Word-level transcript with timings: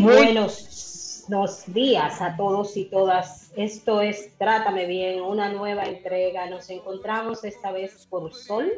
Buenos 0.00 1.64
días 1.66 2.20
a 2.20 2.36
todos 2.36 2.76
y 2.76 2.84
todas. 2.84 3.50
Esto 3.56 4.00
es 4.00 4.36
Trátame 4.38 4.86
Bien, 4.86 5.20
una 5.20 5.52
nueva 5.52 5.84
entrega. 5.84 6.48
Nos 6.48 6.70
encontramos 6.70 7.44
esta 7.44 7.72
vez 7.72 8.06
por 8.08 8.32
Sol 8.34 8.70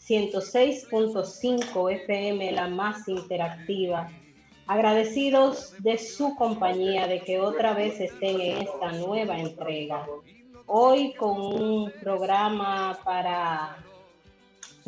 106.5 0.00 1.92
FM, 1.92 2.52
la 2.52 2.68
más 2.68 3.08
interactiva. 3.08 4.10
Agradecidos 4.66 5.74
de 5.82 5.96
su 5.96 6.36
compañía, 6.36 7.06
de 7.06 7.20
que 7.20 7.40
otra 7.40 7.72
vez 7.72 7.98
estén 8.00 8.40
en 8.40 8.58
esta 8.58 8.92
nueva 8.92 9.38
entrega. 9.38 10.06
Hoy 10.66 11.14
con 11.14 11.40
un 11.40 11.90
programa 12.00 12.98
para 13.02 13.78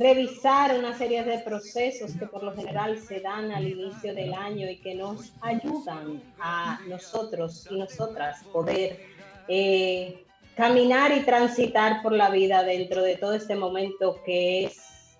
revisar 0.00 0.78
una 0.78 0.96
serie 0.96 1.22
de 1.24 1.40
procesos 1.40 2.12
que 2.18 2.24
por 2.24 2.42
lo 2.42 2.56
general 2.56 2.98
se 2.98 3.20
dan 3.20 3.52
al 3.52 3.68
inicio 3.68 4.14
del 4.14 4.32
año 4.32 4.70
y 4.70 4.80
que 4.80 4.94
nos 4.94 5.30
ayudan 5.42 6.22
a 6.38 6.80
nosotros 6.88 7.68
y 7.70 7.76
nosotras 7.76 8.42
poder 8.50 8.98
eh, 9.46 10.24
caminar 10.56 11.12
y 11.14 11.20
transitar 11.20 12.02
por 12.02 12.12
la 12.12 12.30
vida 12.30 12.62
dentro 12.64 13.02
de 13.02 13.16
todo 13.16 13.34
este 13.34 13.56
momento 13.56 14.22
que 14.24 14.64
es 14.64 15.18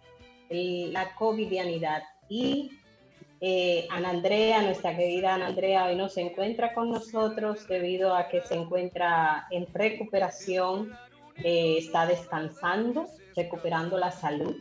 la 0.49 1.15
covidianidad. 1.15 2.03
Y 2.31 2.71
eh, 3.43 3.87
Ana 3.91 4.11
Andrea, 4.11 4.63
nuestra 4.63 4.97
querida 4.97 5.35
Ana 5.35 5.49
Andrea, 5.49 5.85
hoy 5.85 5.97
no 5.97 6.09
se 6.09 6.23
encuentra 6.23 6.73
con 6.73 6.91
nosotros 6.91 7.69
debido 7.69 8.17
a 8.17 8.29
que 8.29 8.41
se 8.41 8.55
encuentra 8.55 9.47
en 9.51 9.67
recuperación, 9.75 10.91
eh, 11.45 11.77
está 11.77 12.07
descansando, 12.07 13.09
recuperando 13.37 13.99
la 13.99 14.11
salud. 14.11 14.57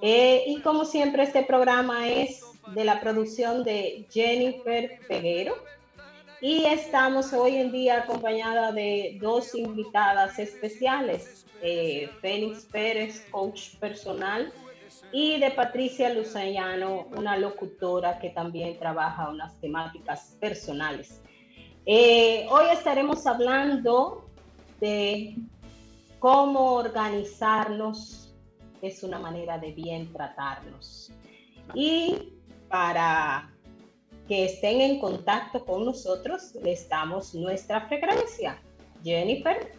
Eh, 0.00 0.44
y 0.46 0.60
como 0.60 0.84
siempre, 0.84 1.24
este 1.24 1.42
programa 1.42 2.08
es 2.08 2.42
de 2.74 2.84
la 2.84 3.00
producción 3.00 3.64
de 3.64 4.06
Jennifer 4.10 5.00
Peguero. 5.08 5.54
Y 6.40 6.64
estamos 6.66 7.32
hoy 7.32 7.56
en 7.56 7.72
día 7.72 8.02
acompañada 8.02 8.70
de 8.70 9.18
dos 9.20 9.56
invitadas 9.56 10.38
especiales, 10.38 11.44
eh, 11.62 12.08
Félix 12.20 12.64
Pérez, 12.64 13.26
coach 13.32 13.74
personal, 13.80 14.52
y 15.10 15.40
de 15.40 15.50
Patricia 15.50 16.14
Luzayano, 16.14 17.08
una 17.16 17.36
locutora 17.36 18.20
que 18.20 18.30
también 18.30 18.78
trabaja 18.78 19.30
unas 19.30 19.60
temáticas 19.60 20.36
personales. 20.38 21.20
Eh, 21.86 22.46
hoy 22.50 22.66
estaremos 22.72 23.26
hablando 23.26 24.28
de 24.80 25.34
cómo 26.20 26.74
organizarnos 26.74 28.27
es 28.82 29.02
una 29.02 29.18
manera 29.18 29.58
de 29.58 29.72
bien 29.72 30.12
tratarnos. 30.12 31.12
Y 31.74 32.32
para 32.68 33.50
que 34.28 34.44
estén 34.44 34.80
en 34.80 35.00
contacto 35.00 35.64
con 35.64 35.84
nosotros, 35.84 36.54
les 36.62 36.88
damos 36.88 37.34
nuestra 37.34 37.88
frecuencia. 37.88 38.60
Jennifer. 39.02 39.72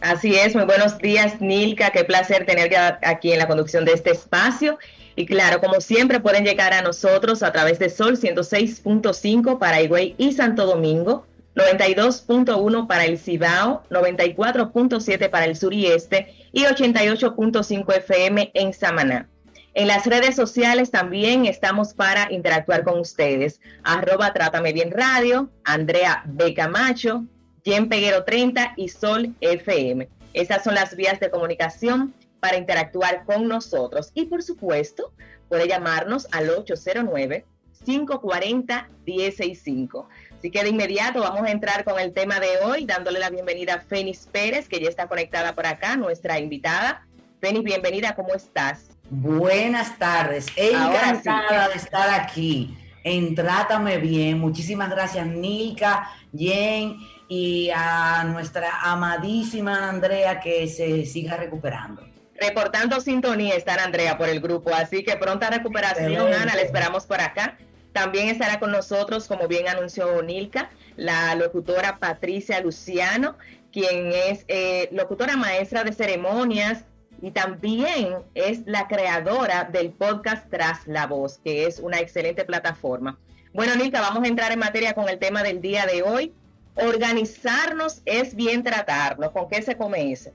Así 0.00 0.34
es, 0.34 0.54
muy 0.54 0.64
buenos 0.64 0.96
días, 0.98 1.40
Nilka. 1.40 1.90
Qué 1.90 2.04
placer 2.04 2.46
tenerte 2.46 2.76
aquí 2.76 3.32
en 3.32 3.38
la 3.38 3.46
conducción 3.46 3.84
de 3.84 3.92
este 3.92 4.10
espacio. 4.10 4.78
Y 5.14 5.26
claro, 5.26 5.60
como 5.60 5.80
siempre, 5.80 6.20
pueden 6.20 6.44
llegar 6.44 6.72
a 6.72 6.80
nosotros 6.80 7.42
a 7.42 7.52
través 7.52 7.78
de 7.78 7.90
Sol 7.90 8.16
106.5 8.16 9.58
para 9.58 9.82
Higüey 9.82 10.14
y 10.16 10.32
Santo 10.32 10.64
Domingo, 10.64 11.26
92.1 11.54 12.86
para 12.86 13.04
el 13.04 13.18
Cibao, 13.18 13.82
94.7 13.90 15.30
para 15.30 15.46
el 15.46 15.56
sur 15.56 15.74
y 15.74 15.86
este 15.86 16.34
y 16.52 16.64
88.5 16.64 17.96
FM 17.96 18.50
en 18.54 18.72
Samaná. 18.72 19.28
En 19.74 19.86
las 19.86 20.06
redes 20.06 20.34
sociales 20.34 20.90
también 20.90 21.46
estamos 21.46 21.94
para 21.94 22.32
interactuar 22.32 22.82
con 22.82 22.98
ustedes. 22.98 23.60
Arroba 23.84 24.32
Trátame 24.32 24.72
Bien 24.72 24.90
Radio, 24.90 25.48
Andrea 25.64 26.24
B. 26.26 26.54
Camacho, 26.54 27.24
Jen 27.64 27.88
Peguero 27.88 28.24
30 28.24 28.74
y 28.76 28.88
Sol 28.88 29.34
FM. 29.40 30.08
Esas 30.32 30.64
son 30.64 30.74
las 30.74 30.96
vías 30.96 31.20
de 31.20 31.30
comunicación 31.30 32.14
para 32.40 32.56
interactuar 32.56 33.24
con 33.24 33.46
nosotros. 33.46 34.10
Y 34.14 34.26
por 34.26 34.42
supuesto, 34.42 35.12
puede 35.48 35.68
llamarnos 35.68 36.26
al 36.32 36.50
809 36.50 37.44
540 37.84 38.88
165. 39.04 40.08
Así 40.40 40.50
que 40.50 40.62
de 40.62 40.70
inmediato 40.70 41.20
vamos 41.20 41.42
a 41.42 41.50
entrar 41.50 41.84
con 41.84 42.00
el 42.00 42.14
tema 42.14 42.40
de 42.40 42.48
hoy, 42.64 42.86
dándole 42.86 43.18
la 43.18 43.28
bienvenida 43.28 43.74
a 43.74 43.80
Fénix 43.80 44.26
Pérez, 44.26 44.70
que 44.70 44.80
ya 44.80 44.88
está 44.88 45.06
conectada 45.06 45.54
por 45.54 45.66
acá, 45.66 45.98
nuestra 45.98 46.38
invitada. 46.38 47.06
Fénix, 47.42 47.62
bienvenida, 47.62 48.14
¿cómo 48.14 48.32
estás? 48.32 48.88
Buenas 49.10 49.98
tardes, 49.98 50.46
encantada 50.56 51.68
de 51.68 51.74
estar 51.74 52.08
aquí 52.18 52.74
en 53.04 53.34
Trátame 53.34 53.98
Bien. 53.98 54.38
Muchísimas 54.38 54.88
gracias, 54.88 55.26
Nilka, 55.26 56.10
Jen 56.34 56.96
y 57.28 57.68
a 57.74 58.24
nuestra 58.24 58.80
amadísima 58.80 59.90
Andrea 59.90 60.40
que 60.40 60.66
se 60.68 61.04
siga 61.04 61.36
recuperando. 61.36 62.08
Reportando 62.34 62.98
sintonía 63.02 63.56
está 63.56 63.74
Andrea 63.74 64.16
por 64.16 64.30
el 64.30 64.40
grupo, 64.40 64.72
así 64.74 65.04
que 65.04 65.16
pronta 65.16 65.50
recuperación, 65.50 66.32
Ana, 66.32 66.54
la 66.54 66.62
esperamos 66.62 67.04
por 67.04 67.20
acá. 67.20 67.58
También 67.92 68.28
estará 68.28 68.60
con 68.60 68.70
nosotros, 68.70 69.26
como 69.26 69.48
bien 69.48 69.68
anunció 69.68 70.22
Nilka, 70.22 70.70
la 70.96 71.34
locutora 71.34 71.98
Patricia 71.98 72.60
Luciano, 72.60 73.36
quien 73.72 74.12
es 74.12 74.44
eh, 74.48 74.88
locutora 74.92 75.36
maestra 75.36 75.84
de 75.84 75.92
ceremonias 75.92 76.84
y 77.22 77.32
también 77.32 78.16
es 78.34 78.66
la 78.66 78.88
creadora 78.88 79.64
del 79.64 79.90
podcast 79.90 80.48
Tras 80.50 80.86
la 80.86 81.06
Voz, 81.06 81.38
que 81.42 81.66
es 81.66 81.80
una 81.80 81.98
excelente 81.98 82.44
plataforma. 82.44 83.18
Bueno, 83.52 83.74
Nilka, 83.74 84.00
vamos 84.00 84.22
a 84.22 84.28
entrar 84.28 84.52
en 84.52 84.60
materia 84.60 84.94
con 84.94 85.08
el 85.08 85.18
tema 85.18 85.42
del 85.42 85.60
día 85.60 85.84
de 85.86 86.02
hoy. 86.02 86.32
Organizarnos 86.76 88.00
es 88.04 88.34
bien 88.34 88.62
tratarnos. 88.62 89.32
¿Con 89.32 89.48
qué 89.48 89.60
se 89.60 89.76
come 89.76 90.12
eso? 90.12 90.30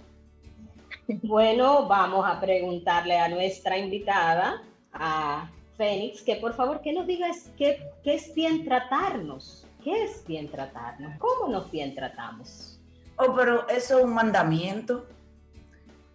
Bueno, 1.08 1.88
vamos 1.88 2.26
a 2.28 2.40
preguntarle 2.42 3.18
a 3.18 3.30
nuestra 3.30 3.78
invitada, 3.78 4.62
a 4.92 5.50
Fénix, 5.78 6.22
que 6.22 6.36
por 6.38 6.54
favor 6.54 6.82
que 6.82 6.94
nos 6.94 7.08
digas 7.08 7.52
qué, 7.58 7.90
qué 8.04 8.16
es 8.16 8.34
bien 8.34 8.64
tratarnos. 8.64 9.66
¿Qué 9.84 10.04
es 10.04 10.26
bien 10.26 10.50
tratarnos? 10.50 11.18
¿Cómo 11.20 11.52
nos 11.52 11.70
bien 11.70 11.94
tratamos? 11.94 12.80
Oh, 13.18 13.36
pero 13.36 13.68
eso 13.70 14.00
es 14.00 14.04
un 14.04 14.14
mandamiento 14.14 15.06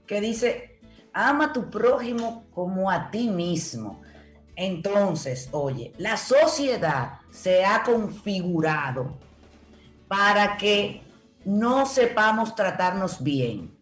que 0.07 0.21
dice, 0.21 0.81
ama 1.12 1.47
a 1.47 1.53
tu 1.53 1.71
prójimo 1.71 2.47
como 2.53 2.91
a 2.91 3.11
ti 3.11 3.29
mismo. 3.29 4.03
Entonces, 4.57 5.49
oye, 5.53 5.93
la 5.99 6.17
sociedad 6.17 7.21
se 7.31 7.65
ha 7.65 7.83
configurado 7.83 9.19
para 10.09 10.56
que 10.56 11.03
no 11.45 11.87
sepamos 11.87 12.55
tratarnos 12.55 13.23
bien. 13.23 13.80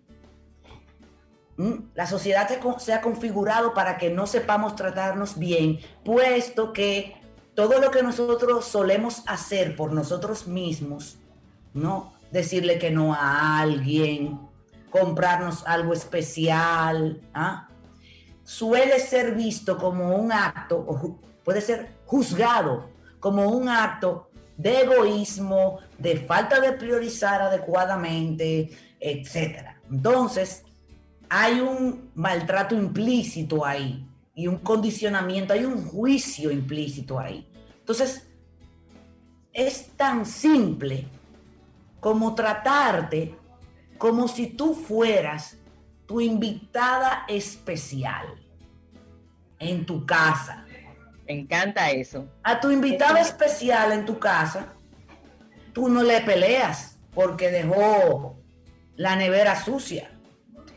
La 1.95 2.07
sociedad 2.07 2.49
se, 2.79 2.93
ha 2.93 3.01
configurado 3.01 3.75
para 3.75 3.99
que 3.99 4.11
no 4.11 4.29
sepamos 4.29 4.77
tratarnos 4.77 5.39
bien, 5.39 5.81
puesto 6.05 6.73
que 6.73 7.17
todo 7.55 7.81
lo 7.81 7.91
que 7.91 8.03
nosotros 8.03 8.65
solemos 8.65 9.25
hacer 9.27 9.75
por 9.75 9.93
nosotros 9.93 10.47
mismos, 10.47 11.19
¿no? 11.75 12.13
Decirle 12.31 12.79
que 12.79 12.93
no 12.93 13.13
a 13.13 13.59
alguien, 13.59 14.39
comprarnos 14.91 15.67
algo 15.67 15.93
especial, 15.93 17.21
¿ah? 17.35 17.69
suele 18.45 19.01
ser 19.01 19.35
visto 19.35 19.77
como 19.77 20.15
un 20.15 20.31
acto, 20.31 21.19
puede 21.45 21.61
ser 21.61 21.97
juzgado 22.07 22.89
como 23.19 23.49
un 23.49 23.69
acto 23.69 24.31
de 24.57 24.83
egoísmo, 24.83 25.81
de 25.99 26.19
falta 26.19 26.61
de 26.61 26.73
priorizar 26.73 27.43
adecuadamente, 27.43 28.71
etc. 29.01 29.77
Entonces, 29.91 30.65
hay 31.29 31.61
un 31.61 32.11
maltrato 32.15 32.75
implícito 32.75 33.65
ahí 33.65 34.07
y 34.35 34.47
un 34.47 34.59
condicionamiento, 34.59 35.53
hay 35.53 35.65
un 35.65 35.85
juicio 35.85 36.51
implícito 36.51 37.19
ahí. 37.19 37.49
Entonces, 37.81 38.27
es 39.53 39.89
tan 39.97 40.25
simple 40.25 41.07
como 42.01 42.35
tratarte 42.35 43.35
como 43.99 44.29
si 44.29 44.47
tú 44.47 44.75
fueras 44.75 45.57
tu 46.07 46.21
invitada 46.21 47.25
especial 47.29 48.27
en 49.59 49.85
tu 49.85 50.07
casa. 50.07 50.65
Me 51.27 51.41
encanta 51.41 51.91
eso. 51.91 52.29
A 52.43 52.61
tu 52.61 52.71
invitada 52.71 53.21
especial 53.21 53.93
en 53.93 54.07
tu 54.07 54.19
casa, 54.19 54.73
tú 55.73 55.89
no 55.89 56.03
le 56.03 56.21
peleas 56.21 56.97
porque 57.15 57.51
dejó 57.51 58.39
la 58.97 59.17
nevera 59.17 59.63
sucia, 59.63 60.11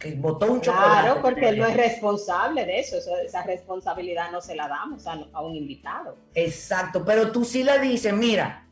que 0.02 0.16
botó 0.16 0.52
un 0.52 0.62
chocolate. 0.62 1.02
Claro, 1.04 1.22
porque 1.22 1.50
él 1.50 1.60
no 1.60 1.68
es 1.68 1.78
responsable 1.78 2.66
de 2.66 2.80
eso, 2.80 2.98
esa 3.24 3.44
responsabilidad 3.44 4.32
no 4.32 4.42
se 4.42 4.56
la 4.56 4.68
damos 4.68 5.06
a, 5.06 5.20
a 5.32 5.42
un 5.42 5.56
invitado. 5.56 6.18
Exacto, 6.34 7.06
pero 7.06 7.32
tú 7.32 7.46
sí 7.46 7.64
le 7.64 7.78
dices, 7.80 8.12
mira, 8.12 8.68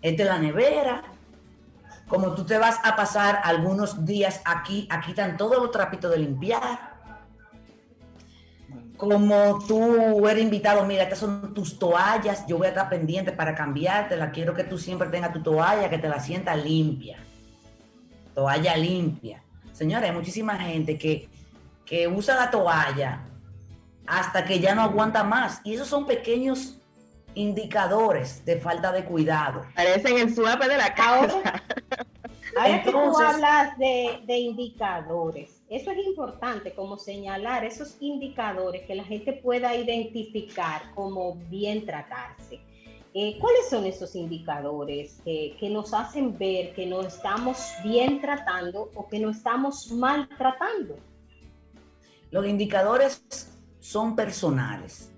esta 0.00 0.22
es 0.22 0.28
la 0.28 0.38
nevera, 0.38 1.02
como 2.06 2.34
tú 2.34 2.44
te 2.44 2.58
vas 2.58 2.78
a 2.84 2.94
pasar 2.94 3.40
algunos 3.42 4.04
días 4.04 4.40
aquí, 4.44 4.86
aquí 4.90 5.10
están 5.10 5.36
todos 5.36 5.56
los 5.60 5.70
trapitos 5.70 6.10
de 6.10 6.18
limpiar. 6.18 6.92
Como 8.96 9.64
tú 9.66 10.28
eres 10.28 10.44
invitado, 10.44 10.84
mira, 10.84 11.02
estas 11.04 11.18
son 11.18 11.54
tus 11.54 11.78
toallas, 11.78 12.46
yo 12.46 12.58
voy 12.58 12.66
a 12.66 12.68
estar 12.68 12.88
pendiente 12.88 13.32
para 13.32 13.54
cambiártela. 13.54 14.30
Quiero 14.30 14.54
que 14.54 14.62
tú 14.62 14.78
siempre 14.78 15.08
tengas 15.08 15.32
tu 15.32 15.42
toalla, 15.42 15.90
que 15.90 15.98
te 15.98 16.08
la 16.08 16.20
sientas 16.20 16.62
limpia. 16.62 17.18
Toalla 18.34 18.76
limpia. 18.76 19.42
Señores, 19.72 20.10
hay 20.10 20.16
muchísima 20.16 20.56
gente 20.58 20.98
que, 20.98 21.28
que 21.84 22.08
usa 22.08 22.36
la 22.36 22.50
toalla 22.50 23.22
hasta 24.06 24.44
que 24.44 24.60
ya 24.60 24.74
no 24.74 24.82
aguanta 24.82 25.24
más. 25.24 25.60
Y 25.64 25.74
esos 25.74 25.88
son 25.88 26.06
pequeños 26.06 26.78
indicadores 27.34 28.44
de 28.44 28.58
falta 28.58 28.92
de 28.92 29.04
cuidado. 29.04 29.64
Parecen 29.74 30.18
el 30.18 30.34
suave 30.34 30.68
de 30.68 30.76
la 30.76 30.94
casa. 30.94 31.62
Ahora, 32.58 32.82
que 32.84 32.90
tú 32.90 33.18
hablas 33.18 33.78
de, 33.78 34.36
indicadores, 34.36 35.62
eso 35.68 35.90
es 35.90 35.98
importante, 36.06 36.74
como 36.74 36.98
señalar 36.98 37.64
esos 37.64 37.96
indicadores 38.00 38.82
que 38.82 38.94
la 38.94 39.04
gente 39.04 39.32
pueda 39.32 39.74
identificar 39.74 40.92
como 40.94 41.36
bien 41.48 41.86
tratarse. 41.86 42.60
Eh, 43.14 43.36
¿Cuáles 43.38 43.68
son 43.68 43.84
esos 43.84 44.16
indicadores 44.16 45.20
que, 45.22 45.54
que, 45.60 45.68
nos 45.68 45.92
hacen 45.92 46.38
ver 46.38 46.74
que 46.74 46.86
nos 46.86 47.06
estamos 47.06 47.58
bien 47.84 48.22
tratando 48.22 48.90
o 48.94 49.06
que 49.06 49.18
nos 49.18 49.36
estamos 49.36 49.92
mal 49.92 50.28
tratando? 50.38 50.96
Los 52.30 52.46
indicadores 52.46 53.22
son 53.80 54.16
personales. 54.16 55.12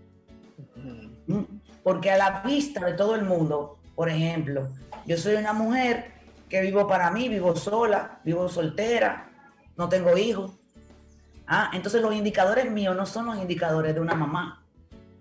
Porque 1.84 2.10
a 2.10 2.16
la 2.16 2.42
vista 2.44 2.84
de 2.84 2.94
todo 2.94 3.14
el 3.14 3.24
mundo, 3.24 3.78
por 3.94 4.08
ejemplo, 4.08 4.68
yo 5.06 5.16
soy 5.16 5.36
una 5.36 5.52
mujer 5.52 6.12
que 6.48 6.60
vivo 6.62 6.88
para 6.88 7.10
mí, 7.10 7.28
vivo 7.28 7.54
sola, 7.54 8.20
vivo 8.24 8.48
soltera, 8.48 9.30
no 9.76 9.88
tengo 9.88 10.16
hijos. 10.16 10.58
Ah, 11.46 11.70
entonces 11.74 12.02
los 12.02 12.14
indicadores 12.14 12.70
míos 12.70 12.96
no 12.96 13.06
son 13.06 13.26
los 13.26 13.36
indicadores 13.36 13.94
de 13.94 14.00
una 14.00 14.14
mamá, 14.14 14.66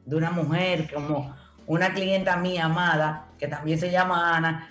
de 0.05 0.15
una 0.15 0.31
mujer, 0.31 0.91
como 0.91 1.35
una 1.67 1.93
clienta 1.93 2.37
mía 2.37 2.65
amada, 2.65 3.27
que 3.37 3.47
también 3.47 3.79
se 3.79 3.91
llama 3.91 4.35
Ana, 4.35 4.69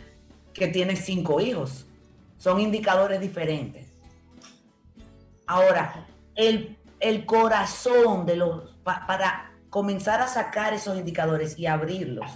que 0.52 0.68
tiene 0.68 0.96
cinco 0.96 1.40
hijos. 1.40 1.86
Son 2.36 2.60
indicadores 2.60 3.20
diferentes. 3.20 3.86
Ahora, 5.46 6.06
el, 6.34 6.76
el 7.00 7.24
corazón 7.24 8.26
de 8.26 8.36
los, 8.36 8.76
para 8.84 9.52
comenzar 9.70 10.20
a 10.20 10.28
sacar 10.28 10.74
esos 10.74 10.98
indicadores 10.98 11.58
y 11.58 11.66
abrirlos 11.66 12.30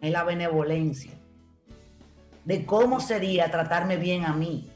es 0.00 0.10
la 0.10 0.24
benevolencia. 0.24 1.12
De 2.44 2.64
cómo 2.64 3.00
sería 3.00 3.50
tratarme 3.50 3.96
bien 3.98 4.24
a 4.24 4.32
mí. 4.32 4.71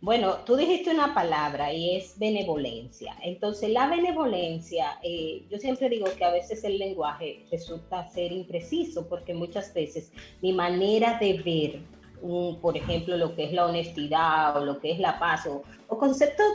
Bueno, 0.00 0.36
tú 0.46 0.54
dijiste 0.54 0.90
una 0.90 1.12
palabra 1.12 1.72
y 1.72 1.96
es 1.96 2.16
benevolencia. 2.20 3.16
Entonces, 3.20 3.70
la 3.70 3.88
benevolencia, 3.88 5.00
eh, 5.02 5.44
yo 5.50 5.58
siempre 5.58 5.88
digo 5.88 6.06
que 6.16 6.24
a 6.24 6.30
veces 6.30 6.62
el 6.62 6.78
lenguaje 6.78 7.44
resulta 7.50 8.08
ser 8.08 8.30
impreciso 8.30 9.08
porque 9.08 9.34
muchas 9.34 9.74
veces 9.74 10.12
mi 10.40 10.52
manera 10.52 11.18
de 11.18 11.32
ver, 11.42 12.60
por 12.60 12.76
ejemplo, 12.76 13.16
lo 13.16 13.34
que 13.34 13.44
es 13.44 13.52
la 13.52 13.66
honestidad 13.66 14.56
o 14.56 14.64
lo 14.64 14.78
que 14.78 14.92
es 14.92 15.00
la 15.00 15.18
paz 15.18 15.46
o, 15.46 15.62
o 15.88 15.98
conceptos 15.98 16.46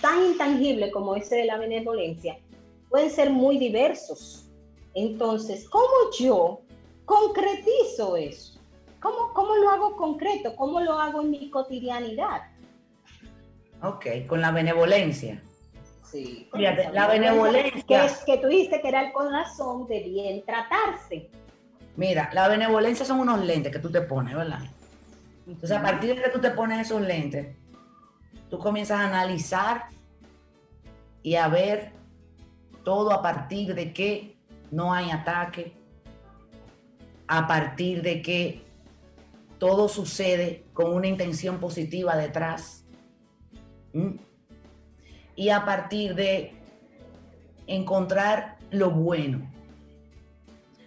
tan 0.00 0.24
intangibles 0.24 0.90
como 0.90 1.16
ese 1.16 1.36
de 1.36 1.44
la 1.44 1.58
benevolencia, 1.58 2.38
pueden 2.88 3.10
ser 3.10 3.28
muy 3.28 3.58
diversos. 3.58 4.48
Entonces, 4.94 5.68
¿cómo 5.68 5.84
yo 6.18 6.60
concretizo 7.04 8.16
eso? 8.16 8.58
¿Cómo, 9.00 9.34
¿Cómo 9.34 9.54
lo 9.56 9.68
hago 9.68 9.96
concreto? 9.96 10.56
¿Cómo 10.56 10.80
lo 10.80 10.94
hago 10.94 11.20
en 11.20 11.30
mi 11.30 11.50
cotidianidad? 11.50 12.55
Ok, 13.82 14.06
con 14.26 14.40
la 14.40 14.50
benevolencia. 14.50 15.42
Sí. 16.04 16.48
Fíjate, 16.54 16.90
la 16.92 17.08
benevolencia. 17.08 17.84
Que, 17.86 18.04
es, 18.04 18.24
que 18.24 18.38
tú 18.38 18.48
dijiste 18.48 18.80
que 18.80 18.88
era 18.88 19.06
el 19.06 19.12
corazón 19.12 19.86
de 19.86 20.00
bien 20.00 20.44
tratarse. 20.44 21.30
Mira, 21.96 22.30
la 22.32 22.48
benevolencia 22.48 23.04
son 23.04 23.20
unos 23.20 23.44
lentes 23.44 23.72
que 23.72 23.78
tú 23.78 23.90
te 23.90 24.02
pones, 24.02 24.34
¿verdad? 24.34 24.60
Entonces, 25.46 25.76
a 25.76 25.82
partir 25.82 26.16
de 26.16 26.22
que 26.22 26.30
tú 26.30 26.40
te 26.40 26.50
pones 26.50 26.86
esos 26.86 27.00
lentes, 27.00 27.56
tú 28.50 28.58
comienzas 28.58 29.00
a 29.00 29.06
analizar 29.06 29.86
y 31.22 31.36
a 31.36 31.48
ver 31.48 31.92
todo 32.84 33.12
a 33.12 33.22
partir 33.22 33.74
de 33.74 33.92
que 33.92 34.36
no 34.70 34.92
hay 34.92 35.10
ataque, 35.10 35.72
a 37.26 37.46
partir 37.46 38.02
de 38.02 38.22
que 38.22 38.64
todo 39.58 39.88
sucede 39.88 40.64
con 40.72 40.94
una 40.94 41.06
intención 41.06 41.58
positiva 41.58 42.16
detrás. 42.16 42.75
Y 45.34 45.50
a 45.50 45.64
partir 45.64 46.14
de 46.14 46.52
encontrar 47.66 48.56
lo 48.70 48.90
bueno. 48.90 49.50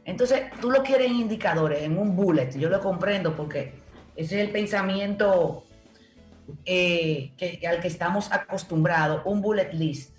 Entonces, 0.05 0.43
tú 0.59 0.71
lo 0.71 0.81
quieres 0.81 1.11
en 1.11 1.17
indicadores, 1.17 1.83
en 1.83 1.97
un 1.97 2.15
bullet. 2.15 2.49
Yo 2.57 2.69
lo 2.69 2.81
comprendo 2.81 3.35
porque 3.35 3.73
ese 4.15 4.41
es 4.41 4.47
el 4.47 4.51
pensamiento 4.51 5.63
eh, 6.65 7.31
al 7.67 7.79
que 7.79 7.87
estamos 7.87 8.31
acostumbrados, 8.31 9.21
un 9.25 9.41
bullet 9.41 9.71
list. 9.73 10.18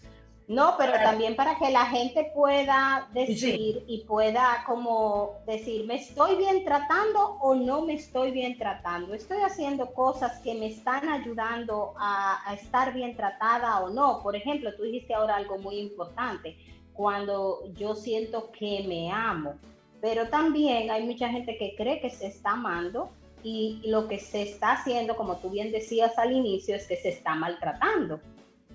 No, 0.50 0.74
pero 0.76 0.94
también 0.94 1.36
para 1.36 1.56
que 1.60 1.70
la 1.70 1.86
gente 1.86 2.32
pueda 2.34 3.08
decir 3.14 3.84
y 3.86 3.98
pueda 3.98 4.64
como 4.66 5.36
decir, 5.46 5.86
¿me 5.86 5.94
estoy 5.94 6.34
bien 6.34 6.64
tratando 6.64 7.36
o 7.40 7.54
no 7.54 7.82
me 7.82 7.94
estoy 7.94 8.32
bien 8.32 8.58
tratando? 8.58 9.14
¿Estoy 9.14 9.42
haciendo 9.42 9.94
cosas 9.94 10.40
que 10.40 10.54
me 10.54 10.66
están 10.66 11.08
ayudando 11.08 11.94
a, 11.96 12.52
estar 12.52 12.92
bien 12.92 13.14
tratada 13.14 13.78
o 13.78 13.90
no? 13.90 14.24
Por 14.24 14.34
ejemplo, 14.34 14.74
tú 14.74 14.82
dijiste 14.82 15.14
ahora 15.14 15.36
algo 15.36 15.56
muy 15.58 15.78
importante, 15.78 16.56
cuando 16.94 17.60
yo 17.76 17.94
siento 17.94 18.50
que 18.50 18.84
me 18.88 19.12
amo, 19.12 19.54
pero 20.00 20.30
también 20.30 20.90
hay 20.90 21.04
mucha 21.06 21.28
gente 21.28 21.56
que 21.58 21.76
cree 21.76 22.00
que 22.00 22.10
se 22.10 22.26
está 22.26 22.54
amando 22.54 23.08
y 23.44 23.82
lo 23.84 24.08
que 24.08 24.18
se 24.18 24.42
está 24.42 24.72
haciendo, 24.72 25.14
como 25.14 25.36
tú 25.36 25.50
bien 25.50 25.70
decías 25.70 26.18
al 26.18 26.32
inicio, 26.32 26.74
es 26.74 26.88
que 26.88 26.96
se 26.96 27.10
está 27.10 27.36
maltratando 27.36 28.18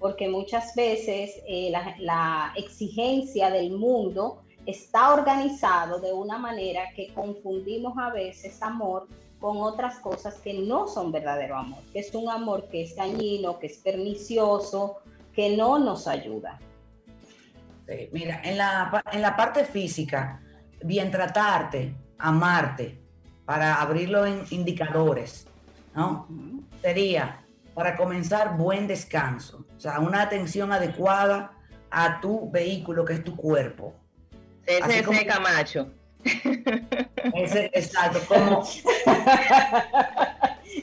porque 0.06 0.30
muchas 0.30 0.76
veces 0.76 1.32
eh, 1.48 1.74
la, 1.98 2.54
exigencia 2.56 3.50
del 3.50 3.72
mundo 3.72 4.44
está 4.68 5.16
organizado 5.16 6.00
de 6.00 6.14
una 6.14 6.38
manera 6.38 6.92
que 6.96 7.12
confundimos 7.12 7.98
a 7.98 8.12
veces 8.12 8.62
amor 8.62 9.08
con 9.40 9.58
otras 9.58 9.98
cosas 9.98 10.36
que 10.36 10.54
no 10.54 10.88
son 10.88 11.12
verdadero 11.12 11.58
amor, 11.58 11.80
que 11.92 12.02
es 12.02 12.14
un 12.14 12.30
amor 12.30 12.70
que 12.70 12.84
es 12.84 12.96
dañino, 12.96 13.58
que 13.58 13.66
es 13.66 13.78
pernicioso, 13.78 14.98
que 15.34 15.58
no 15.58 15.80
nos 15.80 16.08
ayuda. 16.08 16.60
mira, 18.12 18.42
en 18.44 18.60
la, 18.60 19.04
en 19.12 19.24
la 19.24 19.36
parte 19.36 19.66
física, 19.66 20.40
bien 20.84 21.10
tratarte, 21.10 21.96
amarte, 22.20 23.02
para 23.44 23.82
abrirlo 23.82 24.24
en 24.24 24.44
indicadores, 24.52 25.48
¿no? 25.96 26.28
Sería, 26.84 27.44
para 27.76 27.96
comenzar, 27.96 28.58
buen 28.58 28.88
descanso, 28.88 29.66
o 29.76 29.80
sea, 29.80 30.00
una 30.00 30.24
atención 30.24 30.72
adecuada 30.72 31.52
a 31.92 32.20
tu 32.22 32.50
vehículo, 32.50 33.06
que 33.06 33.14
es 33.14 33.24
tu 33.24 33.36
cuerpo. 33.36 33.94
Ese 34.66 35.00
es 35.00 35.26
Camacho. 35.26 35.92
Ese, 37.36 37.70
exacto, 37.74 38.20
como... 38.28 38.64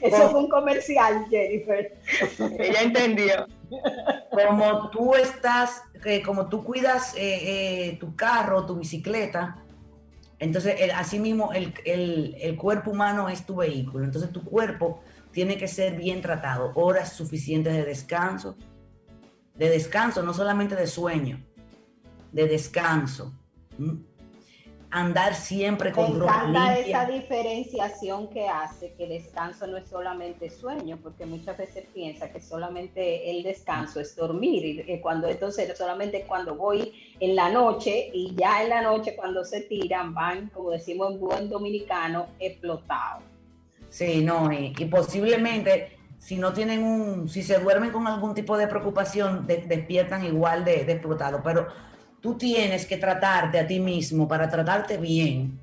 Eso 0.01 0.29
fue 0.31 0.39
un 0.39 0.49
comercial, 0.49 1.25
Jennifer. 1.29 1.97
Ella 2.59 2.81
entendió. 2.81 3.47
Como 4.31 4.89
tú 4.89 5.15
estás, 5.15 5.83
como 6.25 6.47
tú 6.49 6.63
cuidas 6.63 7.15
eh, 7.15 7.89
eh, 7.89 7.97
tu 7.99 8.15
carro, 8.15 8.65
tu 8.65 8.75
bicicleta, 8.75 9.63
entonces, 10.43 10.75
el, 10.79 10.91
así 10.91 11.19
mismo, 11.19 11.51
el, 11.53 12.57
cuerpo 12.57 12.91
humano 12.91 13.29
es 13.29 13.45
tu 13.45 13.55
vehículo. 13.55 14.03
Entonces, 14.03 14.29
tu 14.31 14.43
cuerpo 14.43 15.01
tiene 15.33 15.57
que 15.57 15.67
ser 15.67 15.97
bien 15.97 16.21
tratado. 16.21 16.71
Horas 16.75 17.13
suficientes 17.13 17.73
de 17.73 17.83
descanso. 17.83 18.55
De 19.55 19.69
descanso, 19.69 20.23
no 20.23 20.33
solamente 20.33 20.75
de 20.75 20.87
sueño, 20.87 21.43
de 22.31 22.47
descanso 22.47 23.33
andar 24.93 25.33
siempre 25.33 25.91
con 25.91 26.19
Me 26.19 26.25
encanta 26.25 26.77
esa 26.77 27.05
diferenciación 27.07 28.27
que 28.29 28.47
hace 28.47 28.93
que 28.93 29.05
el 29.05 29.09
descanso 29.23 29.65
no 29.65 29.77
es 29.77 29.87
solamente 29.87 30.51
sueño, 30.51 30.99
porque 31.01 31.25
muchas 31.25 31.57
veces 31.57 31.85
piensa 31.91 32.31
que 32.31 32.39
solamente 32.39 33.31
el 33.31 33.41
descanso 33.41 33.99
es 33.99 34.15
dormir 34.15 34.85
y 34.87 34.99
cuando 35.01 35.27
entonces 35.27 35.75
solamente 35.75 36.25
cuando 36.27 36.55
voy 36.55 36.93
en 37.19 37.35
la 37.35 37.49
noche 37.49 38.11
y 38.13 38.35
ya 38.35 38.61
en 38.61 38.69
la 38.69 38.83
noche 38.83 39.15
cuando 39.15 39.43
se 39.43 39.61
tiran 39.61 40.13
van, 40.13 40.49
como 40.49 40.69
decimos 40.69 41.13
en 41.13 41.19
buen 41.19 41.49
dominicano, 41.49 42.27
explotados. 42.39 43.32
Sí, 43.93 44.23
no, 44.23 44.51
y, 44.51 44.73
posiblemente 44.85 45.99
si 46.17 46.37
no 46.37 46.51
tienen 46.51 46.83
un, 46.83 47.29
si 47.29 47.43
se 47.43 47.59
duermen 47.59 47.91
con 47.91 48.07
algún 48.07 48.33
tipo 48.33 48.57
de 48.57 48.65
preocupación, 48.65 49.45
despiertan 49.45 50.25
igual 50.25 50.65
de, 50.65 50.81
explotados, 50.81 51.41
pero 51.43 51.67
tú 52.19 52.35
tienes 52.35 52.87
que 52.87 52.97
tratarte 52.97 53.59
a 53.59 53.67
ti 53.67 53.79
mismo 53.79 54.27
para 54.27 54.49
tratarte 54.49 54.97
bien, 54.97 55.59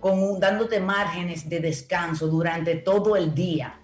con 0.00 0.40
dándote 0.40 0.80
márgenes 0.80 1.46
de 1.50 1.60
descanso 1.60 2.28
durante 2.28 2.76
todo 2.76 3.14
el 3.14 3.34
día. 3.34 3.78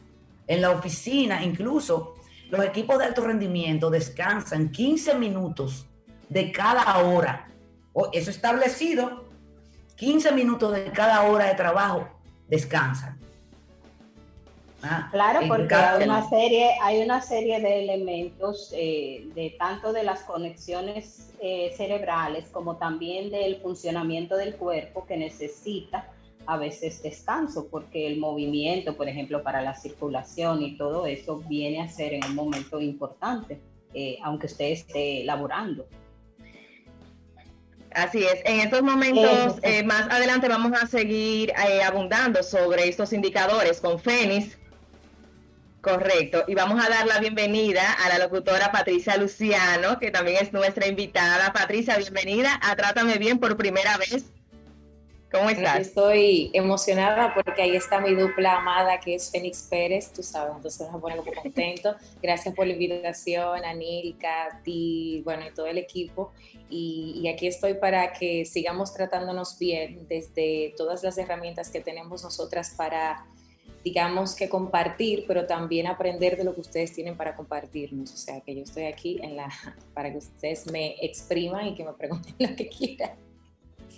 En 0.47 0.62
la 0.62 0.71
oficina, 0.71 1.45
incluso 1.45 2.14
los 2.49 2.64
equipos 2.64 2.99
de 2.99 3.04
alto 3.04 3.26
rendimiento 3.26 3.90
descansan 3.90 4.71
15 4.71 5.16
minutos 5.16 5.87
de 6.31 6.50
cada 6.50 6.97
hora. 6.97 7.50
Eso 8.14 8.31
establecido, 8.31 9.28
15 9.97 10.33
minutos 10.33 10.73
de 10.73 10.90
cada 10.92 11.25
hora 11.25 11.49
de 11.49 11.54
trabajo 11.57 12.12
descansan. 12.52 13.18
Ah, 14.82 15.09
claro, 15.11 15.40
porque 15.49 15.75
hay 15.75 16.02
una 16.02 16.28
serie, 16.28 16.71
hay 16.82 17.00
una 17.00 17.23
serie 17.23 17.61
de 17.61 17.85
elementos 17.85 18.75
eh, 18.76 19.28
de 19.35 19.56
tanto 19.59 19.92
de 19.92 20.02
las 20.02 20.21
conexiones 20.25 21.30
eh, 21.40 21.73
cerebrales 21.76 22.50
como 22.50 22.76
también 22.76 23.30
del 23.30 23.56
funcionamiento 23.56 24.37
del 24.37 24.56
cuerpo 24.56 25.06
que 25.06 25.16
necesita 25.16 26.09
a 26.44 26.59
veces 26.59 27.02
descanso, 27.02 27.68
porque 27.71 28.06
el 28.06 28.18
movimiento, 28.18 28.97
por 28.97 29.09
ejemplo, 29.09 29.42
para 29.42 29.62
la 29.62 29.75
circulación 29.75 30.61
y 30.62 30.76
todo 30.76 31.06
eso 31.06 31.38
viene 31.49 31.80
a 31.80 31.88
ser 31.88 32.12
en 32.12 32.25
un 32.25 32.35
momento 32.35 32.80
importante, 32.80 33.61
eh, 33.94 34.18
aunque 34.23 34.47
usted 34.47 34.73
esté 34.73 35.25
laborando. 35.25 35.87
Así 37.95 38.25
es, 38.25 38.41
en 38.45 38.61
estos 38.61 38.83
momentos, 38.83 39.61
más 39.85 40.11
adelante 40.11 40.49
vamos 40.49 40.73
a 40.81 40.87
seguir 40.87 41.53
abundando 41.85 42.43
sobre 42.43 42.89
estos 42.89 43.13
indicadores 43.13 43.81
con 43.81 43.99
Fénix, 43.99 44.57
Correcto. 45.83 46.45
Y 46.47 46.55
vamos 46.55 46.83
a 46.83 46.89
dar 46.89 47.07
la 47.07 47.19
bienvenida 47.19 47.83
a 47.95 48.09
la 48.09 48.19
locutora 48.19 48.71
Patricia 48.71 49.17
Luciano, 49.17 49.99
que 49.99 50.13
también 50.13 50.39
es 50.41 50.53
nuestra 50.53 50.87
invitada. 50.87 51.53
Patricia, 51.53 51.97
bienvenida 51.97 52.61
a 52.63 52.77
Trátame 52.77 53.19
Bien 53.19 53.41
por 53.41 53.57
primera 53.57 53.97
vez. 53.99 54.27
¿Cómo 55.33 55.49
estás? 55.49 55.81
Estoy 55.81 56.51
emocionada 56.53 57.33
porque 57.35 57.62
ahí 57.62 57.75
está 57.75 58.01
mi 58.01 58.15
dupla 58.15 58.59
amada 58.59 59.01
que 59.01 59.15
es 59.15 59.31
Fénix 59.31 59.62
Pérez, 59.62 60.12
tú 60.12 60.23
sabes, 60.23 60.55
entonces 60.55 60.91
nos 60.91 61.01
pone 61.01 61.17
muy 61.17 61.35
contento. 61.35 61.97
Gracias 62.23 62.55
por 62.55 62.67
la 62.67 62.75
invitación, 62.75 63.65
a 63.65 63.73
Nilka, 63.73 64.45
a 64.45 64.62
ti, 64.62 65.23
bueno, 65.25 65.47
y 65.47 65.55
todo 65.55 65.67
el 65.67 65.79
equipo. 65.79 66.33
Y, 66.69 67.21
y, 67.23 67.29
aquí 67.29 67.47
estoy 67.47 67.75
para 67.75 68.12
que 68.12 68.45
sigamos 68.45 68.93
tratándonos 68.93 69.59
bien 69.59 70.07
desde 70.09 70.75
todas 70.77 71.03
las 71.03 71.17
herramientas 71.19 71.71
que 71.71 71.81
tenemos 71.81 72.23
nosotras 72.23 72.75
para 72.77 73.27
digamos 73.85 74.35
que 74.35 74.49
compartir, 74.49 75.25
pero 75.27 75.47
también 75.47 75.87
aprender 75.87 76.37
de 76.37 76.45
lo 76.45 76.55
que 76.55 76.61
ustedes 76.61 76.93
tienen 76.93 77.17
para 77.17 77.35
compartirnos. 77.35 78.12
O 78.12 78.17
sea, 78.17 78.41
que 78.41 78.55
yo 78.55 78.62
estoy 78.62 78.85
aquí 78.85 79.19
en 79.23 79.37
la, 79.37 79.49
para 79.95 80.11
que 80.12 80.19
ustedes 80.19 80.71
me 80.71 80.95
expriman 81.05 81.67
y 81.69 81.75
que 81.75 81.85
me 81.85 81.93
pregunten 81.93 82.35
lo 82.39 82.55
que 82.55 82.69
quieran. 82.69 83.32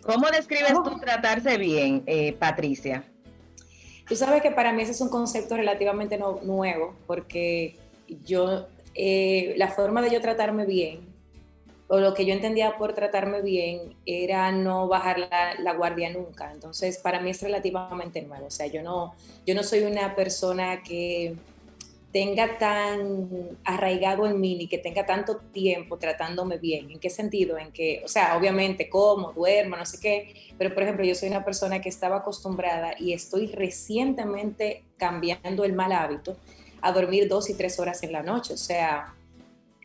¿Cómo 0.05 0.29
describes 0.31 0.73
tú 0.73 0.99
tratarse 1.01 1.57
bien, 1.57 2.03
eh, 2.07 2.33
Patricia? 2.35 3.05
Tú 4.07 4.17
sabes 4.17 4.43
que 4.43 4.51
para 4.51 4.73
mí 4.73 4.83
ese 4.83 4.93
es 4.93 5.01
un 5.01 5.09
concepto 5.09 5.57
relativamente 5.57 6.19
nuevo, 6.19 6.95
porque 7.07 7.79
yo, 8.25 8.67
eh, 8.95 9.55
la 9.57 9.69
forma 9.69 10.03
de 10.03 10.11
yo 10.11 10.21
tratarme 10.21 10.67
bien 10.67 11.15
o 11.89 11.99
lo 12.01 12.15
que 12.15 12.25
yo 12.27 12.35
entendía 12.35 12.77
por 12.77 12.95
tratarme 12.95 13.41
bien 13.43 13.95
era 14.05 14.51
no 14.53 14.89
bajar 14.89 15.19
la, 15.59 15.75
guardia 15.75 16.11
nunca. 16.11 16.51
Entonces, 16.53 16.99
para 16.99 17.21
mí 17.21 17.31
es 17.31 17.43
relativamente 17.43 18.23
nuevo. 18.23 18.47
O 18.47 18.51
sea, 18.51 18.67
yo 18.67 18.83
no, 18.83 19.15
yo 19.47 19.55
no 19.55 19.63
soy 19.63 19.81
una 19.81 20.15
persona 20.15 20.83
que 20.83 21.37
tenga 22.15 22.59
tan 22.59 23.59
arraigado 23.65 24.25
en 24.29 24.41
mí 24.41 24.55
ni 24.55 24.69
que 24.69 24.79
tenga 24.79 25.05
tanto 25.05 25.39
tiempo 25.53 25.99
tratándome 25.99 26.59
bien. 26.59 26.89
¿En 26.93 27.01
qué 27.01 27.11
sentido? 27.11 27.59
En 27.59 27.73
que, 27.73 28.03
o 28.05 28.09
sea, 28.09 28.37
obviamente 28.37 28.89
como, 28.89 29.33
duermo, 29.33 29.75
no 29.75 29.85
sé 29.85 29.99
qué, 29.99 30.35
pero 30.57 30.73
por 30.73 30.85
ejemplo, 30.85 31.05
yo 31.05 31.17
soy 31.17 31.29
una 31.29 31.45
persona 31.45 31.81
que 31.81 31.89
estaba 31.89 32.19
acostumbrada 32.19 32.95
y 33.01 33.15
estoy 33.15 33.49
recientemente 33.49 34.85
cambiando 34.97 35.65
el 35.65 35.73
mal 35.73 35.91
hábito 35.91 36.37
a 36.83 36.93
dormir 36.93 37.27
dos 37.27 37.51
y 37.51 37.55
tres 37.55 37.81
horas 37.81 38.05
en 38.05 38.13
la 38.13 38.23
noche. 38.23 38.55
O 38.55 38.59
sea, 38.59 39.13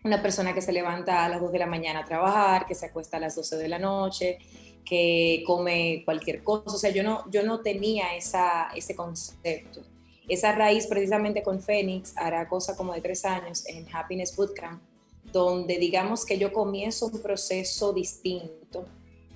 una 0.03 0.21
persona 0.21 0.53
que 0.53 0.62
se 0.62 0.71
levanta 0.71 1.25
a 1.25 1.29
las 1.29 1.41
2 1.41 1.51
de 1.51 1.57
la 1.57 1.65
mañana 1.65 2.01
a 2.01 2.05
trabajar, 2.05 2.67
que 2.67 2.75
se 2.75 2.86
acuesta 2.86 3.17
a 3.17 3.21
las 3.21 3.36
12 3.36 3.57
de 3.57 3.67
la 3.67 3.79
noche, 3.79 4.38
que 4.86 5.41
come 5.48 6.03
cualquier 6.05 6.43
cosa. 6.43 6.75
O 6.75 6.77
sea, 6.77 6.91
yo 6.91 7.01
no, 7.01 7.24
yo 7.31 7.41
no 7.41 7.62
tenía 7.62 8.15
esa, 8.15 8.69
ese 8.75 8.95
concepto. 8.95 9.81
Esa 10.29 10.51
raíz 10.51 10.86
precisamente 10.86 11.41
con 11.41 11.59
Fénix 11.59 12.13
hará 12.15 12.48
cosa 12.48 12.77
como 12.77 12.93
de 12.93 13.01
tres 13.01 13.25
años 13.25 13.65
en 13.65 13.86
Happiness 13.91 14.36
Bootcamp, 14.36 14.81
donde 15.33 15.77
digamos 15.79 16.24
que 16.25 16.38
yo 16.38 16.53
comienzo 16.53 17.07
un 17.07 17.19
proceso 17.19 17.93
distinto. 17.93 18.86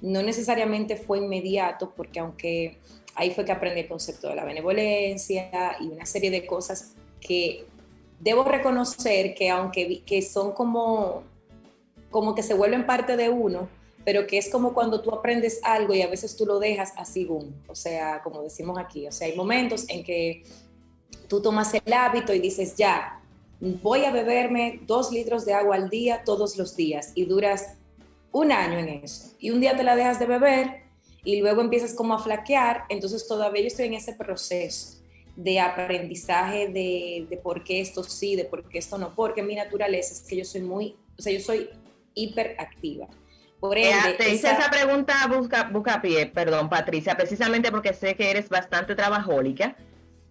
No 0.01 0.21
necesariamente 0.21 0.95
fue 0.95 1.17
inmediato, 1.17 1.93
porque 1.95 2.19
aunque 2.19 2.77
ahí 3.15 3.31
fue 3.31 3.43
que 3.43 3.51
aprendí 3.51 3.81
el 3.81 3.87
concepto 3.87 4.29
de 4.29 4.35
la 4.35 4.45
benevolencia 4.45 5.77
y 5.79 5.87
una 5.87 6.05
serie 6.05 6.29
de 6.29 6.45
cosas 6.45 6.93
que 7.19 7.65
debo 8.19 8.43
reconocer 8.43 9.33
que 9.33 9.49
aunque 9.49 10.03
que 10.05 10.21
son 10.21 10.51
como, 10.51 11.23
como 12.11 12.35
que 12.35 12.43
se 12.43 12.53
vuelven 12.53 12.85
parte 12.85 13.17
de 13.17 13.29
uno, 13.29 13.67
pero 14.05 14.27
que 14.27 14.37
es 14.37 14.49
como 14.49 14.73
cuando 14.73 15.01
tú 15.01 15.11
aprendes 15.11 15.59
algo 15.63 15.93
y 15.93 16.01
a 16.01 16.07
veces 16.07 16.35
tú 16.35 16.45
lo 16.45 16.59
dejas 16.59 16.93
así, 16.97 17.25
boom. 17.25 17.53
o 17.67 17.75
sea, 17.75 18.21
como 18.21 18.41
decimos 18.41 18.77
aquí, 18.77 19.07
o 19.07 19.11
sea, 19.11 19.27
hay 19.27 19.35
momentos 19.35 19.85
en 19.89 20.03
que 20.03 20.43
tú 21.27 21.41
tomas 21.41 21.73
el 21.73 21.93
hábito 21.93 22.33
y 22.33 22.39
dices, 22.39 22.75
ya, 22.75 23.21
voy 23.59 24.05
a 24.05 24.11
beberme 24.11 24.81
dos 24.85 25.11
litros 25.11 25.45
de 25.45 25.53
agua 25.53 25.75
al 25.75 25.89
día 25.89 26.23
todos 26.25 26.57
los 26.57 26.75
días 26.75 27.11
y 27.15 27.25
duras 27.25 27.75
un 28.31 28.51
año 28.51 28.79
en 28.79 28.89
eso. 28.89 29.31
Y 29.39 29.51
un 29.51 29.61
día 29.61 29.75
te 29.77 29.83
la 29.83 29.95
dejas 29.95 30.19
de 30.19 30.25
beber 30.25 30.83
y 31.23 31.39
luego 31.39 31.61
empiezas 31.61 31.93
como 31.93 32.13
a 32.13 32.19
flaquear, 32.19 32.83
entonces 32.89 33.27
todavía 33.27 33.61
yo 33.61 33.67
estoy 33.67 33.85
en 33.85 33.93
ese 33.93 34.13
proceso 34.13 34.97
de 35.35 35.59
aprendizaje 35.59 36.67
de, 36.67 37.25
de, 37.29 37.37
por 37.37 37.63
qué 37.63 37.81
esto 37.81 38.03
sí, 38.03 38.35
de 38.35 38.45
por 38.45 38.67
qué 38.69 38.77
esto 38.77 38.97
no, 38.97 39.15
porque 39.15 39.41
mi 39.41 39.55
naturaleza 39.55 40.13
es 40.13 40.21
que 40.21 40.35
yo 40.35 40.45
soy 40.45 40.61
muy, 40.61 40.95
o 41.17 41.21
sea, 41.21 41.33
yo 41.33 41.39
soy 41.39 41.69
hiperactiva. 42.13 43.07
Por 43.59 43.77
eh, 43.77 43.91
ende, 43.91 44.13
te 44.17 44.29
hice 44.29 44.51
esa, 44.51 44.69
pregunta 44.69 45.13
busca, 45.27 45.69
busca 45.71 46.01
pie, 46.01 46.25
perdón, 46.25 46.69
Patricia, 46.69 47.15
precisamente 47.15 47.71
porque 47.71 47.93
sé 47.93 48.15
que 48.15 48.29
eres 48.29 48.49
bastante 48.49 48.93
trabajólica. 48.93 49.77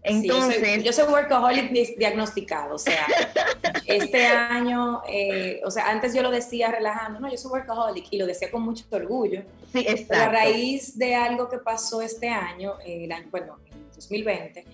Entonces, 0.05 0.83
yo, 0.83 0.93
soy, 0.93 1.13
workaholic 1.13 1.71
diagnosticado, 1.97 2.75
o 2.75 2.79
sea, 2.79 3.07
este 3.87 4.27
año, 4.27 5.01
eh, 5.07 5.61
o 5.65 5.71
sea, 5.71 5.91
antes 5.91 6.13
yo 6.13 6.23
lo 6.23 6.31
decía 6.31 6.73
relajando, 6.73 7.21
no, 7.21 7.31
yo 7.31 7.37
soy 7.37 7.53
workaholic 7.53 8.07
y 8.11 8.19
lo 8.19 8.27
decía 8.27 8.51
con 8.51 8.63
mucho 8.63 8.85
orgullo. 8.91 9.43
Sí, 9.73 9.85
exacto. 9.87 10.15
a 10.15 10.29
raíz 10.29 10.99
de 10.99 11.15
algo 11.15 11.49
que 11.49 11.59
pasó 11.59 12.03
este 12.03 12.29
año, 12.29 12.75
el 12.85 13.13
año, 13.13 13.29
bueno, 13.31 13.59
2020, 13.95 14.65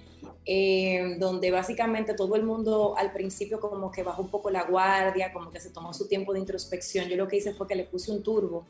eh, 0.46 1.16
donde 1.18 1.50
básicamente 1.50 2.14
todo 2.14 2.34
el 2.34 2.42
mundo 2.42 2.94
al 2.96 3.12
principio 3.12 3.60
como 3.60 3.90
que 3.90 4.02
bajó 4.02 4.22
un 4.22 4.30
poco 4.30 4.48
la 4.48 4.62
guardia, 4.62 5.30
como 5.30 5.50
que 5.50 5.60
se 5.60 5.68
tomó 5.68 5.92
su 5.92 6.08
tiempo 6.08 6.32
de 6.32 6.38
introspección. 6.38 7.06
Yo 7.06 7.16
lo 7.16 7.28
que 7.28 7.36
hice 7.36 7.52
fue 7.52 7.66
que 7.66 7.74
le 7.74 7.84
puse 7.84 8.10
un 8.10 8.22
turbo 8.22 8.66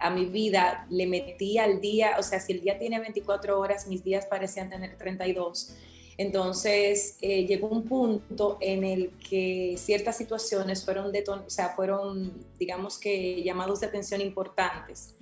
a 0.00 0.10
mi 0.10 0.24
vida, 0.24 0.86
le 0.88 1.06
metí 1.06 1.58
al 1.58 1.80
día, 1.80 2.16
o 2.18 2.22
sea, 2.22 2.40
si 2.40 2.54
el 2.54 2.62
día 2.62 2.78
tiene 2.78 2.98
24 2.98 3.58
horas, 3.60 3.86
mis 3.86 4.02
días 4.02 4.26
parecían 4.26 4.70
tener 4.70 4.96
32. 4.96 5.74
Entonces 6.16 7.16
eh, 7.20 7.46
llegó 7.46 7.68
un 7.68 7.84
punto 7.84 8.58
en 8.60 8.84
el 8.84 9.10
que 9.18 9.76
ciertas 9.78 10.16
situaciones 10.16 10.84
fueron, 10.84 11.12
o 11.26 11.50
sea, 11.50 11.70
fueron, 11.70 12.44
digamos 12.58 12.98
que, 12.98 13.42
llamados 13.42 13.80
de 13.80 13.86
atención 13.86 14.20
importantes, 14.20 15.14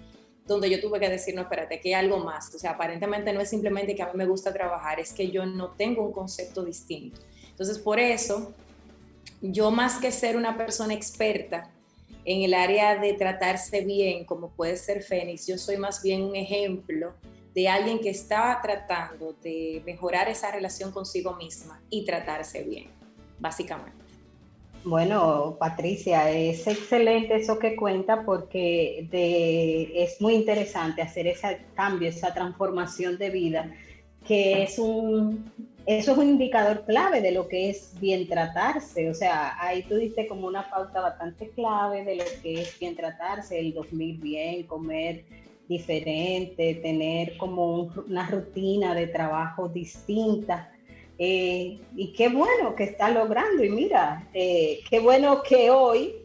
donde 0.45 0.71
yo 0.71 0.81
tuve 0.81 0.99
que 0.99 1.09
decir, 1.09 1.35
no, 1.35 1.43
espérate, 1.43 1.81
que 1.81 1.95
hay 1.95 2.05
algo 2.05 2.19
más. 2.19 2.53
O 2.55 2.59
sea, 2.59 2.73
aparentemente 2.73 3.33
no 3.33 3.41
es 3.41 3.51
simplemente 3.51 3.95
que 3.95 4.03
a 4.03 4.07
mí 4.07 4.13
me 4.15 4.27
gusta 4.27 4.53
trabajar, 4.53 4.99
es 4.99 5.13
que 5.13 5.31
yo 5.31 5.47
no 5.47 5.73
tengo 5.73 6.03
un 6.05 6.13
concepto 6.13 6.65
distinto. 6.65 7.21
Entonces, 7.51 7.79
por 7.79 8.01
eso, 8.01 8.55
yo 9.41 9.71
más 9.71 10.01
que 10.01 10.11
ser 10.11 10.37
una 10.37 10.57
persona 10.57 10.95
experta, 10.95 11.71
en 12.25 12.43
el 12.43 12.55
área 12.55 12.97
de 12.97 13.15
tratarse 13.15 13.85
bien, 13.85 14.25
como 14.25 14.51
puede 14.51 14.77
ser 14.77 15.03
Fénix, 15.03 15.47
yo 15.47 15.59
soy 15.59 15.77
más 15.77 16.03
bien 16.03 16.23
un 16.23 16.37
ejemplo 16.37 17.15
de 17.55 17.69
alguien 17.69 17.99
que 17.99 18.11
está 18.11 18.59
tratando 18.63 19.33
de 19.43 19.83
mejorar 19.85 20.29
esa 20.29 20.51
relación 20.51 20.93
consigo 20.93 21.35
misma 21.37 21.81
y 21.91 22.05
tratarse 22.05 22.63
bien, 22.63 22.89
básicamente. 23.39 23.99
Bueno, 24.85 25.57
Patricia, 25.59 26.31
es 26.31 26.67
excelente 26.67 27.37
eso 27.37 27.59
que 27.59 27.75
cuenta 27.75 28.25
porque 28.25 29.09
es 29.95 30.21
muy 30.21 30.35
interesante 30.35 31.03
hacer 31.03 31.27
ese 31.27 31.61
cambio, 31.75 32.09
esa 32.09 32.33
transformación 32.33 33.19
de 33.19 33.31
vida, 33.31 33.75
que 34.25 34.63
es 34.63 34.79
un, 34.79 35.51
eso 35.89 36.13
es 36.13 36.19
un 36.19 36.29
indicador 36.29 36.85
clave 36.85 37.23
de 37.23 37.33
lo 37.33 37.49
que 37.49 37.71
es 37.71 37.99
bien 37.99 38.29
tratarse. 38.29 39.09
O 39.09 39.15
sea, 39.15 39.57
ahí 39.59 39.83
tú 39.85 39.97
diste 39.97 40.27
como 40.27 40.47
una 40.47 40.69
pauta 40.69 41.01
bastante 41.01 41.49
clave 41.49 42.05
de 42.05 42.17
lo 42.17 42.25
que 42.43 42.61
es 42.61 42.79
bien 42.79 42.95
tratarse, 42.95 43.59
el 43.59 43.73
dormir 43.73 44.21
bien, 44.21 44.67
comer 44.67 45.25
diferente, 45.67 46.75
tener 46.83 47.39
como 47.39 47.91
una 48.07 48.29
rutina 48.29 48.95
de 48.95 49.07
trabajo 49.07 49.67
distinta. 49.67 50.71
Eh, 51.19 51.79
y 51.97 52.13
qué 52.13 52.29
bueno 52.29 52.75
que 52.77 52.85
está 52.85 53.09
logrando. 53.09 53.65
Y 53.65 53.71
mira, 53.71 54.29
eh, 54.35 54.81
qué 54.91 55.01
bueno 55.01 55.43
que 55.43 55.71
hoy 55.71 56.17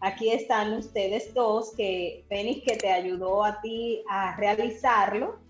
aquí 0.00 0.30
están 0.30 0.72
ustedes 0.72 1.32
dos, 1.32 1.72
que 1.76 2.24
Fénix 2.28 2.64
que 2.64 2.76
te 2.76 2.90
ayudó 2.90 3.44
a 3.44 3.60
ti 3.60 4.02
a 4.10 4.36
realizarlo 4.36 5.41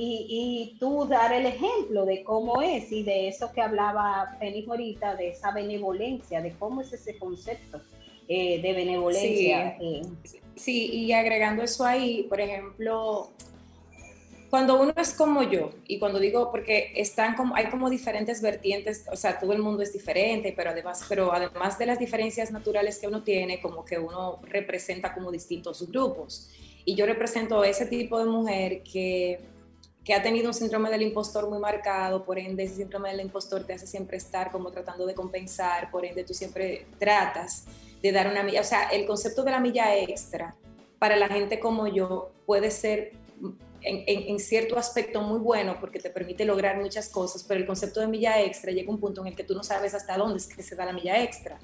y, 0.00 0.76
tú 0.78 1.06
dar 1.06 1.32
el 1.32 1.46
ejemplo 1.46 2.06
de 2.06 2.22
cómo 2.22 2.62
es 2.62 2.92
y 2.92 3.02
de 3.02 3.28
eso 3.28 3.50
que 3.52 3.60
hablaba 3.60 4.36
Fénix 4.38 4.68
ahorita, 4.68 5.16
de 5.16 5.30
esa 5.30 5.50
benevolencia, 5.50 6.40
de 6.40 6.52
cómo 6.52 6.82
es 6.82 6.92
ese 6.92 7.18
concepto 7.18 7.80
eh, 8.28 8.60
de 8.62 8.72
benevolencia. 8.72 9.76
Eh. 9.80 10.02
Sí, 10.54 10.90
y 10.92 11.12
agregando 11.12 11.62
eso 11.62 11.84
ahí, 11.84 12.24
por 12.28 12.40
ejemplo, 12.40 13.30
cuando 14.50 14.80
uno 14.80 14.94
es 14.96 15.12
como 15.14 15.42
yo, 15.42 15.70
y 15.86 15.98
cuando 15.98 16.18
digo, 16.18 16.50
porque 16.50 16.92
están 16.94 17.34
como, 17.34 17.54
hay 17.54 17.66
como 17.66 17.90
diferentes 17.90 18.40
vertientes, 18.40 19.04
o 19.12 19.16
sea, 19.16 19.38
todo 19.38 19.52
el 19.52 19.58
mundo 19.60 19.82
es 19.82 19.92
diferente, 19.92 20.54
pero 20.56 20.70
además, 20.70 21.04
pero 21.08 21.32
además 21.32 21.78
de 21.78 21.86
las 21.86 21.98
diferencias 21.98 22.50
naturales 22.50 22.98
que 22.98 23.08
uno 23.08 23.22
tiene, 23.24 23.60
como 23.60 23.84
que 23.84 23.98
uno 23.98 24.38
representa 24.42 25.12
como 25.12 25.30
distintos 25.32 25.90
grupos. 25.90 26.50
Y 26.84 26.94
yo 26.94 27.04
represento 27.04 27.62
ese 27.64 27.84
tipo 27.84 28.18
de 28.18 28.24
mujer 28.24 28.82
que 28.82 29.40
que 30.08 30.14
ha 30.14 30.22
tenido 30.22 30.48
un 30.48 30.54
síndrome 30.54 30.88
del 30.88 31.02
impostor 31.02 31.50
muy 31.50 31.58
marcado, 31.58 32.24
por 32.24 32.38
ende 32.38 32.62
ese 32.62 32.76
síndrome 32.76 33.10
del 33.10 33.20
impostor 33.20 33.64
te 33.64 33.74
hace 33.74 33.86
siempre 33.86 34.16
estar 34.16 34.50
como 34.50 34.70
tratando 34.70 35.04
de 35.04 35.12
compensar, 35.12 35.90
por 35.90 36.06
ende 36.06 36.24
tú 36.24 36.32
siempre 36.32 36.86
tratas 36.98 37.66
de 38.02 38.10
dar 38.10 38.26
una 38.26 38.42
milla, 38.42 38.62
o 38.62 38.64
sea, 38.64 38.84
el 38.84 39.04
concepto 39.04 39.44
de 39.44 39.50
la 39.50 39.60
milla 39.60 39.94
extra 39.98 40.56
para 40.98 41.14
la 41.14 41.28
gente 41.28 41.60
como 41.60 41.86
yo 41.88 42.30
puede 42.46 42.70
ser 42.70 43.12
en, 43.82 44.02
en, 44.06 44.38
cierto 44.38 44.78
aspecto 44.78 45.20
muy 45.20 45.40
bueno 45.40 45.76
porque 45.78 45.98
te 45.98 46.08
permite 46.08 46.46
lograr 46.46 46.80
muchas 46.80 47.10
cosas, 47.10 47.44
pero 47.44 47.60
el 47.60 47.66
concepto 47.66 48.00
de 48.00 48.06
milla 48.06 48.42
extra 48.42 48.72
llega 48.72 48.88
a 48.88 48.94
un 48.94 49.00
punto 49.00 49.20
en 49.20 49.26
el 49.26 49.36
que 49.36 49.44
tú 49.44 49.54
no 49.54 49.62
sabes 49.62 49.92
hasta 49.92 50.16
dónde 50.16 50.38
es 50.38 50.46
que 50.46 50.62
se 50.62 50.74
da 50.74 50.86
la 50.86 50.94
milla 50.94 51.22
extra. 51.22 51.58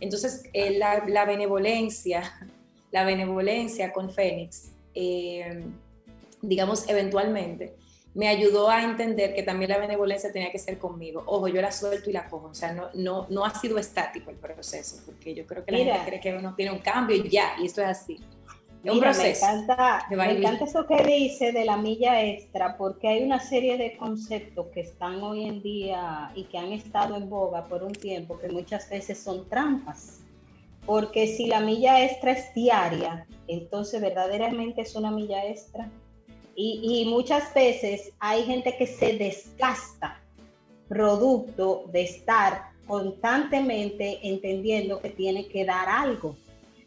Entonces, 0.00 0.44
eh, 0.54 0.78
la, 0.78 1.04
la, 1.06 1.26
benevolencia, 1.26 2.22
la 2.90 3.04
benevolencia 3.04 3.92
con 3.92 4.10
Fénix, 4.10 4.70
eh, 4.94 5.62
digamos, 6.40 6.88
eventualmente, 6.88 7.81
me 8.14 8.28
ayudó 8.28 8.68
a 8.68 8.82
entender 8.82 9.34
que 9.34 9.42
también 9.42 9.70
la 9.70 9.78
benevolencia 9.78 10.32
tenía 10.32 10.52
que 10.52 10.58
ser 10.58 10.78
conmigo. 10.78 11.22
Ojo, 11.26 11.48
yo 11.48 11.62
la 11.62 11.72
suelto 11.72 12.10
y 12.10 12.12
la 12.12 12.28
cojo. 12.28 12.48
O 12.48 12.54
sea, 12.54 12.72
no, 12.72 12.88
no, 12.94 13.26
no 13.30 13.44
ha 13.44 13.54
sido 13.54 13.78
estático 13.78 14.30
el 14.30 14.36
proceso, 14.36 15.02
porque 15.06 15.34
yo 15.34 15.46
creo 15.46 15.64
que 15.64 15.72
la 15.72 15.78
gente 15.78 16.00
cree 16.06 16.20
que 16.20 16.34
uno 16.34 16.54
tiene 16.54 16.72
un 16.72 16.80
cambio 16.80 17.16
y 17.16 17.28
ya, 17.28 17.54
y 17.58 17.66
esto 17.66 17.80
es 17.80 17.88
así. 17.88 18.20
Es 18.84 18.92
un 18.92 19.00
proceso. 19.00 19.46
Me 19.46 19.52
encanta, 19.52 20.06
me 20.10 20.32
encanta 20.32 20.64
eso 20.64 20.86
que 20.86 21.02
dice 21.04 21.52
de 21.52 21.64
la 21.64 21.76
milla 21.76 22.22
extra, 22.22 22.76
porque 22.76 23.08
hay 23.08 23.22
una 23.22 23.38
serie 23.38 23.78
de 23.78 23.96
conceptos 23.96 24.66
que 24.74 24.80
están 24.80 25.22
hoy 25.22 25.46
en 25.46 25.62
día 25.62 26.32
y 26.34 26.44
que 26.44 26.58
han 26.58 26.72
estado 26.72 27.16
en 27.16 27.30
boga 27.30 27.64
por 27.66 27.84
un 27.84 27.92
tiempo, 27.92 28.38
que 28.38 28.48
muchas 28.48 28.90
veces 28.90 29.18
son 29.18 29.48
trampas. 29.48 30.18
Porque 30.84 31.28
si 31.28 31.46
la 31.46 31.60
milla 31.60 32.04
extra 32.04 32.32
es 32.32 32.52
diaria, 32.54 33.24
entonces 33.46 34.00
verdaderamente 34.00 34.82
es 34.82 34.96
una 34.96 35.12
milla 35.12 35.46
extra. 35.46 35.88
Y, 36.54 37.04
muchas 37.08 37.52
veces 37.54 38.12
hay 38.18 38.44
gente 38.44 38.76
que 38.76 38.86
se 38.86 39.16
desgasta 39.16 40.20
producto 40.88 41.84
de 41.92 42.02
estar 42.02 42.70
constantemente 42.86 44.18
entendiendo 44.22 45.00
que 45.00 45.10
tiene 45.10 45.46
que 45.48 45.64
dar 45.64 45.88
algo 45.88 46.36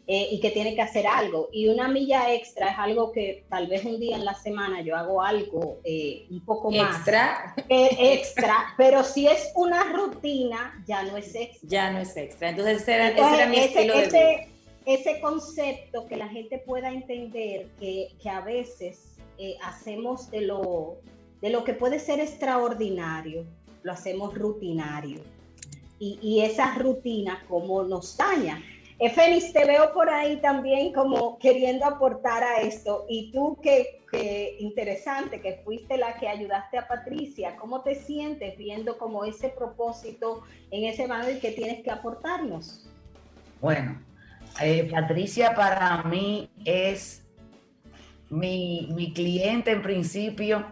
eh, 0.06 0.28
y 0.30 0.40
que 0.40 0.50
tiene 0.50 0.76
que 0.76 0.82
hacer 0.82 1.06
algo. 1.06 1.48
Y 1.52 1.68
una 1.68 1.88
milla 1.88 2.32
extra 2.32 2.70
es 2.70 2.78
algo 2.78 3.10
que 3.10 3.44
tal 3.48 3.66
vez 3.66 3.84
un 3.84 3.98
día 3.98 4.16
en 4.16 4.24
la 4.24 4.34
semana 4.34 4.82
yo 4.82 4.94
hago 4.94 5.20
algo 5.20 5.78
eh, 5.82 6.26
un 6.30 6.44
poco 6.44 6.70
más. 6.70 6.96
Extra. 6.96 7.54
extra, 7.68 8.74
pero 8.76 9.02
si 9.02 9.26
es 9.26 9.50
una 9.56 9.82
rutina, 9.92 10.80
ya 10.86 11.02
no 11.02 11.16
es 11.16 11.34
extra. 11.34 11.68
Ya 11.68 11.90
no 11.90 11.98
es 11.98 12.16
extra. 12.16 12.50
Entonces, 12.50 12.82
ese 12.82 12.94
era, 12.94 13.46
mi 13.48 13.58
estilo 13.58 13.94
de 13.96 14.48
ese 14.86 15.20
concepto 15.20 16.06
que 16.06 16.16
la 16.16 16.28
gente 16.28 16.58
pueda 16.58 16.92
entender 16.92 17.66
que, 17.80 18.10
que 18.22 18.30
a 18.30 18.40
veces 18.40 19.15
eh, 19.38 19.56
hacemos 19.62 20.30
de 20.30 20.42
lo, 20.42 20.96
de 21.40 21.50
lo 21.50 21.64
que 21.64 21.74
puede 21.74 21.98
ser 21.98 22.20
extraordinario, 22.20 23.44
lo 23.82 23.92
hacemos 23.92 24.34
rutinario. 24.34 25.20
Y, 25.98 26.40
esa 26.40 26.74
rutina 26.74 27.42
como 27.48 27.82
nos 27.82 28.18
daña. 28.18 28.62
Efenis, 28.98 29.50
te 29.54 29.64
veo 29.64 29.94
por 29.94 30.10
ahí 30.10 30.36
también 30.42 30.92
como 30.92 31.38
queriendo 31.38 31.86
aportar 31.86 32.44
a 32.44 32.60
esto. 32.60 33.06
Y 33.08 33.32
tú, 33.32 33.58
qué, 33.62 34.56
interesante, 34.58 35.40
que 35.40 35.62
fuiste 35.64 35.96
la 35.96 36.18
que 36.18 36.28
ayudaste 36.28 36.76
a 36.76 36.86
Patricia. 36.86 37.56
¿Cómo 37.56 37.80
te 37.80 37.94
sientes 37.94 38.58
viendo 38.58 38.98
como 38.98 39.24
ese 39.24 39.48
propósito 39.48 40.42
en 40.70 40.84
ese 40.84 41.08
y 41.34 41.40
que 41.40 41.52
tienes 41.52 41.82
que 41.82 41.90
aportarnos? 41.90 42.86
Bueno, 43.60 43.98
eh, 44.60 44.88
Patricia 44.90 45.54
para 45.54 46.02
mí 46.02 46.50
es 46.64 47.25
mi, 48.30 49.12
cliente 49.14 49.70
en 49.72 49.82
principio 49.82 50.66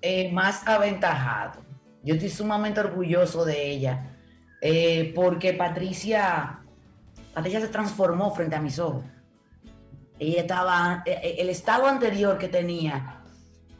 eh, 0.00 0.30
más 0.32 0.66
aventajado. 0.66 1.60
Yo 2.02 2.14
estoy 2.14 2.30
sumamente 2.30 2.80
orgulloso 2.80 3.44
de 3.44 3.70
ella, 3.70 4.16
eh, 4.60 5.12
porque 5.14 5.52
Patricia, 5.52 6.60
Patricia 7.32 7.60
se 7.60 7.68
transformó 7.68 8.34
frente 8.34 8.56
a 8.56 8.60
mis 8.60 8.78
ojos. 8.78 9.04
Ella 10.18 10.40
estaba, 10.40 11.02
eh, 11.06 11.36
el 11.38 11.48
estado 11.48 11.86
anterior 11.86 12.38
que 12.38 12.48
tenía 12.48 13.18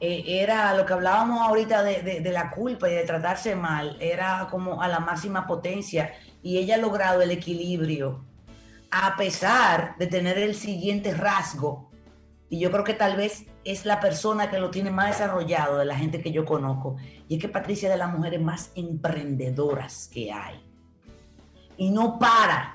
era 0.05 0.75
lo 0.75 0.85
que 0.85 0.95
hablábamos 0.95 1.41
ahorita 1.47 1.85
de, 1.85 2.21
de, 2.21 2.33
la 2.33 2.51
culpa 2.51 2.91
y 2.91 2.93
de 2.93 3.05
tratarse 3.05 3.55
mal, 3.55 3.97
era 4.01 4.49
como 4.51 4.83
a 4.83 4.89
la 4.89 4.99
máxima 4.99 5.47
potencia 5.47 6.13
y 6.43 6.59
ella 6.59 6.75
ha 6.75 6.79
logrado 6.79 7.23
el 7.23 7.31
equilibrio 7.31 8.25
a 8.91 9.17
pesar 9.17 9.97
de 9.99 10.09
tener 10.09 10.39
el 10.39 10.57
siguiente 10.57 11.15
rasgo 11.15 11.92
y 12.53 12.59
yo 12.59 12.71
creo 12.71 12.85
que 12.85 12.93
tal 12.93 13.17
vez 13.17 13.47
es 13.65 13.87
la 13.87 13.99
persona 13.99 14.51
que 14.51 14.59
lo 14.59 14.71
tiene 14.71 14.91
más 14.91 15.09
desarrollado 15.09 15.79
de 15.79 15.87
la 15.87 15.97
gente 15.97 16.21
que 16.21 16.33
yo 16.33 16.45
conozco. 16.45 16.97
Y 17.27 17.37
es 17.37 17.41
que 17.41 17.49
Patricia 17.49 17.89
es 17.89 17.95
de 17.95 17.99
las 17.99 18.13
mujeres 18.13 18.43
más 18.43 18.73
emprendedoras 18.75 20.11
que 20.13 20.31
hay. 20.31 20.63
Y 21.79 21.89
no 21.89 22.19
para. 22.19 22.75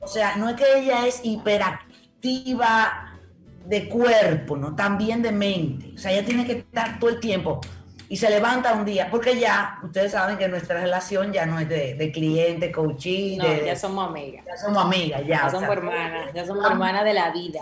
O 0.00 0.08
sea, 0.08 0.36
no 0.36 0.48
es 0.48 0.56
que 0.56 0.78
ella 0.78 1.06
es 1.06 1.20
hiperactiva 1.22 3.18
de 3.66 3.86
cuerpo, 3.86 4.56
¿no? 4.56 4.74
También 4.74 5.20
de 5.20 5.30
mente. 5.30 5.92
O 5.94 5.98
sea, 5.98 6.12
ella 6.12 6.24
tiene 6.24 6.46
que 6.46 6.52
estar 6.60 6.98
todo 6.98 7.10
el 7.10 7.20
tiempo 7.20 7.60
y 8.08 8.16
se 8.16 8.30
levanta 8.30 8.72
un 8.72 8.86
día, 8.86 9.10
porque 9.10 9.38
ya, 9.38 9.78
ustedes 9.82 10.12
saben 10.12 10.38
que 10.38 10.48
nuestra 10.48 10.80
relación 10.80 11.34
ya 11.34 11.44
no 11.44 11.60
es 11.60 11.68
de, 11.68 12.10
cliente, 12.14 12.72
coaching. 12.72 13.36
No, 13.36 13.44
ya 13.44 13.76
somos 13.76 14.08
amigas. 14.08 14.42
Ya 14.46 14.56
somos 14.56 14.84
amigas, 14.86 15.20
ya. 15.20 15.42
Ya 15.42 15.50
somos 15.50 15.68
hermanas, 15.68 16.32
ya 16.32 16.46
somos 16.46 16.64
hermanas 16.64 17.04
de 17.04 17.12
la 17.12 17.30
vida. 17.30 17.60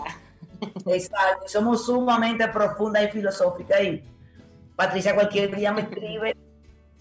Exacto, 0.85 1.47
somos 1.47 1.85
sumamente 1.85 2.47
profundas 2.47 3.03
y 3.03 3.07
filosóficas. 3.07 3.81
Y, 3.83 4.03
Patricia 4.75 5.15
cualquier 5.15 5.55
día 5.55 5.71
me 5.71 5.81
escribe 5.81 6.35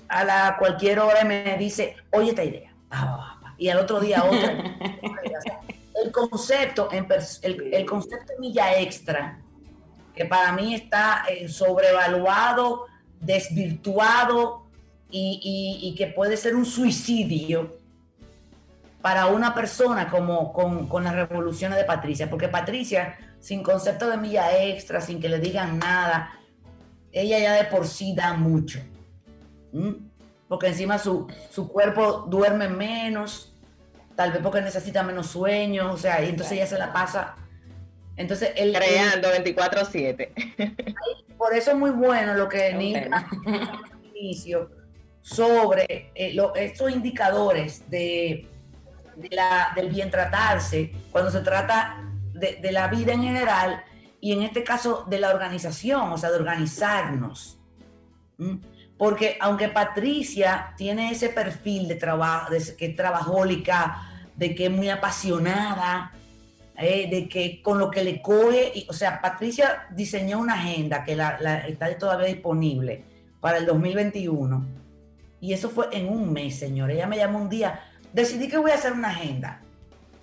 a 0.09 0.25
la 0.25 0.57
cualquier 0.59 1.01
hora 1.01 1.23
y 1.23 1.27
me 1.27 1.59
dice, 1.59 1.97
oye 2.12 2.31
esta 2.31 2.45
idea. 2.45 2.75
y 3.59 3.69
al 3.69 3.79
otro 3.79 4.01
día 4.01 4.25
otra. 4.25 4.53
el 6.05 6.12
concepto, 6.12 6.88
el, 6.90 7.75
el 7.75 7.87
concepto 7.87 8.33
milla 8.38 8.79
extra, 8.79 9.40
que 10.14 10.25
para 10.25 10.53
mí 10.53 10.75
está 10.75 11.25
eh, 11.29 11.49
sobrevaluado, 11.49 12.87
desvirtuado 13.21 14.64
y, 15.11 15.95
que 15.97 16.09
puede 16.09 16.37
ser 16.37 16.57
un 16.57 16.67
suicidio 16.67 17.79
para 19.01 19.27
una 19.27 19.55
persona 19.55 20.11
como 20.11 20.53
con, 20.53 20.88
con, 20.88 21.05
las 21.05 21.14
revoluciones 21.14 21.79
de 21.79 21.85
Patricia, 21.85 22.29
porque 22.29 22.49
Patricia, 22.49 23.17
sin 23.45 23.63
concepto 23.63 24.09
de 24.09 24.17
milla 24.17 24.59
extra, 24.59 25.03
sin 25.03 25.21
que 25.21 25.29
le 25.29 25.39
digan 25.39 25.79
nada, 25.79 26.33
ella 27.13 27.39
ya 27.39 27.53
de 27.53 27.65
por 27.65 27.87
sí 27.87 28.15
da 28.17 28.33
mucho. 28.33 28.81
Porque 30.49 30.69
encima 30.69 30.99
su, 30.99 31.31
su 31.51 31.69
cuerpo 31.69 32.25
duerme 32.27 32.71
menos, 32.71 33.53
tal 34.17 34.33
vez 34.33 34.41
porque 34.41 34.63
necesita 34.63 35.03
menos 35.03 35.27
sueño, 35.27 35.93
o 35.93 35.99
sea, 35.99 36.25
y 36.25 36.31
entonces 36.31 36.53
ella 36.53 36.67
se 36.67 36.79
la 36.79 36.91
pasa. 36.91 37.35
Entonces, 38.17 38.53
el, 38.57 38.73
creando 38.73 39.29
24/7. 39.29 41.37
Por 41.37 41.53
eso 41.53 41.73
es 41.73 41.77
muy 41.77 41.91
bueno 41.91 42.33
lo 42.33 42.49
que 42.49 42.73
Nina 42.73 43.29
inicio 44.15 44.71
sobre 45.21 46.13
eh, 46.15 46.35
estos 46.57 46.91
indicadores 46.91 47.91
de, 47.91 48.49
la, 49.31 49.71
del 49.77 49.91
bien 49.91 50.11
tratarse, 50.11 50.93
cuando 51.13 51.31
se 51.31 51.41
trata 51.41 52.05
de, 52.35 52.73
la 52.73 52.88
vida 52.88 53.12
en 53.12 53.23
general 53.23 53.83
y 54.20 54.33
en 54.33 54.42
este 54.42 54.64
caso 54.64 55.05
de 55.09 55.18
la 55.18 55.31
organización, 55.31 56.12
o 56.12 56.18
sea, 56.18 56.31
de 56.31 56.37
organizarnos. 56.37 57.59
Porque 58.99 59.37
aunque 59.40 59.68
Patricia 59.68 60.75
tiene 60.77 61.11
ese 61.11 61.29
perfil 61.29 61.88
de 61.88 61.97
trabajo, 61.97 62.51
de 62.51 62.77
que 62.77 62.87
es 62.87 62.97
trabajólica, 62.97 64.11
de 64.37 64.55
que 64.55 64.66
es 64.66 64.70
muy 64.70 64.88
apasionada, 64.88 66.12
eh, 66.77 67.09
de 67.09 67.29
que 67.29 67.62
con 67.62 67.79
lo 67.79 67.90
que 67.90 68.03
le 68.03 68.20
coge, 68.20 68.85
o 68.88 68.92
sea, 68.92 69.20
Patricia 69.20 69.87
diseñó 69.90 70.40
una 70.40 70.55
agenda 70.55 71.05
que 71.05 71.14
la, 71.14 71.37
está 71.68 71.97
todavía 71.97 72.27
disponible 72.27 73.05
para 73.40 73.59
el 73.59 73.66
2021. 73.66 74.64
Y 75.40 75.53
eso 75.53 75.68
fue 75.68 75.88
en 75.92 76.09
un 76.09 76.33
mes, 76.33 76.59
señor. 76.59 76.90
Ella 76.90 77.07
me 77.07 77.16
llamó 77.16 77.38
un 77.38 77.49
día, 77.49 77.81
decidí 78.12 78.49
que 78.49 78.59
voy 78.59 78.70
a 78.70 78.75
hacer 78.75 78.92
una 78.92 79.11
agenda. 79.11 79.61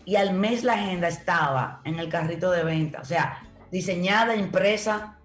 Y 0.05 0.15
al 0.15 0.33
mes 0.33 0.63
la 0.63 0.73
agenda 0.73 1.07
estaba 1.07 1.81
en 1.85 1.99
el 1.99 2.09
carrito 2.09 2.51
de 2.51 2.63
venta. 2.63 3.01
O 3.01 3.05
sea, 3.05 3.43
diseñada, 3.71 4.35
impresa, 4.35 5.19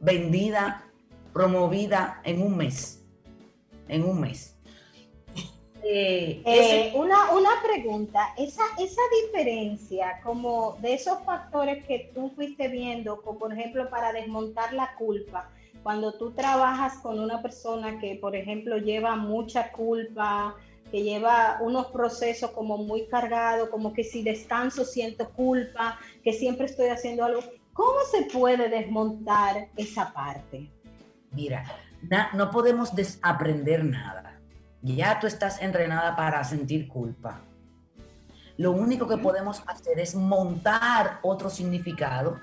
vendida, 0.00 0.84
promovida 1.32 2.20
en 2.24 2.42
un 2.42 2.56
mes. 2.56 3.04
En 3.88 4.04
un 4.04 4.20
mes. 4.20 4.56
Eh, 5.86 6.40
eh, 6.46 6.92
una, 6.94 7.30
una 7.32 7.50
pregunta, 7.62 8.32
esa, 8.38 8.62
esa 8.78 9.02
diferencia 9.22 10.18
como 10.24 10.78
de 10.80 10.94
esos 10.94 11.22
factores 11.24 11.84
que 11.84 12.10
tú 12.14 12.32
fuiste 12.34 12.68
viendo, 12.68 13.20
como 13.20 13.38
por 13.38 13.52
ejemplo 13.52 13.90
para 13.90 14.10
desmontar 14.14 14.72
la 14.72 14.94
culpa, 14.94 15.50
cuando 15.82 16.14
tú 16.14 16.30
trabajas 16.30 16.94
con 17.02 17.20
una 17.20 17.42
persona 17.42 17.98
que 17.98 18.16
por 18.16 18.34
ejemplo 18.34 18.78
lleva 18.78 19.14
mucha 19.16 19.72
culpa, 19.72 20.56
que 20.94 21.02
lleva 21.02 21.58
unos 21.60 21.88
procesos 21.88 22.52
como 22.52 22.78
muy 22.78 23.08
cargados, 23.08 23.68
como 23.68 23.92
que 23.92 24.04
si 24.04 24.22
descanso 24.22 24.84
siento 24.84 25.28
culpa, 25.30 25.98
que 26.22 26.32
siempre 26.32 26.66
estoy 26.66 26.86
haciendo 26.86 27.24
algo, 27.24 27.40
¿cómo 27.72 27.98
se 28.08 28.30
puede 28.32 28.68
desmontar 28.68 29.70
esa 29.76 30.12
parte? 30.12 30.70
Mira, 31.32 31.64
no 32.32 32.48
podemos 32.52 32.94
desaprender 32.94 33.84
nada. 33.84 34.38
Ya 34.82 35.18
tú 35.18 35.26
estás 35.26 35.60
entrenada 35.60 36.14
para 36.14 36.44
sentir 36.44 36.86
culpa. 36.86 37.40
Lo 38.56 38.70
único 38.70 39.08
que 39.08 39.16
podemos 39.16 39.64
hacer 39.66 39.98
es 39.98 40.14
montar 40.14 41.18
otro 41.22 41.50
significado 41.50 42.38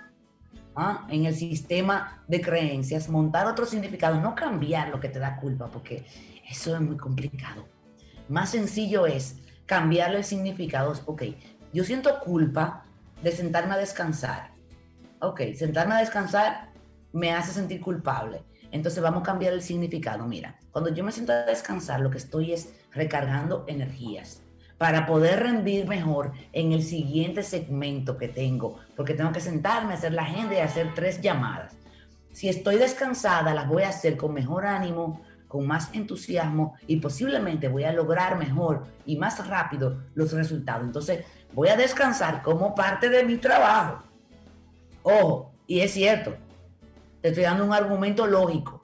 ¿ah? 0.76 1.08
en 1.08 1.26
el 1.26 1.36
sistema 1.36 2.22
de 2.28 2.42
creencias, 2.42 3.08
montar 3.08 3.48
otro 3.48 3.66
significado, 3.66 4.20
no 4.20 4.36
cambiar 4.36 4.90
lo 4.90 5.00
que 5.00 5.08
te 5.08 5.20
da 5.20 5.38
culpa, 5.38 5.68
porque 5.68 6.04
eso 6.50 6.76
es 6.76 6.82
muy 6.82 6.98
complicado. 6.98 7.66
Más 8.32 8.52
sencillo 8.52 9.08
es 9.08 9.36
cambiarle 9.66 10.20
el 10.20 10.24
significado. 10.24 10.94
Ok, 11.06 11.24
yo 11.74 11.84
siento 11.84 12.22
culpa 12.22 12.86
de 13.22 13.34
sentarme 13.34 13.74
a 13.74 13.78
descansar. 13.78 14.52
Ok, 15.20 15.42
sentarme 15.54 15.96
a 15.96 16.00
descansar 16.00 16.70
me 17.12 17.34
hace 17.34 17.52
sentir 17.52 17.82
culpable. 17.82 18.42
Entonces 18.72 19.04
vamos 19.04 19.20
a 19.20 19.26
cambiar 19.26 19.52
el 19.52 19.62
significado. 19.62 20.26
Mira, 20.26 20.58
cuando 20.72 20.94
yo 20.94 21.04
me 21.04 21.12
siento 21.12 21.34
a 21.34 21.42
descansar, 21.44 22.00
lo 22.00 22.10
que 22.10 22.20
estoy 22.20 22.54
es 22.54 22.74
recargando 22.94 23.66
energías 23.68 24.42
para 24.78 25.06
poder 25.06 25.42
rendir 25.42 25.86
mejor 25.86 26.32
en 26.54 26.72
el 26.72 26.84
siguiente 26.84 27.44
segmento 27.44 28.18
que 28.18 28.30
tengo, 28.30 28.80
porque 28.96 29.14
tengo 29.14 29.34
que 29.34 29.42
sentarme, 29.42 29.94
hacer 29.94 30.14
la 30.14 30.24
agenda 30.24 30.56
y 30.56 30.60
hacer 30.60 30.94
tres 30.96 31.20
llamadas. 31.20 31.74
Si 32.32 32.48
estoy 32.48 32.78
descansada, 32.78 33.54
las 33.54 33.68
voy 33.68 33.84
a 33.84 33.90
hacer 33.90 34.16
con 34.16 34.34
mejor 34.34 34.66
ánimo, 34.66 35.22
con 35.52 35.68
más 35.68 35.90
entusiasmo 35.94 36.76
y 36.88 36.96
posiblemente 36.96 37.68
voy 37.68 37.84
a 37.84 37.92
lograr 37.92 38.38
mejor 38.38 38.86
y 39.06 39.18
más 39.18 39.46
rápido 39.46 39.98
los 40.16 40.32
resultados. 40.32 40.86
Entonces, 40.86 41.26
voy 41.52 41.68
a 41.68 41.76
descansar 41.76 42.42
como 42.42 42.74
parte 42.74 43.10
de 43.10 43.26
mi 43.26 43.36
trabajo. 43.36 44.02
Ojo, 45.04 45.52
y 45.68 45.82
es 45.82 45.92
cierto, 45.92 46.38
te 47.22 47.28
estoy 47.28 47.44
dando 47.44 47.66
un 47.66 47.74
argumento 47.74 48.26
lógico. 48.26 48.82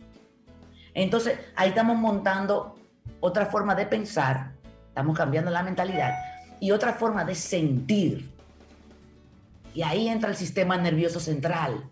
Entonces, 0.93 1.39
ahí 1.55 1.69
estamos 1.69 1.95
montando 1.95 2.75
otra 3.21 3.45
forma 3.45 3.73
de 3.73 3.85
pensar, 3.85 4.51
estamos 4.89 5.17
cambiando 5.17 5.49
la 5.49 5.63
mentalidad 5.63 6.15
y 6.59 6.71
otra 6.71 6.91
forma 6.91 7.23
de 7.23 7.35
sentir. 7.35 8.29
Y 9.73 9.83
ahí 9.83 10.09
entra 10.09 10.29
el 10.29 10.35
sistema 10.35 10.75
nervioso 10.75 11.21
central. 11.21 11.89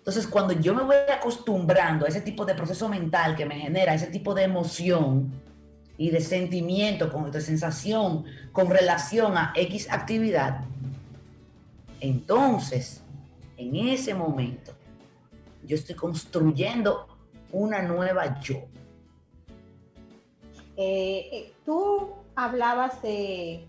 Entonces, 0.00 0.26
cuando 0.26 0.54
yo 0.54 0.74
me 0.74 0.82
voy 0.82 0.96
acostumbrando 1.14 2.06
a 2.06 2.08
ese 2.08 2.22
tipo 2.22 2.46
de 2.46 2.54
proceso 2.54 2.88
mental 2.88 3.36
que 3.36 3.44
me 3.44 3.60
genera 3.60 3.92
ese 3.94 4.06
tipo 4.06 4.34
de 4.34 4.44
emoción 4.44 5.30
y 5.98 6.10
de 6.10 6.22
sentimiento, 6.22 7.12
con, 7.12 7.30
de 7.30 7.40
sensación 7.42 8.24
con 8.50 8.70
relación 8.70 9.36
a 9.36 9.52
X 9.54 9.88
actividad, 9.90 10.64
entonces, 12.00 13.02
en 13.58 13.76
ese 13.76 14.14
momento, 14.14 14.72
yo 15.66 15.76
estoy 15.76 15.94
construyendo 15.94 17.06
una 17.52 17.82
nueva 17.82 18.40
yo. 18.40 18.56
Eh, 20.78 21.28
eh, 21.30 21.52
tú 21.66 22.08
hablabas 22.34 23.02
de, 23.02 23.66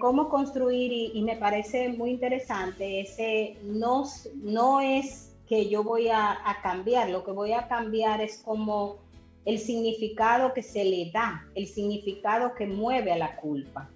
cómo 0.00 0.28
construir 0.28 0.92
y, 0.92 1.22
me 1.22 1.36
parece 1.36 1.88
muy 1.90 2.10
interesante, 2.10 3.00
ese 3.00 3.56
no, 3.62 4.04
no 4.42 4.80
es 4.80 5.31
que 5.52 5.68
yo 5.68 5.84
voy 5.84 6.08
a, 6.08 6.38
cambiar, 6.62 7.10
lo 7.10 7.22
que 7.24 7.30
voy 7.30 7.52
a 7.52 7.68
cambiar 7.68 8.22
es 8.22 8.38
como 8.38 8.96
el 9.44 9.58
significado 9.58 10.54
que 10.54 10.62
se 10.62 10.82
le 10.82 11.10
da, 11.10 11.46
el 11.54 11.66
significado 11.66 12.54
que 12.54 12.66
mueve 12.66 13.12
a 13.12 13.18
la 13.18 13.36
culpa. 13.36 13.90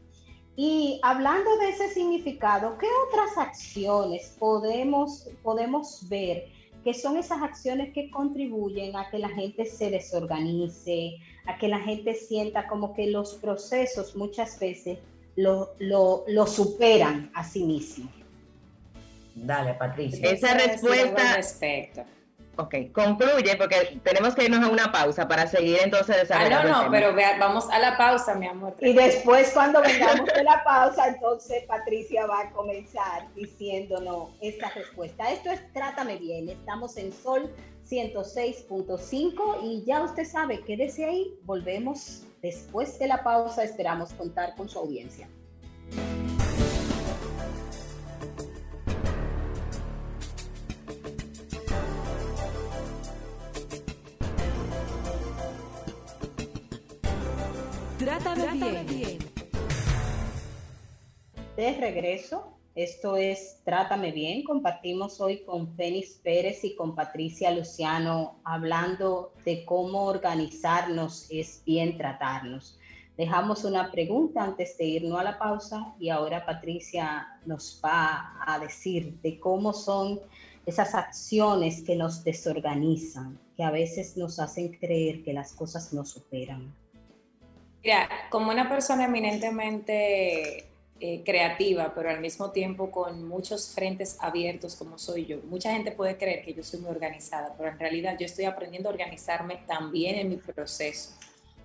Y 0.55 1.01
hablando 1.03 1.57
de 1.57 1.71
ese 1.71 1.89
significado, 1.89 2.77
¿qué 2.77 2.87
otras 3.09 3.39
acciones 3.39 4.37
podemos, 4.39 5.31
podemos 5.43 6.07
ver 6.11 6.45
que 6.85 6.93
son 6.93 7.17
esas 7.17 7.41
acciones 7.41 7.95
que 7.95 8.11
contribuyen 8.11 8.95
a 8.95 9.09
que 9.09 9.19
la 9.19 9.31
gente 9.31 9.65
se 9.65 9.91
desorganice, 9.91 11.17
a 11.47 11.57
que 11.57 11.69
la 11.69 11.81
gente 11.81 12.13
sienta 12.17 12.69
como 12.69 12.93
que 12.93 13.07
los 13.07 13.33
procesos 13.37 14.15
muchas 14.15 14.61
veces 14.61 14.99
lo, 15.37 15.71
lo, 15.79 16.47
superan 16.47 17.31
a 17.35 17.45
sí 17.45 17.65
mismos. 17.65 18.11
Dale, 19.37 19.75
Patricia. 19.75 20.31
Esa 20.31 20.55
respuesta. 20.55 21.37
Respecto. 21.37 22.05
Ok, 22.59 22.75
concluye 22.91 23.55
porque 23.59 24.01
tenemos 24.03 24.35
que 24.35 24.45
irnos 24.45 24.65
a 24.65 24.71
una 24.71 24.91
pausa 24.91 25.29
para 25.29 25.47
seguir 25.47 25.79
entonces 25.85 26.17
desarrollando. 26.17 26.71
Ah, 26.71 26.79
no, 26.79 26.85
no, 26.85 26.91
pero 26.91 27.15
vamos 27.39 27.69
a 27.71 27.79
la 27.79 27.99
pausa, 27.99 28.35
mi 28.35 28.47
amor. 28.47 28.75
Y 28.81 28.95
después 28.95 29.51
cuando 29.53 29.83
vengamos 29.83 30.27
de 30.35 30.43
la 30.43 30.65
pausa, 30.65 31.07
entonces 31.09 31.65
Patricia 31.65 32.27
va 32.27 32.41
a 32.41 32.51
comenzar 32.53 33.31
diciéndonos 33.35 34.31
esta 34.41 34.71
respuesta. 34.71 35.31
Esto 35.31 35.51
es 35.51 35.71
Trátame 35.75 36.17
Bien, 36.17 36.49
estamos 36.49 36.97
en 36.97 37.13
Sol 37.13 37.53
106.5 37.87 39.59
y 39.63 39.85
ya 39.85 40.03
usted 40.03 40.25
sabe, 40.25 40.61
quédese 40.63 41.05
ahí, 41.05 41.39
volvemos 41.43 42.25
después 42.41 42.99
de 42.99 43.09
la 43.09 43.23
pausa, 43.23 43.65
esperamos 43.65 44.15
contar 44.15 44.55
con 44.57 44.67
su 44.67 44.79
audiencia. 44.79 45.29
Trátame, 58.19 58.85
bien. 58.85 59.19
De 61.55 61.73
regreso 61.79 62.57
Esto 62.75 63.15
es 63.19 63.61
Trátame 63.63 64.11
Bien. 64.11 64.43
Compartimos 64.43 65.21
hoy 65.21 65.45
con 65.45 65.77
Fénix 65.77 66.15
Pérez 66.25 66.65
y 66.65 66.75
con 66.77 66.95
Patricia 66.95 67.51
Luciano 67.51 68.41
hablando 68.43 69.35
de 69.45 69.67
cómo 69.67 70.05
organizarnos 70.05 71.27
es 71.31 71.63
bien 71.67 71.99
tratarnos. 71.99 72.79
Dejamos 73.19 73.65
una 73.65 73.93
pregunta 73.93 74.45
antes 74.45 74.79
de 74.79 74.85
irnos 74.87 75.21
a 75.21 75.25
la 75.25 75.39
pausa 75.39 75.95
y 76.01 76.09
ahora 76.09 76.47
Patricia 76.47 77.39
nos 77.45 77.79
va 77.85 78.35
a 78.47 78.59
decir 78.59 79.21
de 79.21 79.39
cómo 79.39 79.75
son 79.75 80.21
esas 80.65 80.95
acciones 80.95 81.83
que 81.83 81.97
nos 81.97 82.25
desorganizan, 82.25 83.39
que 83.59 83.63
a 83.63 83.71
veces 83.71 84.17
nos 84.17 84.39
hacen 84.39 84.73
creer 84.73 85.23
que 85.23 85.35
las 85.35 85.53
cosas 85.53 85.93
no 85.93 86.07
superan. 86.07 86.75
Mira, 87.83 88.09
como 88.31 88.51
una 88.51 88.69
persona 88.69 89.05
eminentemente 89.05 90.67
eh, 90.99 91.23
creativa, 91.27 91.93
pero 91.95 92.09
al 92.09 92.23
mismo 92.23 92.53
tiempo 92.53 92.91
con 92.91 93.29
muchos 93.29 93.75
frentes 93.75 94.17
abiertos 94.19 94.77
como 94.77 94.97
soy 94.97 95.27
yo. 95.27 95.37
Mucha 95.45 95.71
gente 95.71 95.93
puede 95.93 96.17
creer 96.17 96.43
que 96.43 96.55
yo 96.55 96.63
soy 96.63 96.81
muy 96.81 96.89
organizada, 96.89 97.55
pero 97.55 97.69
en 97.69 97.79
realidad 97.79 98.17
yo 98.19 98.25
estoy 98.25 98.47
aprendiendo 98.47 98.89
a 98.89 98.93
organizarme 98.93 99.59
también 99.67 100.15
en 100.15 100.31
mi 100.31 100.37
proceso. 100.37 101.11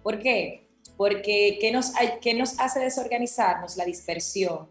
¿Por 0.04 0.19
qué? 0.19 0.67
Porque 0.97 1.60
¿qué 1.62 1.71
nos, 1.71 1.93
qué 2.19 2.34
nos 2.34 2.60
hace 2.60 2.82
desorganizarnos? 2.82 3.78
La 3.78 3.86
dispersión. 3.86 4.67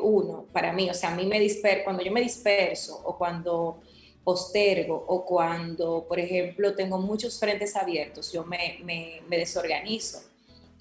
Uno, 0.00 0.46
para 0.52 0.72
mí, 0.72 0.88
o 0.88 0.94
sea, 0.94 1.12
a 1.12 1.16
mí 1.16 1.26
me 1.26 1.40
disper 1.40 1.82
cuando 1.82 2.04
yo 2.04 2.12
me 2.12 2.20
disperso 2.20 3.02
o 3.04 3.18
cuando 3.18 3.80
postergo 4.22 4.94
o 5.08 5.26
cuando, 5.26 6.06
por 6.06 6.20
ejemplo, 6.20 6.76
tengo 6.76 6.98
muchos 6.98 7.40
frentes 7.40 7.74
abiertos, 7.74 8.32
yo 8.32 8.44
me, 8.44 8.78
me, 8.84 9.22
me 9.28 9.38
desorganizo 9.38 10.31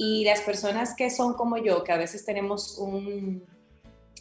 y 0.03 0.23
las 0.23 0.41
personas 0.41 0.95
que 0.95 1.11
son 1.11 1.35
como 1.35 1.57
yo, 1.57 1.83
que 1.83 1.91
a 1.91 1.97
veces 1.97 2.25
tenemos 2.25 2.79
un, 2.79 3.45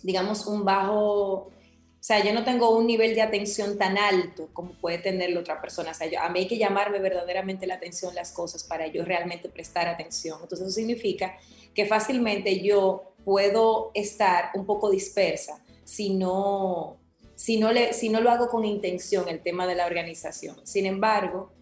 digamos, 0.02 0.46
un 0.46 0.62
bajo, 0.62 1.32
o 1.32 1.52
sea, 1.98 2.22
yo 2.22 2.34
no 2.34 2.44
tengo 2.44 2.76
un 2.76 2.86
nivel 2.86 3.14
de 3.14 3.22
atención 3.22 3.78
tan 3.78 3.96
alto 3.96 4.50
como 4.52 4.72
puede 4.72 4.98
tener 4.98 5.30
la 5.30 5.40
otra 5.40 5.58
persona. 5.62 5.92
O 5.92 5.94
sea, 5.94 6.22
a 6.22 6.28
mí 6.28 6.40
hay 6.40 6.46
que 6.46 6.58
llamarme 6.58 6.98
verdaderamente 6.98 7.66
la 7.66 7.76
atención 7.76 8.14
las 8.14 8.30
cosas 8.30 8.62
para 8.62 8.88
yo 8.88 9.06
realmente 9.06 9.48
prestar 9.48 9.88
atención. 9.88 10.38
Entonces 10.42 10.66
eso 10.66 10.74
significa 10.76 11.38
que 11.74 11.86
fácilmente 11.86 12.60
yo 12.60 13.14
puedo 13.24 13.90
estar 13.94 14.50
un 14.52 14.66
poco 14.66 14.90
dispersa 14.90 15.64
si 15.84 16.12
no, 16.12 16.98
si 17.36 17.58
no, 17.58 17.72
le, 17.72 17.94
si 17.94 18.10
no 18.10 18.20
lo 18.20 18.30
hago 18.30 18.48
con 18.48 18.66
intención 18.66 19.30
el 19.30 19.40
tema 19.40 19.66
de 19.66 19.76
la 19.76 19.86
organización. 19.86 20.56
Sin 20.66 20.84
embargo, 20.84 21.52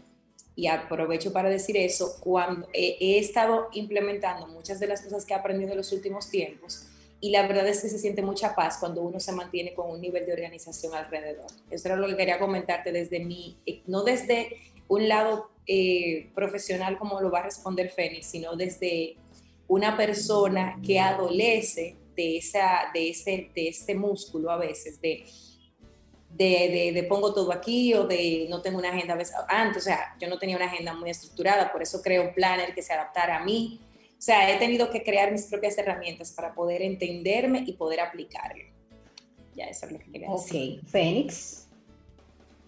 y 0.59 0.67
aprovecho 0.67 1.33
para 1.33 1.49
decir 1.49 1.77
eso, 1.77 2.17
cuando 2.19 2.67
he, 2.73 3.17
estado 3.21 3.69
implementando 3.75 4.49
muchas 4.49 4.81
de 4.81 4.89
las 4.89 5.01
cosas 5.03 5.25
que 5.25 5.33
he 5.33 5.37
aprendido 5.37 5.71
en 5.71 5.77
los 5.77 5.93
últimos 5.93 6.31
tiempos 6.31 6.89
y 7.21 7.31
la 7.31 7.47
verdad 7.47 7.69
es 7.69 7.81
que 7.81 7.89
se 7.89 7.97
siente 7.97 8.23
mucha 8.23 8.57
paz 8.57 8.79
cuando 8.81 9.03
uno 9.03 9.21
se 9.21 9.31
mantiene 9.31 9.73
con 9.73 9.89
un 9.89 10.01
nivel 10.01 10.27
de 10.27 10.33
organización 10.33 10.97
alrededor. 10.97 11.47
Eso 11.71 11.87
era 11.87 11.97
lo 11.97 12.09
que 12.09 12.17
quería 12.17 12.41
comentarte 12.41 12.91
desde 12.91 13.21
mi, 13.21 13.57
eh, 13.67 13.83
no 13.87 14.03
desde 14.03 14.57
un 14.89 15.07
lado 15.07 15.49
eh, 15.69 16.29
profesional 16.35 16.99
como 16.99 17.21
lo 17.21 17.31
va 17.31 17.39
a 17.39 17.45
responder 17.45 17.91
Fénix, 17.91 18.27
sino 18.27 18.57
desde 18.57 19.15
una 19.69 19.97
persona 19.97 20.81
que 20.85 20.99
adolece 20.99 21.95
de, 22.17 22.39
esa, 22.39 22.91
de, 22.93 23.11
ese, 23.11 23.49
de 23.55 23.69
ese 23.69 23.95
músculo 23.95 24.51
a 24.51 24.57
veces, 24.57 25.01
de 25.01 25.25
de, 26.39 27.07
pongo 27.09 27.35
todo 27.35 27.53
aquí 27.53 27.93
o 27.95 28.07
de 28.07 28.47
no 28.49 28.63
tengo 28.63 28.79
una 28.79 28.91
agenda 28.91 29.19
antes, 29.49 29.83
o 29.83 29.85
sea, 29.85 30.17
yo 30.21 30.29
no 30.29 30.39
tenía 30.39 30.57
una 30.57 30.67
agenda 30.67 30.95
muy 30.95 31.11
estructurada, 31.11 31.73
por 31.73 31.83
eso 31.83 32.01
creo 32.01 32.23
un 32.29 32.35
planner 32.35 32.75
que 32.75 32.83
se 32.83 32.93
adaptara 32.93 33.39
a 33.39 33.45
mí. 33.45 33.81
O 34.13 34.21
sea, 34.21 34.53
he 34.53 34.59
tenido 34.59 34.91
que 34.91 35.03
crear 35.03 35.31
mis 35.31 35.45
propias 35.45 35.77
herramientas 35.79 36.33
para 36.33 36.55
poder 36.55 36.83
entenderme 36.83 37.65
y 37.67 37.73
poder 37.73 38.01
aplicarlo. 38.01 38.65
Ya, 39.55 39.67
eso 39.67 39.87
es 39.87 39.93
lo 39.93 39.99
que 39.99 40.11
quería 40.11 40.31
decir. 40.31 40.81
Ok, 40.81 40.89
Fénix, 40.89 41.69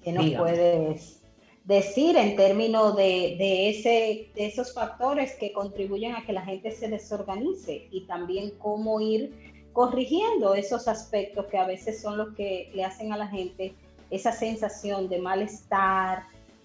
¿qué 0.02 0.12
nos 0.12 0.30
puedes 0.33 1.20
decir 1.64 2.16
en 2.16 2.37
términos 2.37 2.96
de, 2.96 3.37
de, 3.38 3.70
ese, 3.70 4.30
de 4.35 4.46
esos 4.46 4.74
factores 4.74 5.35
que 5.35 5.52
contribuyen 5.52 6.14
a 6.16 6.24
que 6.26 6.33
la 6.33 6.42
gente 6.42 6.72
se 6.72 6.88
desorganice 6.88 7.88
y 7.90 8.06
también 8.06 8.50
cómo 8.59 9.00
ir 9.00 9.60
corrigiendo 9.72 10.54
esos 10.54 10.88
aspectos 10.88 11.46
que 11.46 11.59
a 11.59 11.66
veces 11.66 12.00
son 12.00 12.16
los 12.16 12.35
que 12.35 12.70
le 12.74 12.85
hacen 12.85 13.12
a 13.12 13.16
la 13.16 13.28
gente 13.28 13.74
esa 14.11 14.33
sensación 14.33 15.09
de 15.09 15.20
malestar, 15.20 16.24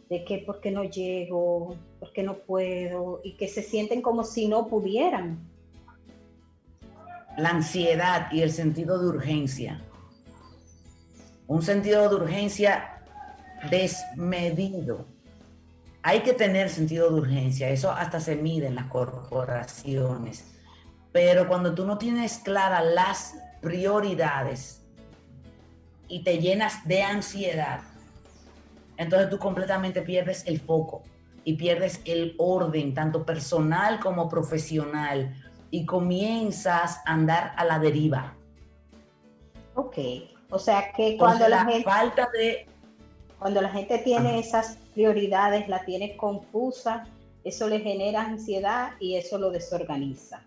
de 0.09 0.23
que 0.23 0.39
por 0.39 0.59
qué 0.59 0.71
no 0.71 0.83
llego, 0.83 1.75
por 1.99 2.11
qué 2.11 2.23
no 2.23 2.37
puedo, 2.37 3.21
y 3.23 3.33
que 3.33 3.47
se 3.47 3.61
sienten 3.61 4.01
como 4.01 4.23
si 4.23 4.47
no 4.47 4.67
pudieran. 4.67 5.47
La 7.37 7.49
ansiedad 7.49 8.31
y 8.31 8.41
el 8.41 8.51
sentido 8.51 8.99
de 8.99 9.07
urgencia. 9.07 9.83
Un 11.47 11.61
sentido 11.61 12.09
de 12.09 12.15
urgencia 12.15 13.01
desmedido. 13.69 15.05
Hay 16.01 16.21
que 16.21 16.33
tener 16.33 16.69
sentido 16.69 17.09
de 17.09 17.19
urgencia, 17.19 17.69
eso 17.69 17.91
hasta 17.91 18.19
se 18.19 18.35
mide 18.35 18.67
en 18.67 18.75
las 18.75 18.85
corporaciones 18.85 20.54
pero 21.15 21.47
cuando 21.47 21.73
tú 21.73 21.85
no 21.85 21.97
tienes 21.97 22.39
claras 22.39 22.83
las 22.93 23.37
prioridades 23.61 24.81
y 26.09 26.25
te 26.25 26.39
llenas 26.39 26.85
de 26.85 27.03
ansiedad, 27.03 27.79
entonces 28.97 29.29
tú 29.29 29.39
completamente 29.39 30.01
pierdes 30.01 30.45
el 30.45 30.59
foco 30.59 31.03
y 31.45 31.53
pierdes 31.53 32.01
el 32.03 32.35
orden, 32.37 32.93
tanto 32.93 33.25
personal 33.25 34.01
como 34.01 34.27
profesional, 34.27 35.33
y 35.71 35.85
comienzas 35.85 36.97
a 37.05 37.13
andar 37.13 37.53
a 37.55 37.63
la 37.63 37.79
deriva. 37.79 38.33
Ok, 39.75 39.97
o 40.49 40.59
sea 40.59 40.91
que 40.91 41.15
cuando 41.17 41.47
la, 41.47 41.63
gente... 41.63 41.85
Falta 41.85 42.27
de... 42.33 42.67
Cuando 43.39 43.61
la 43.61 43.69
gente 43.69 43.99
tiene 43.99 44.39
esas 44.39 44.79
prioridades, 44.93 45.69
la 45.69 45.85
tiene 45.85 46.17
confusa, 46.17 47.05
eso 47.45 47.69
le 47.69 47.79
genera 47.79 48.23
ansiedad 48.23 48.91
y 48.99 49.15
eso 49.15 49.37
lo 49.37 49.49
desorganiza 49.49 50.43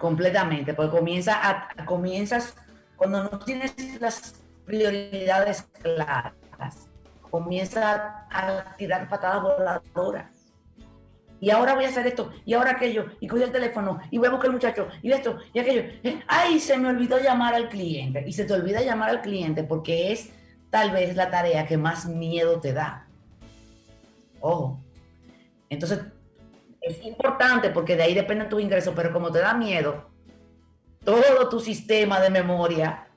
completamente, 0.00 0.72
porque 0.72 0.96
comienza 0.96 1.38
a, 1.46 1.84
comienzas, 1.84 2.56
cuando 2.96 3.22
no 3.22 3.38
tienes 3.40 3.74
las 4.00 4.34
prioridades 4.64 5.62
claras, 5.82 6.88
comienza 7.30 8.26
a 8.30 8.74
tirar 8.76 9.08
patadas 9.08 9.42
voladoras. 9.42 10.26
Y 11.38 11.50
ahora 11.50 11.74
voy 11.74 11.84
a 11.84 11.88
hacer 11.88 12.06
esto, 12.06 12.30
y 12.44 12.54
ahora 12.54 12.72
aquello, 12.72 13.06
y 13.20 13.26
coge 13.26 13.44
el 13.44 13.52
teléfono, 13.52 14.00
y 14.10 14.18
voy 14.18 14.28
a 14.28 14.30
buscar 14.30 14.46
el 14.46 14.54
muchacho, 14.54 14.88
y 15.02 15.12
esto, 15.12 15.38
y 15.52 15.58
aquello. 15.58 15.82
Eh, 16.02 16.22
ay, 16.26 16.58
se 16.60 16.78
me 16.78 16.88
olvidó 16.88 17.18
llamar 17.18 17.54
al 17.54 17.68
cliente. 17.68 18.24
Y 18.26 18.32
se 18.32 18.44
te 18.44 18.54
olvida 18.54 18.80
llamar 18.80 19.10
al 19.10 19.20
cliente 19.20 19.64
porque 19.64 20.12
es 20.12 20.30
tal 20.70 20.92
vez 20.92 21.14
la 21.14 21.30
tarea 21.30 21.66
que 21.66 21.76
más 21.76 22.06
miedo 22.06 22.58
te 22.60 22.72
da. 22.72 23.06
Ojo. 24.40 24.80
Entonces, 25.68 26.00
es 26.80 27.04
importante 27.04 27.70
porque 27.70 27.96
de 27.96 28.04
ahí 28.04 28.14
dependen 28.14 28.48
tus 28.48 28.60
ingresos, 28.60 28.94
pero 28.96 29.12
como 29.12 29.30
te 29.30 29.38
da 29.38 29.54
miedo, 29.54 30.10
todo 31.04 31.48
tu 31.48 31.60
sistema 31.60 32.20
de 32.20 32.30
memoria 32.30 33.08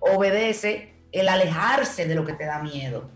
obedece 0.00 0.94
el 1.12 1.28
alejarse 1.28 2.06
de 2.06 2.14
lo 2.14 2.24
que 2.24 2.34
te 2.34 2.44
da 2.44 2.62
miedo. 2.62 3.10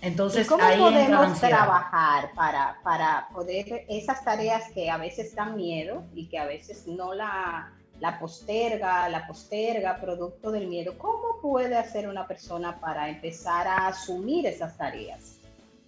Entonces, 0.00 0.46
cómo 0.46 0.62
podemos 0.62 1.40
trabajar 1.40 2.30
para, 2.34 2.78
para 2.82 3.28
poder 3.32 3.86
esas 3.88 4.22
tareas 4.22 4.70
que 4.72 4.90
a 4.90 4.98
veces 4.98 5.34
dan 5.34 5.56
miedo 5.56 6.04
y 6.14 6.26
que 6.26 6.38
a 6.38 6.44
veces 6.44 6.86
no 6.86 7.14
la, 7.14 7.72
la 8.00 8.18
posterga, 8.18 9.08
la 9.08 9.26
posterga 9.26 9.98
producto 9.98 10.50
del 10.50 10.66
miedo? 10.66 10.98
¿Cómo 10.98 11.40
puede 11.40 11.76
hacer 11.76 12.06
una 12.06 12.26
persona 12.26 12.78
para 12.78 13.08
empezar 13.08 13.66
a 13.66 13.88
asumir 13.88 14.46
esas 14.46 14.76
tareas? 14.76 15.38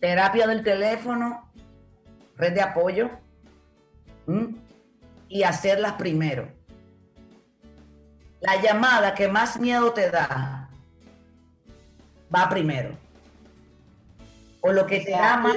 Terapia 0.00 0.46
del 0.46 0.62
teléfono 0.62 1.45
red 2.36 2.52
de 2.52 2.60
apoyo 2.60 3.10
y 5.28 5.42
hacerlas 5.42 5.94
primero. 5.94 6.48
La 8.40 8.60
llamada 8.60 9.14
que 9.14 9.28
más 9.28 9.58
miedo 9.58 9.92
te 9.92 10.10
da 10.10 10.68
va 12.34 12.48
primero. 12.48 12.96
O 14.60 14.72
lo 14.72 14.86
que 14.86 15.00
te 15.00 15.12
da 15.12 15.36
más, 15.36 15.56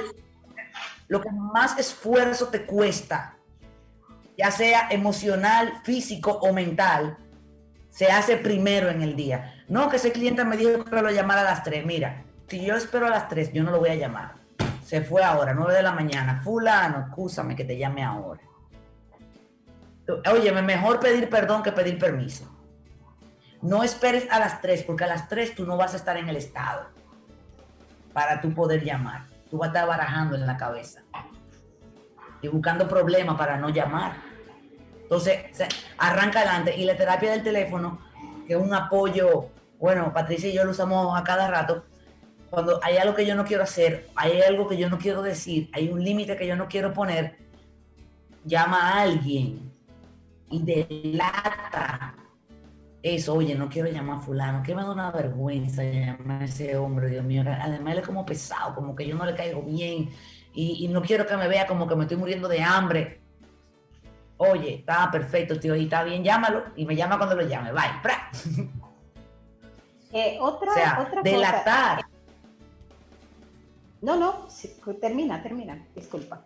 lo 1.08 1.20
que 1.20 1.30
más 1.30 1.78
esfuerzo 1.78 2.48
te 2.48 2.64
cuesta, 2.64 3.36
ya 4.38 4.50
sea 4.50 4.88
emocional, 4.90 5.80
físico 5.84 6.32
o 6.32 6.52
mental, 6.52 7.18
se 7.90 8.06
hace 8.06 8.36
primero 8.36 8.88
en 8.88 9.02
el 9.02 9.16
día. 9.16 9.64
No 9.68 9.88
que 9.88 9.96
ese 9.96 10.12
cliente 10.12 10.44
me 10.44 10.56
dijo 10.56 10.84
que 10.84 11.02
lo 11.02 11.10
llamara 11.10 11.40
a 11.42 11.44
las 11.44 11.64
3. 11.64 11.84
Mira, 11.84 12.22
si 12.48 12.64
yo 12.64 12.76
espero 12.76 13.06
a 13.06 13.10
las 13.10 13.28
3, 13.28 13.52
yo 13.52 13.64
no 13.64 13.72
lo 13.72 13.80
voy 13.80 13.90
a 13.90 13.96
llamar 13.96 14.39
se 14.90 15.02
fue 15.02 15.22
ahora, 15.22 15.54
9 15.54 15.72
de 15.72 15.82
la 15.84 15.92
mañana. 15.92 16.40
Fulano, 16.42 17.06
escúchame 17.06 17.54
que 17.54 17.62
te 17.62 17.78
llame 17.78 18.02
ahora. 18.02 18.40
Oye, 20.32 20.50
mejor 20.50 20.98
pedir 20.98 21.30
perdón 21.30 21.62
que 21.62 21.70
pedir 21.70 21.96
permiso. 21.96 22.50
No 23.62 23.84
esperes 23.84 24.26
a 24.32 24.40
las 24.40 24.60
3, 24.60 24.82
porque 24.82 25.04
a 25.04 25.06
las 25.06 25.28
3 25.28 25.54
tú 25.54 25.64
no 25.64 25.76
vas 25.76 25.94
a 25.94 25.96
estar 25.96 26.16
en 26.16 26.28
el 26.28 26.34
estado 26.34 26.88
para 28.12 28.40
tú 28.40 28.52
poder 28.52 28.82
llamar. 28.82 29.26
Tú 29.48 29.58
vas 29.58 29.68
a 29.68 29.70
estar 29.70 29.86
barajando 29.86 30.34
en 30.34 30.44
la 30.44 30.56
cabeza 30.56 31.02
y 32.42 32.48
buscando 32.48 32.88
problemas 32.88 33.36
para 33.36 33.58
no 33.58 33.68
llamar. 33.68 34.14
Entonces, 35.02 35.38
arranca 35.98 36.40
adelante. 36.40 36.76
Y 36.76 36.84
la 36.84 36.96
terapia 36.96 37.30
del 37.30 37.44
teléfono 37.44 38.00
que 38.44 38.54
es 38.54 38.60
un 38.60 38.74
apoyo, 38.74 39.50
bueno, 39.78 40.12
Patricia 40.12 40.50
y 40.50 40.52
yo 40.52 40.64
lo 40.64 40.72
usamos 40.72 41.16
a 41.16 41.22
cada 41.22 41.46
rato, 41.46 41.84
cuando 42.50 42.80
hay 42.82 42.96
algo 42.96 43.14
que 43.14 43.24
yo 43.24 43.34
no 43.34 43.44
quiero 43.44 43.62
hacer, 43.62 44.08
hay 44.16 44.40
algo 44.42 44.68
que 44.68 44.76
yo 44.76 44.90
no 44.90 44.98
quiero 44.98 45.22
decir, 45.22 45.70
hay 45.72 45.88
un 45.88 46.02
límite 46.02 46.36
que 46.36 46.46
yo 46.46 46.56
no 46.56 46.68
quiero 46.68 46.92
poner, 46.92 47.36
llama 48.44 48.90
a 48.90 49.02
alguien 49.02 49.72
y 50.50 50.62
delata 50.62 52.16
eso, 53.02 53.34
oye, 53.34 53.54
no 53.54 53.68
quiero 53.68 53.88
llamar 53.88 54.18
a 54.18 54.20
fulano, 54.20 54.62
que 54.62 54.74
me 54.74 54.82
da 54.82 54.90
una 54.90 55.10
vergüenza 55.10 55.82
llamar 55.82 56.42
a 56.42 56.44
ese 56.44 56.76
hombre, 56.76 57.08
Dios 57.08 57.24
mío, 57.24 57.42
además 57.46 57.94
él 57.94 58.00
es 58.00 58.06
como 58.06 58.26
pesado, 58.26 58.74
como 58.74 58.94
que 58.94 59.06
yo 59.06 59.14
no 59.14 59.24
le 59.24 59.34
caigo 59.34 59.62
bien 59.62 60.10
y, 60.52 60.86
no 60.88 61.00
quiero 61.00 61.26
que 61.26 61.36
me 61.36 61.48
vea 61.48 61.66
como 61.66 61.86
que 61.86 61.94
me 61.94 62.02
estoy 62.02 62.16
muriendo 62.16 62.48
de 62.48 62.60
hambre. 62.60 63.20
Oye, 64.36 64.74
está 64.74 65.08
perfecto, 65.10 65.58
tío, 65.58 65.76
y 65.76 65.84
está 65.84 66.02
bien, 66.02 66.24
llámalo 66.24 66.64
y 66.76 66.84
me 66.84 66.96
llama 66.96 67.16
cuando 67.16 67.36
lo 67.36 67.42
llame, 67.42 67.72
bye. 67.72 68.70
Eh, 70.12 70.38
otra, 70.40 70.72
o 70.72 70.74
sea, 70.74 71.06
otra 71.06 71.22
delatar. 71.22 72.09
No, 74.02 74.16
no, 74.16 74.48
termina, 75.00 75.42
termina, 75.42 75.86
disculpa. 75.94 76.44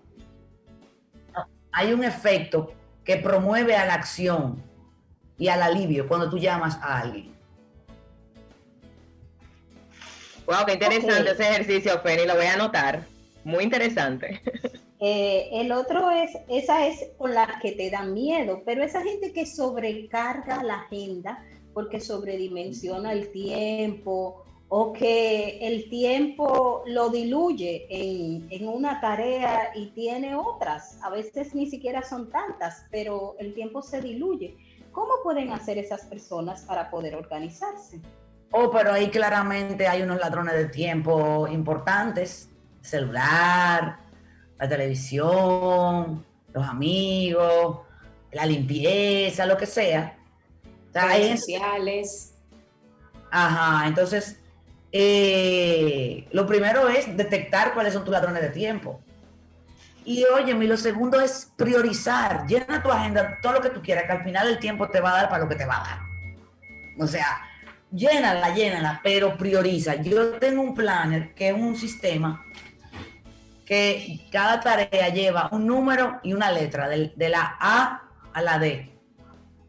hay 1.72 1.92
un 1.92 2.02
efecto 2.02 2.72
que 3.04 3.16
promueve 3.16 3.76
a 3.76 3.86
la 3.86 3.94
acción 3.94 4.62
y 5.38 5.48
al 5.48 5.62
alivio 5.62 6.08
cuando 6.08 6.28
tú 6.30 6.38
llamas 6.38 6.76
a 6.82 7.00
alguien. 7.00 7.34
Wow, 10.46 10.66
qué 10.66 10.74
interesante 10.74 11.30
ese 11.30 11.42
ejercicio, 11.42 12.00
Feni, 12.00 12.26
lo 12.26 12.34
voy 12.34 12.46
a 12.46 12.54
anotar. 12.54 13.06
Muy 13.44 13.64
interesante. 13.64 14.40
Eh, 15.06 15.50
el 15.60 15.70
otro 15.72 16.10
es, 16.10 16.30
esa 16.48 16.86
es 16.86 17.08
con 17.18 17.34
la 17.34 17.58
que 17.60 17.72
te 17.72 17.90
da 17.90 18.04
miedo, 18.04 18.62
pero 18.64 18.82
esa 18.82 19.02
gente 19.02 19.34
que 19.34 19.44
sobrecarga 19.44 20.62
la 20.62 20.76
agenda 20.76 21.44
porque 21.74 22.00
sobredimensiona 22.00 23.12
el 23.12 23.30
tiempo 23.30 24.46
o 24.68 24.92
que 24.92 25.58
el 25.60 25.88
tiempo 25.88 26.82
lo 26.86 27.10
diluye 27.10 27.86
en, 27.90 28.68
una 28.68 29.00
tarea 29.00 29.70
y 29.74 29.90
tiene 29.90 30.34
otras. 30.34 30.98
A 31.02 31.10
veces 31.10 31.54
ni 31.54 31.68
siquiera 31.68 32.02
son 32.02 32.30
tantas, 32.30 32.86
pero 32.90 33.36
el 33.38 33.54
tiempo 33.54 33.82
se 33.82 34.00
diluye. 34.00 34.56
¿Cómo 34.90 35.14
pueden 35.22 35.52
hacer 35.52 35.78
esas 35.78 36.02
personas 36.06 36.62
para 36.62 36.90
poder 36.90 37.14
organizarse? 37.14 38.00
Oh, 38.52 38.70
pero 38.70 38.92
ahí 38.92 39.10
claramente 39.10 39.86
hay 39.86 40.02
unos 40.02 40.18
ladrones 40.18 40.54
de 40.54 40.66
tiempo 40.66 41.46
importantes. 41.48 42.48
Celular, 42.80 43.98
la 44.58 44.68
televisión, 44.68 46.24
los 46.52 46.66
amigos, 46.66 47.80
la 48.32 48.46
limpieza, 48.46 49.46
lo 49.46 49.56
que 49.56 49.66
sea. 49.66 50.16
Redes 50.92 51.40
sociales. 51.40 52.34
Ajá, 53.30 53.88
entonces 53.88 54.38
eh, 54.96 56.28
lo 56.30 56.46
primero 56.46 56.88
es 56.88 57.16
detectar 57.16 57.74
cuáles 57.74 57.92
son 57.92 58.04
tus 58.04 58.12
ladrones 58.12 58.40
de 58.42 58.50
tiempo. 58.50 59.00
Y 60.04 60.22
y 60.22 60.66
lo 60.68 60.76
segundo 60.76 61.20
es 61.20 61.50
priorizar. 61.56 62.46
Llena 62.46 62.80
tu 62.80 62.92
agenda, 62.92 63.38
todo 63.42 63.54
lo 63.54 63.60
que 63.60 63.70
tú 63.70 63.82
quieras, 63.82 64.04
que 64.04 64.12
al 64.12 64.22
final 64.22 64.48
el 64.48 64.60
tiempo 64.60 64.88
te 64.88 65.00
va 65.00 65.10
a 65.10 65.22
dar 65.22 65.28
para 65.28 65.42
lo 65.42 65.48
que 65.48 65.56
te 65.56 65.66
va 65.66 65.80
a 65.80 65.84
dar. 65.84 65.98
O 67.00 67.08
sea, 67.08 67.40
llénala, 67.90 68.54
llénala, 68.54 69.00
pero 69.02 69.36
prioriza. 69.36 69.96
Yo 69.96 70.34
tengo 70.34 70.62
un 70.62 70.76
planner 70.76 71.34
que 71.34 71.48
es 71.48 71.54
un 71.54 71.74
sistema 71.74 72.44
que 73.66 74.28
cada 74.30 74.60
tarea 74.60 75.08
lleva 75.08 75.48
un 75.50 75.66
número 75.66 76.20
y 76.22 76.34
una 76.34 76.52
letra, 76.52 76.88
de, 76.88 77.12
de 77.16 77.28
la 77.30 77.56
A 77.58 78.02
a 78.32 78.42
la 78.42 78.60
D. 78.60 78.96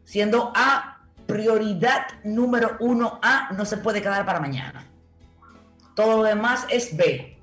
Siendo 0.04 0.52
A 0.54 1.00
prioridad 1.26 2.06
número 2.22 2.76
uno 2.78 3.18
A, 3.24 3.50
no 3.56 3.64
se 3.64 3.78
puede 3.78 4.00
quedar 4.00 4.24
para 4.24 4.38
mañana. 4.38 4.85
Todo 5.96 6.18
lo 6.18 6.22
demás 6.24 6.66
es 6.68 6.94
B. 6.94 7.38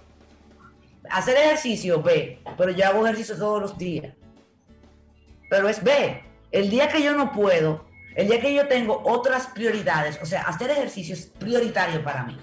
Hacer 1.10 1.36
ejercicio, 1.38 2.04
B. 2.04 2.40
Pero 2.56 2.72
yo 2.72 2.86
hago 2.86 3.04
ejercicio 3.06 3.36
todos 3.36 3.60
los 3.60 3.78
días. 3.80 4.14
Pero 5.50 5.68
es 5.68 5.84
B. 5.84 6.22
El 6.52 6.70
día 6.70 6.88
que 6.88 7.02
yo 7.02 7.16
no 7.16 7.32
puedo, 7.32 7.86
el 8.16 8.28
día 8.28 8.40
que 8.40 8.54
yo 8.54 8.68
tengo 8.68 9.02
otras 9.06 9.48
prioridades, 9.48 10.20
o 10.22 10.26
sea, 10.28 10.44
hacer 10.44 10.70
ejercicio 10.70 11.16
es 11.16 11.26
prioritario 11.26 12.04
para 12.04 12.24
mí. 12.24 12.38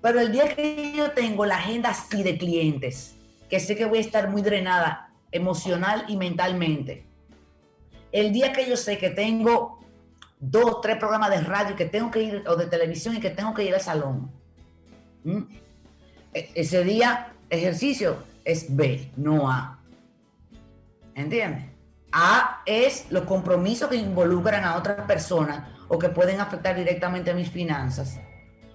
Pero 0.00 0.18
el 0.18 0.32
día 0.32 0.54
que 0.54 0.94
yo 0.96 1.10
tengo 1.10 1.44
la 1.44 1.56
agenda 1.56 1.90
así 1.90 2.22
de 2.22 2.38
clientes, 2.38 3.14
que 3.50 3.60
sé 3.60 3.76
que 3.76 3.84
voy 3.84 3.98
a 3.98 4.00
estar 4.00 4.30
muy 4.30 4.40
drenada 4.40 5.12
emocional 5.30 6.06
y 6.08 6.16
mentalmente, 6.16 7.06
el 8.12 8.32
día 8.32 8.54
que 8.54 8.66
yo 8.66 8.78
sé 8.78 8.96
que 8.96 9.10
tengo 9.10 9.78
dos, 10.40 10.80
tres 10.80 10.96
programas 10.96 11.30
de 11.30 11.40
radio 11.42 11.76
que 11.76 11.84
tengo 11.84 12.10
que 12.10 12.22
ir, 12.22 12.44
o 12.48 12.56
de 12.56 12.66
televisión 12.66 13.14
y 13.14 13.20
que 13.20 13.30
tengo 13.30 13.52
que 13.52 13.64
ir 13.64 13.74
al 13.74 13.80
salón, 13.82 14.32
¿Mm? 15.24 15.42
E, 16.34 16.50
ese 16.54 16.84
día 16.84 17.32
ejercicio 17.50 18.24
es 18.44 18.74
B, 18.74 19.10
no 19.16 19.50
A. 19.50 19.78
¿Entiendes? 21.14 21.64
A 22.12 22.62
es 22.66 23.06
los 23.10 23.24
compromisos 23.24 23.88
que 23.88 23.96
involucran 23.96 24.64
a 24.64 24.76
otras 24.76 25.06
personas 25.06 25.68
o 25.88 25.98
que 25.98 26.08
pueden 26.08 26.40
afectar 26.40 26.76
directamente 26.76 27.30
a 27.30 27.34
mis 27.34 27.50
finanzas 27.50 28.18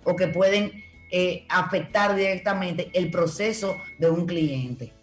o 0.04 0.16
que 0.16 0.28
pueden 0.28 0.72
eh, 1.12 1.46
afectar 1.50 2.16
directamente 2.16 2.90
el 2.94 3.12
proceso 3.12 3.76
de 4.00 4.10
un 4.10 4.26
cliente. 4.26 4.94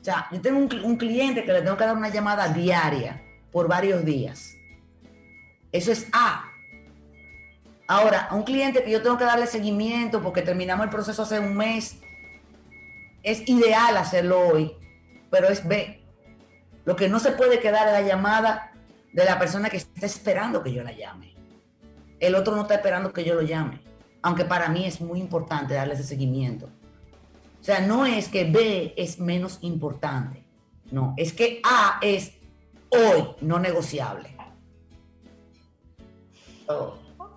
O 0.00 0.04
sea, 0.04 0.28
yo 0.30 0.40
tengo 0.40 0.58
un, 0.58 0.84
un 0.84 0.96
cliente 0.96 1.44
que 1.44 1.52
le 1.52 1.62
tengo 1.62 1.76
que 1.76 1.84
dar 1.84 1.96
una 1.96 2.10
llamada 2.10 2.48
diaria 2.48 3.22
por 3.50 3.68
varios 3.68 4.04
días. 4.04 4.56
Eso 5.72 5.92
es 5.92 6.06
A. 6.12 6.53
Ahora, 7.86 8.28
a 8.30 8.34
un 8.34 8.44
cliente 8.44 8.82
que 8.82 8.90
yo 8.90 9.02
tengo 9.02 9.18
que 9.18 9.24
darle 9.24 9.46
seguimiento 9.46 10.22
porque 10.22 10.42
terminamos 10.42 10.84
el 10.84 10.90
proceso 10.90 11.22
hace 11.22 11.38
un 11.38 11.54
mes, 11.56 11.98
es 13.22 13.46
ideal 13.48 13.96
hacerlo 13.96 14.48
hoy, 14.48 14.72
pero 15.30 15.48
es 15.48 15.66
B. 15.66 16.02
Lo 16.84 16.96
que 16.96 17.08
no 17.08 17.18
se 17.18 17.32
puede 17.32 17.60
quedar 17.60 17.86
es 17.88 17.92
la 17.92 18.02
llamada 18.02 18.72
de 19.12 19.24
la 19.24 19.38
persona 19.38 19.70
que 19.70 19.78
está 19.78 20.06
esperando 20.06 20.62
que 20.62 20.72
yo 20.72 20.82
la 20.82 20.92
llame. 20.92 21.34
El 22.20 22.34
otro 22.34 22.56
no 22.56 22.62
está 22.62 22.74
esperando 22.74 23.12
que 23.12 23.24
yo 23.24 23.34
lo 23.34 23.42
llame, 23.42 23.80
aunque 24.22 24.44
para 24.44 24.68
mí 24.68 24.86
es 24.86 25.00
muy 25.00 25.20
importante 25.20 25.74
darle 25.74 25.94
ese 25.94 26.04
seguimiento. 26.04 26.66
O 27.60 27.64
sea, 27.64 27.80
no 27.80 28.06
es 28.06 28.28
que 28.28 28.44
B 28.44 28.94
es 28.96 29.18
menos 29.18 29.58
importante, 29.62 30.44
no, 30.90 31.14
es 31.16 31.32
que 31.32 31.60
A 31.64 31.98
es 32.02 32.32
hoy 32.90 33.28
no 33.40 33.58
negociable. 33.58 34.36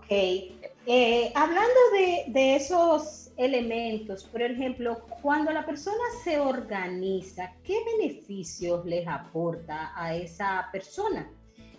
Eh, 0.09 1.31
hablando 1.35 1.79
de, 2.27 2.55
esos 2.55 3.31
elementos, 3.35 4.23
por 4.23 4.41
ejemplo, 4.41 5.01
cuando 5.21 5.51
la 5.51 5.65
persona 5.65 6.03
se 6.23 6.39
organiza, 6.39 7.53
¿qué 7.63 7.77
beneficios 7.97 8.85
les 8.85 9.07
aporta 9.07 9.91
a 9.95 10.15
esa 10.15 10.69
persona? 10.71 11.29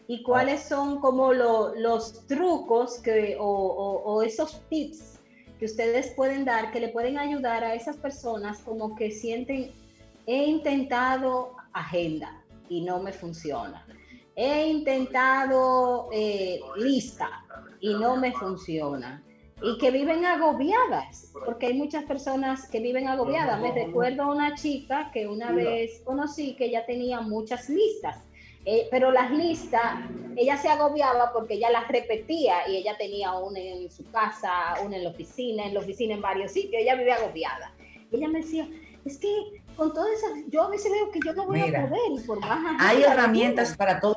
¿Y 0.06 0.22
cuáles 0.22 0.62
son 0.62 1.00
como 1.00 1.32
los 1.32 2.26
trucos 2.26 2.98
que, 2.98 3.36
o, 3.38 4.22
esos 4.22 4.62
tips 4.68 5.20
que 5.58 5.64
ustedes 5.64 6.12
pueden 6.14 6.44
dar 6.44 6.70
que 6.70 6.80
le 6.80 6.88
pueden 6.88 7.18
ayudar 7.18 7.64
a 7.64 7.74
esas 7.74 7.96
personas 7.96 8.58
como 8.60 8.94
que 8.94 9.10
sienten, 9.10 9.72
he 10.26 10.44
intentado 10.44 11.56
agenda 11.72 12.42
y 12.68 12.82
no 12.82 13.02
me 13.02 13.12
funciona? 13.12 13.86
He 14.36 14.68
intentado 14.68 16.08
eh, 16.12 16.60
lista 16.76 17.44
y 17.80 17.94
no 17.94 18.16
me 18.16 18.32
funciona. 18.32 19.22
Y 19.60 19.76
que 19.78 19.90
viven 19.90 20.24
agobiadas, 20.24 21.32
porque 21.44 21.66
hay 21.66 21.74
muchas 21.74 22.04
personas 22.04 22.68
que 22.68 22.78
viven 22.78 23.08
agobiadas. 23.08 23.60
Me 23.60 23.72
recuerdo 23.72 24.22
a 24.22 24.32
una 24.32 24.54
chica 24.54 25.10
que 25.12 25.26
una 25.26 25.50
vez 25.50 26.00
conocí 26.04 26.54
que 26.54 26.66
ella 26.66 26.86
tenía 26.86 27.20
muchas 27.20 27.68
listas, 27.68 28.22
eh, 28.64 28.86
pero 28.90 29.10
las 29.10 29.30
listas, 29.30 29.82
ella 30.36 30.56
se 30.56 30.68
agobiaba 30.68 31.32
porque 31.32 31.54
ella 31.54 31.70
las 31.70 31.88
repetía 31.88 32.68
y 32.68 32.76
ella 32.76 32.96
tenía 32.96 33.32
una 33.34 33.58
en 33.58 33.90
su 33.90 34.08
casa, 34.10 34.76
una 34.84 34.96
en 34.96 35.04
la 35.04 35.10
oficina, 35.10 35.64
en 35.64 35.74
la 35.74 35.80
oficina 35.80 36.14
en 36.14 36.20
varios 36.20 36.52
sitios, 36.52 36.82
ella 36.82 36.94
vive 36.94 37.12
agobiada. 37.12 37.72
ella 38.12 38.28
me 38.28 38.40
decía, 38.40 38.68
es 39.04 39.18
que 39.18 39.62
con 39.74 39.92
todo 39.92 40.06
eso, 40.08 40.26
yo 40.48 40.64
a 40.64 40.68
veces 40.70 40.92
veo 40.92 41.10
que 41.10 41.20
yo 41.24 41.32
no 41.32 41.46
voy 41.46 41.60
a 41.60 41.66
poder 41.66 42.12
y 42.12 42.20
por 42.20 42.40
más... 42.40 42.76
Hay 42.80 43.02
herramientas 43.02 43.76
para 43.76 44.00
todo 44.00 44.16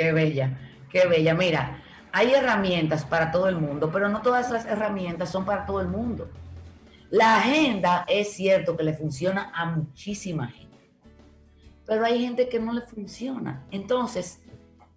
Qué 0.00 0.14
bella, 0.14 0.56
qué 0.88 1.06
bella. 1.06 1.34
Mira, 1.34 1.82
hay 2.10 2.32
herramientas 2.32 3.04
para 3.04 3.30
todo 3.30 3.48
el 3.48 3.56
mundo, 3.56 3.90
pero 3.92 4.08
no 4.08 4.22
todas 4.22 4.50
las 4.50 4.64
herramientas 4.64 5.28
son 5.28 5.44
para 5.44 5.66
todo 5.66 5.82
el 5.82 5.88
mundo. 5.88 6.30
La 7.10 7.36
agenda 7.36 8.06
es 8.08 8.32
cierto 8.32 8.78
que 8.78 8.82
le 8.82 8.94
funciona 8.94 9.52
a 9.54 9.66
muchísima 9.66 10.48
gente, 10.48 10.90
pero 11.86 12.02
hay 12.02 12.18
gente 12.18 12.48
que 12.48 12.58
no 12.58 12.72
le 12.72 12.80
funciona. 12.80 13.66
Entonces, 13.70 14.40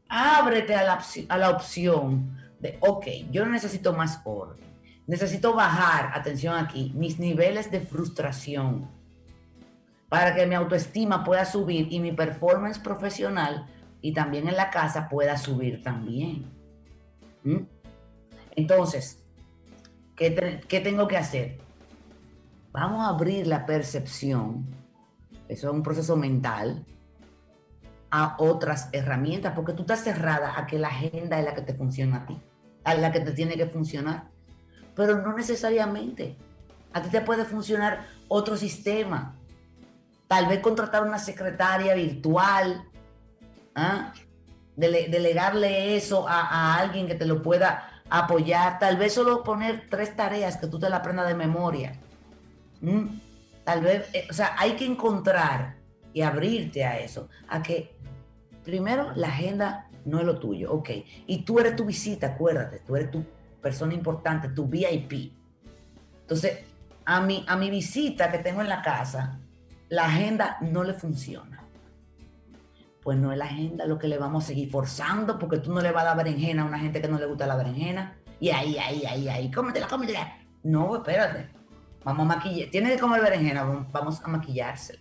ábrete 0.07 0.73
a 0.73 0.83
la, 0.83 1.03
a 1.27 1.37
la 1.37 1.49
opción 1.49 2.39
de, 2.61 2.77
ok, 2.79 3.05
yo 3.29 3.45
necesito 3.45 3.91
más 3.91 4.21
orden, 4.23 4.63
necesito 5.05 5.53
bajar, 5.53 6.17
atención 6.17 6.55
aquí, 6.55 6.93
mis 6.95 7.19
niveles 7.19 7.69
de 7.69 7.81
frustración 7.81 8.87
para 10.07 10.33
que 10.33 10.45
mi 10.45 10.55
autoestima 10.55 11.25
pueda 11.25 11.43
subir 11.43 11.91
y 11.91 11.99
mi 11.99 12.13
performance 12.13 12.79
profesional 12.79 13.67
y 14.03 14.13
también 14.13 14.49
en 14.49 14.57
la 14.57 14.69
casa 14.69 15.07
pueda 15.07 15.37
subir 15.37 15.81
también. 15.81 16.45
¿Mm? 17.43 17.61
Entonces, 18.55 19.23
¿qué, 20.15 20.61
¿qué 20.67 20.81
tengo 20.81 21.07
que 21.07 21.17
hacer? 21.17 21.57
Vamos 22.73 23.05
a 23.05 23.09
abrir 23.09 23.47
la 23.47 23.65
percepción, 23.65 24.67
eso 25.47 25.69
es 25.69 25.73
un 25.73 25.81
proceso 25.81 26.17
mental, 26.17 26.85
a 28.11 28.35
otras 28.39 28.89
herramientas, 28.91 29.53
porque 29.55 29.71
tú 29.71 29.83
estás 29.83 30.01
cerrada 30.03 30.59
a 30.59 30.67
que 30.67 30.77
la 30.77 30.89
agenda 30.89 31.39
es 31.39 31.45
la 31.45 31.55
que 31.55 31.61
te 31.61 31.73
funciona 31.73 32.17
a 32.17 32.25
ti, 32.25 32.37
a 32.83 32.95
la 32.95 33.11
que 33.11 33.21
te 33.21 33.31
tiene 33.31 33.55
que 33.55 33.67
funcionar. 33.67 34.31
Pero 34.95 35.21
no 35.21 35.33
necesariamente. 35.33 36.37
A 36.91 37.01
ti 37.01 37.09
te 37.09 37.21
puede 37.21 37.45
funcionar 37.45 38.05
otro 38.27 38.57
sistema. 38.57 39.39
Tal 40.27 40.47
vez 40.47 40.59
contratar 40.59 41.03
una 41.03 41.17
secretaria 41.19 41.95
virtual, 41.95 42.83
¿ah? 43.75 44.13
delegarle 44.75 45.95
eso 45.95 46.27
a, 46.27 46.77
alguien 46.77 47.07
que 47.07 47.15
te 47.15 47.25
lo 47.25 47.41
pueda 47.41 48.01
apoyar. 48.09 48.79
Tal 48.79 48.97
vez 48.97 49.13
solo 49.13 49.43
poner 49.43 49.87
tres 49.89 50.15
tareas 50.15 50.57
que 50.57 50.67
tú 50.67 50.79
te 50.79 50.89
la 50.89 50.97
aprendas 50.97 51.27
de 51.27 51.35
memoria. 51.35 51.99
Tal 53.63 53.81
vez, 53.81 54.09
eh, 54.13 54.27
o 54.29 54.33
sea, 54.33 54.55
hay 54.57 54.73
que 54.73 54.85
encontrar 54.85 55.75
y 56.11 56.21
abrirte 56.21 56.83
a 56.83 56.99
eso, 56.99 57.29
a 57.47 57.63
que 57.63 57.95
primero, 58.63 59.11
la 59.15 59.27
agenda 59.27 59.87
no 60.05 60.19
es 60.19 60.25
lo 60.25 60.37
tuyo, 60.37 60.71
ok. 60.73 60.89
Y 61.27 61.43
tú 61.43 61.59
eres 61.59 61.75
tu 61.75 61.85
visita, 61.85 62.27
acuérdate, 62.27 62.79
tú 62.79 62.95
eres 62.95 63.09
tu 63.11 63.23
persona 63.61 63.93
importante, 63.93 64.49
tu 64.49 64.65
VIP. 64.65 65.33
Entonces, 66.21 66.65
a 67.05 67.17
a 67.17 67.55
mi 67.55 67.69
visita 67.69 68.31
que 68.31 68.39
tengo 68.39 68.61
en 68.61 68.69
la 68.69 68.81
casa, 68.81 69.39
la 69.89 70.05
agenda 70.05 70.57
no 70.61 70.83
le 70.83 70.93
funciona. 70.93 71.52
Pues 73.03 73.17
no 73.17 73.31
es 73.31 73.37
la 73.37 73.45
agenda 73.45 73.85
lo 73.85 73.99
que 73.99 74.07
le 74.07 74.17
vamos 74.17 74.45
a 74.45 74.47
seguir 74.47 74.69
forzando, 74.71 75.37
porque 75.37 75.57
tú 75.57 75.73
no 75.73 75.81
le 75.81 75.91
vas 75.91 76.03
a 76.03 76.07
dar 76.07 76.17
berenjena 76.17 76.63
a 76.63 76.65
una 76.65 76.79
gente 76.79 77.01
que 77.01 77.07
no 77.07 77.19
le 77.19 77.25
gusta 77.25 77.47
la 77.47 77.55
berenjena. 77.55 78.17
Y 78.39 78.49
ahí, 78.49 78.77
ahí, 78.77 79.03
ahí, 79.05 79.27
ahí, 79.27 79.51
cómetela, 79.51 79.87
cómetela. 79.87 80.37
No, 80.63 80.95
espérate. 80.95 81.49
Vamos 82.03 82.25
a 82.25 82.35
maquillar. 82.35 82.69
Tienes 82.69 82.93
que 82.93 82.99
comer 82.99 83.21
berenjena, 83.21 83.63
vamos 83.91 84.21
a 84.23 84.27
maquillársela. 84.27 84.99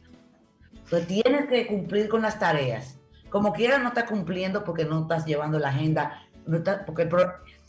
Entonces 0.72 1.06
tienes 1.06 1.46
que 1.46 1.66
cumplir 1.66 2.08
con 2.08 2.22
las 2.22 2.38
tareas 2.38 2.98
como 3.32 3.54
quiera 3.54 3.78
no 3.78 3.88
está 3.88 4.04
cumpliendo 4.06 4.62
porque 4.62 4.84
no 4.84 5.02
estás 5.02 5.24
llevando 5.24 5.58
la 5.58 5.70
agenda. 5.70 6.22
No 6.46 6.62
porque, 6.86 7.08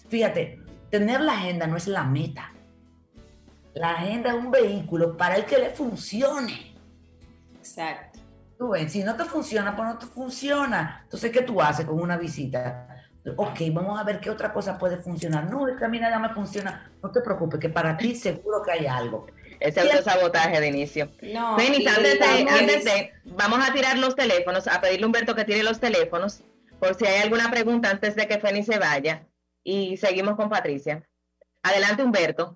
fíjate, 0.09 0.59
tener 0.91 1.21
la 1.21 1.33
agenda 1.33 1.65
no 1.65 1.77
es 1.77 1.87
la 1.87 2.03
meta. 2.03 2.51
La 3.73 3.91
agenda 3.91 4.31
es 4.31 4.35
un 4.35 4.51
vehículo 4.51 5.15
para 5.15 5.37
el 5.37 5.45
que 5.45 5.57
le 5.57 5.69
funcione. 5.69 6.75
Exacto. 7.55 8.12
Tú 8.63 8.71
si 8.87 9.03
no 9.03 9.13
te 9.17 9.25
funciona, 9.25 9.75
pues 9.75 9.89
no 9.89 9.97
te 9.97 10.05
funciona. 10.05 11.01
Entonces, 11.03 11.33
¿qué 11.33 11.41
tú 11.41 11.61
haces 11.61 11.85
con 11.85 11.99
una 11.99 12.15
visita? 12.15 12.87
Ok, 13.35 13.59
vamos 13.73 13.99
a 13.99 14.05
ver 14.05 14.21
qué 14.21 14.29
otra 14.29 14.53
cosa 14.53 14.77
puede 14.77 14.95
funcionar. 14.95 15.51
No, 15.51 15.67
es 15.67 15.77
que 15.77 15.83
a 15.83 15.89
mí 15.89 15.99
nada 15.99 16.17
me 16.17 16.29
funciona. 16.29 16.89
No 17.03 17.11
te 17.11 17.19
preocupes, 17.19 17.59
que 17.59 17.67
para 17.67 17.97
ti 17.97 18.15
seguro 18.15 18.63
que 18.63 18.71
hay 18.71 18.85
algo. 18.85 19.27
Ese 19.59 19.81
autosabotaje 19.81 20.61
de 20.61 20.67
inicio. 20.69 21.11
No, 21.33 21.57
antes, 21.57 22.85
de, 22.85 23.11
vamos 23.25 23.59
a 23.67 23.73
tirar 23.73 23.97
los 23.97 24.15
teléfonos, 24.15 24.65
a 24.69 24.79
pedirle 24.79 25.03
a 25.03 25.07
Humberto 25.07 25.35
que 25.35 25.43
tire 25.43 25.61
los 25.61 25.81
teléfonos, 25.81 26.41
por 26.79 26.95
si 26.95 27.05
hay 27.05 27.21
alguna 27.21 27.51
pregunta 27.51 27.89
antes 27.89 28.15
de 28.15 28.29
que 28.29 28.39
Fénix 28.39 28.67
se 28.67 28.79
vaya. 28.79 29.27
Y 29.61 29.97
seguimos 29.97 30.37
con 30.37 30.49
Patricia. 30.49 31.03
Adelante, 31.63 32.01
Humberto. 32.01 32.55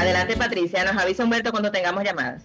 Adelante 0.00 0.34
Patricia, 0.34 0.82
nos 0.82 0.96
avisa 0.96 1.24
Humberto 1.24 1.50
cuando 1.50 1.70
tengamos 1.70 2.02
llamadas. 2.02 2.42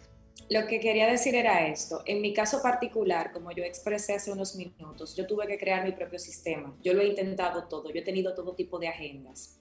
Lo 0.50 0.68
que 0.68 0.82
quería 0.82 1.08
decir 1.08 1.36
era 1.36 1.66
esto. 1.68 2.02
En 2.06 2.20
mi 2.22 2.34
caso 2.34 2.62
particular, 2.62 3.32
como 3.32 3.50
yo 3.54 3.64
expresé 3.64 4.16
hace 4.16 4.30
unos 4.30 4.58
minutos, 4.58 5.16
yo 5.16 5.26
tuve 5.26 5.48
que 5.48 5.58
crear 5.58 5.86
mi 5.86 5.94
propio 5.94 6.20
sistema. 6.20 6.76
Yo 6.84 6.94
lo 6.94 7.02
he 7.02 7.08
intentado 7.08 7.64
todo. 7.70 7.94
Yo 7.94 8.02
he 8.02 8.04
tenido 8.04 8.36
todo 8.36 8.56
tipo 8.56 8.78
de 8.78 8.90
agendas, 8.90 9.58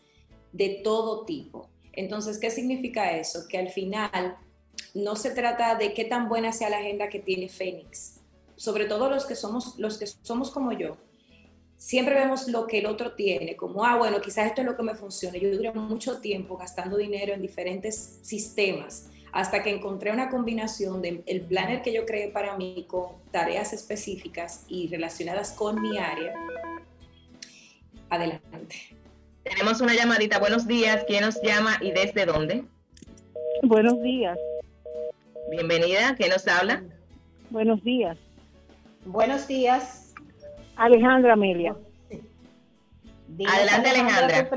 de 0.50 0.80
todo 0.82 1.24
tipo. 1.24 1.70
Entonces, 1.92 2.38
¿qué 2.38 2.50
significa 2.50 3.16
eso? 3.16 3.46
Que 3.48 3.58
al 3.58 3.70
final 3.70 4.38
no 4.92 5.14
se 5.14 5.30
trata 5.30 5.76
de 5.76 5.94
qué 5.94 6.04
tan 6.04 6.28
buena 6.28 6.52
sea 6.52 6.70
la 6.70 6.78
agenda 6.78 7.08
que 7.08 7.20
tiene 7.20 7.48
Fénix. 7.48 8.22
Sobre 8.56 8.86
todo 8.86 9.08
los 9.08 9.24
que 9.24 9.36
somos, 9.36 9.78
los 9.78 9.98
que 9.98 10.06
somos 10.06 10.50
como 10.50 10.72
yo, 10.72 10.96
siempre 11.76 12.14
vemos 12.14 12.48
lo 12.48 12.66
que 12.66 12.78
el 12.78 12.86
otro 12.86 13.12
tiene, 13.12 13.56
como, 13.56 13.84
ah, 13.84 13.96
bueno, 13.96 14.20
quizás 14.20 14.46
esto 14.46 14.60
es 14.62 14.66
lo 14.66 14.76
que 14.76 14.82
me 14.82 14.94
funciona. 14.94 15.36
Yo 15.38 15.50
duré 15.50 15.72
mucho 15.72 16.20
tiempo 16.20 16.56
gastando 16.56 16.96
dinero 16.96 17.32
en 17.32 17.42
diferentes 17.42 18.20
sistemas 18.22 19.08
hasta 19.32 19.64
que 19.64 19.70
encontré 19.70 20.12
una 20.12 20.30
combinación 20.30 21.02
del 21.02 21.24
el 21.26 21.40
planner 21.40 21.82
que 21.82 21.92
yo 21.92 22.06
creé 22.06 22.28
para 22.28 22.56
mí 22.56 22.86
con 22.88 23.06
tareas 23.32 23.72
específicas 23.72 24.64
y 24.68 24.86
relacionadas 24.88 25.52
con 25.52 25.82
mi 25.82 25.98
área. 25.98 26.34
Adelante. 28.10 28.76
Tenemos 29.42 29.80
una 29.80 29.94
llamadita. 29.94 30.38
Buenos 30.38 30.68
días. 30.68 31.04
¿Quién 31.08 31.24
nos 31.24 31.42
llama 31.42 31.78
y 31.80 31.90
desde 31.90 32.26
dónde? 32.26 32.64
Buenos 33.62 34.00
días. 34.02 34.38
Bienvenida, 35.50 36.14
¿quién 36.16 36.30
nos 36.30 36.46
habla? 36.46 36.84
Buenos 37.50 37.82
días. 37.82 38.16
Buenos 39.04 39.46
días. 39.46 40.03
Alejandra 40.76 41.34
Amelia. 41.34 41.74
Adelante, 43.46 43.88
Alejandra. 43.88 44.48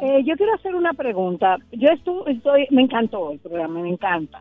Eh, 0.00 0.22
yo 0.24 0.36
quiero 0.36 0.54
hacer 0.54 0.74
una 0.74 0.92
pregunta. 0.92 1.56
Yo 1.72 1.88
estoy, 1.88 2.66
me 2.70 2.82
encantó 2.82 3.32
el 3.32 3.40
programa, 3.40 3.80
me 3.80 3.88
encanta. 3.88 4.40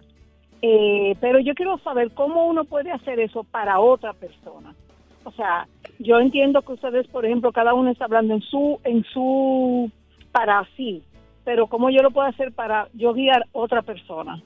Eh, 0.62 1.16
pero 1.20 1.40
yo 1.40 1.56
quiero 1.56 1.80
saber 1.80 2.12
cómo 2.12 2.46
uno 2.46 2.66
puede 2.66 2.92
hacer 2.92 3.20
eso 3.20 3.44
para 3.44 3.80
otra 3.80 4.14
persona. 4.14 4.76
O 5.24 5.32
sea, 5.32 5.68
yo 6.00 6.20
entiendo 6.20 6.62
que 6.62 6.74
ustedes, 6.74 7.08
por 7.08 7.26
ejemplo, 7.26 7.52
cada 7.52 7.74
uno 7.74 7.92
está 7.92 8.06
hablando 8.06 8.36
en 8.36 8.42
su, 8.42 8.80
en 8.84 9.04
su, 9.06 9.92
para 10.32 10.68
sí, 10.76 11.04
pero 11.44 11.68
cómo 11.68 11.90
yo 11.90 12.02
lo 12.02 12.12
puedo 12.12 12.28
hacer 12.28 12.52
para 12.52 12.88
yo 12.94 13.14
guiar 13.14 13.46
otra 13.52 13.82
persona. 13.82 14.42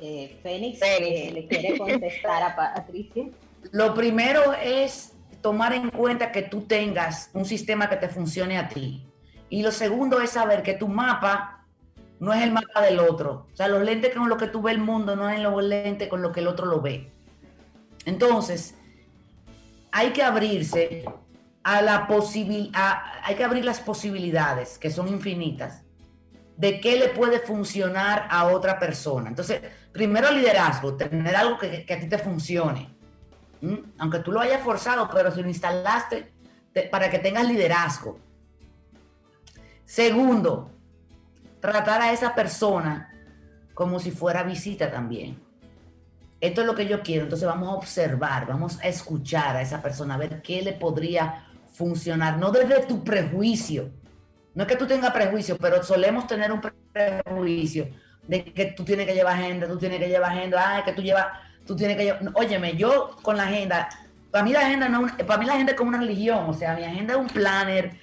Eh, 0.00 0.36
Fénix, 0.42 0.82
eh, 0.82 1.30
le 1.32 1.46
quiere 1.46 1.78
contestar 1.78 2.42
a 2.42 2.56
Patricia. 2.56 3.24
Lo 3.70 3.94
primero 3.94 4.52
es 4.54 5.12
tomar 5.40 5.72
en 5.72 5.90
cuenta 5.90 6.32
que 6.32 6.42
tú 6.42 6.62
tengas 6.62 7.30
un 7.32 7.44
sistema 7.44 7.88
que 7.88 7.96
te 7.96 8.08
funcione 8.08 8.58
a 8.58 8.68
ti. 8.68 9.06
Y 9.48 9.62
lo 9.62 9.70
segundo 9.70 10.20
es 10.20 10.30
saber 10.30 10.62
que 10.62 10.74
tu 10.74 10.88
mapa 10.88 11.66
no 12.20 12.32
es 12.32 12.42
el 12.42 12.52
mapa 12.52 12.82
del 12.82 13.00
otro. 13.00 13.48
O 13.52 13.56
sea, 13.56 13.68
los 13.68 13.82
lentes 13.82 14.14
con 14.14 14.28
los 14.28 14.38
que 14.38 14.46
tú 14.46 14.62
ves 14.62 14.74
el 14.74 14.80
mundo 14.80 15.16
no 15.16 15.28
es 15.28 15.40
los 15.40 15.62
lentes 15.62 16.08
con 16.08 16.22
los 16.22 16.32
que 16.32 16.40
el 16.40 16.48
otro 16.48 16.66
lo 16.66 16.80
ve. 16.80 17.12
Entonces, 18.04 18.74
hay 19.90 20.10
que 20.10 20.22
abrirse 20.22 21.04
a 21.62 21.82
la 21.82 22.06
posibilidad, 22.06 22.98
hay 23.22 23.34
que 23.34 23.44
abrir 23.44 23.64
las 23.64 23.80
posibilidades, 23.80 24.78
que 24.78 24.90
son 24.90 25.08
infinitas, 25.08 25.82
de 26.56 26.80
qué 26.80 26.96
le 26.96 27.08
puede 27.08 27.40
funcionar 27.40 28.26
a 28.30 28.46
otra 28.46 28.78
persona. 28.78 29.28
Entonces, 29.28 29.60
primero 29.92 30.30
liderazgo, 30.30 30.94
tener 30.94 31.36
algo 31.36 31.58
que, 31.58 31.86
a 31.88 32.00
ti 32.00 32.08
te 32.08 32.18
funcione. 32.18 32.88
Aunque 33.98 34.18
tú 34.18 34.32
lo 34.32 34.40
hayas 34.40 34.62
forzado, 34.62 35.08
pero 35.12 35.30
si 35.30 35.42
lo 35.42 35.48
instalaste 35.48 36.32
para 36.90 37.10
que 37.10 37.18
tengas 37.18 37.46
liderazgo. 37.46 38.18
Segundo, 39.84 40.70
tratar 41.60 42.02
a 42.02 42.12
esa 42.12 42.34
persona 42.34 43.12
como 43.74 44.00
si 44.00 44.10
fuera 44.10 44.42
visita 44.42 44.90
también. 44.90 45.40
Esto 46.40 46.62
es 46.62 46.66
lo 46.66 46.74
que 46.74 46.86
yo 46.86 47.02
quiero. 47.02 47.24
Entonces 47.24 47.46
vamos 47.46 47.68
a 47.68 47.76
observar, 47.76 48.46
vamos 48.46 48.80
a 48.80 48.88
escuchar 48.88 49.56
a 49.56 49.62
esa 49.62 49.80
persona, 49.80 50.14
a 50.14 50.18
ver 50.18 50.42
qué 50.42 50.60
le 50.62 50.72
podría 50.72 51.46
funcionar. 51.72 52.38
No 52.38 52.50
desde 52.50 52.84
tu 52.86 53.04
prejuicio. 53.04 53.90
No 54.54 54.64
es 54.64 54.68
que 54.68 54.76
tú 54.76 54.86
tengas 54.86 55.12
prejuicio, 55.12 55.56
pero 55.56 55.82
solemos 55.82 56.26
tener 56.26 56.52
un 56.52 56.60
prejuicio 56.60 57.88
de 58.26 58.44
que 58.44 58.66
tú 58.66 58.84
tienes 58.84 59.06
que 59.06 59.14
llevar 59.14 59.34
agenda, 59.34 59.66
tú 59.66 59.78
tienes 59.78 59.98
que 59.98 60.08
llevar 60.08 60.32
agenda, 60.32 60.76
ah, 60.76 60.84
que 60.84 60.92
tú 60.92 61.00
llevas, 61.00 61.26
tú 61.66 61.76
tienes 61.76 61.96
que 61.96 62.16
óyeme, 62.34 62.76
yo 62.76 63.16
con 63.22 63.36
la 63.36 63.44
agenda, 63.44 63.88
para 64.30 64.44
mí 64.44 64.52
la 64.52 64.60
agenda 64.60 64.88
no, 64.88 65.06
para 65.26 65.38
mí 65.38 65.46
la 65.46 65.54
agenda 65.54 65.72
es 65.72 65.78
como 65.78 65.88
una 65.88 65.98
religión, 65.98 66.44
o 66.48 66.54
sea, 66.54 66.74
mi 66.74 66.84
agenda 66.84 67.14
es 67.14 67.20
un 67.20 67.28
planner, 67.28 67.98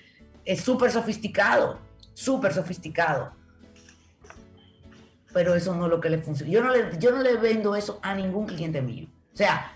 es 0.46 0.62
súper 0.62 0.92
sofisticado, 0.92 1.80
súper 2.14 2.54
sofisticado. 2.54 3.34
Pero 5.32 5.54
eso 5.54 5.76
no 5.76 5.86
es 5.86 5.92
lo 5.92 6.02
que 6.02 6.10
le 6.10 6.18
funciona. 6.18 6.52
Yo 6.52 6.64
no 6.64 6.72
le, 6.72 6.98
yo 6.98 7.12
no 7.12 7.22
le 7.22 7.38
vendo 7.38 7.76
eso 7.76 8.00
a 8.02 8.16
ningún 8.16 8.48
cliente 8.48 8.82
mío. 8.82 9.08
O 9.32 9.38
sea, 9.38 9.74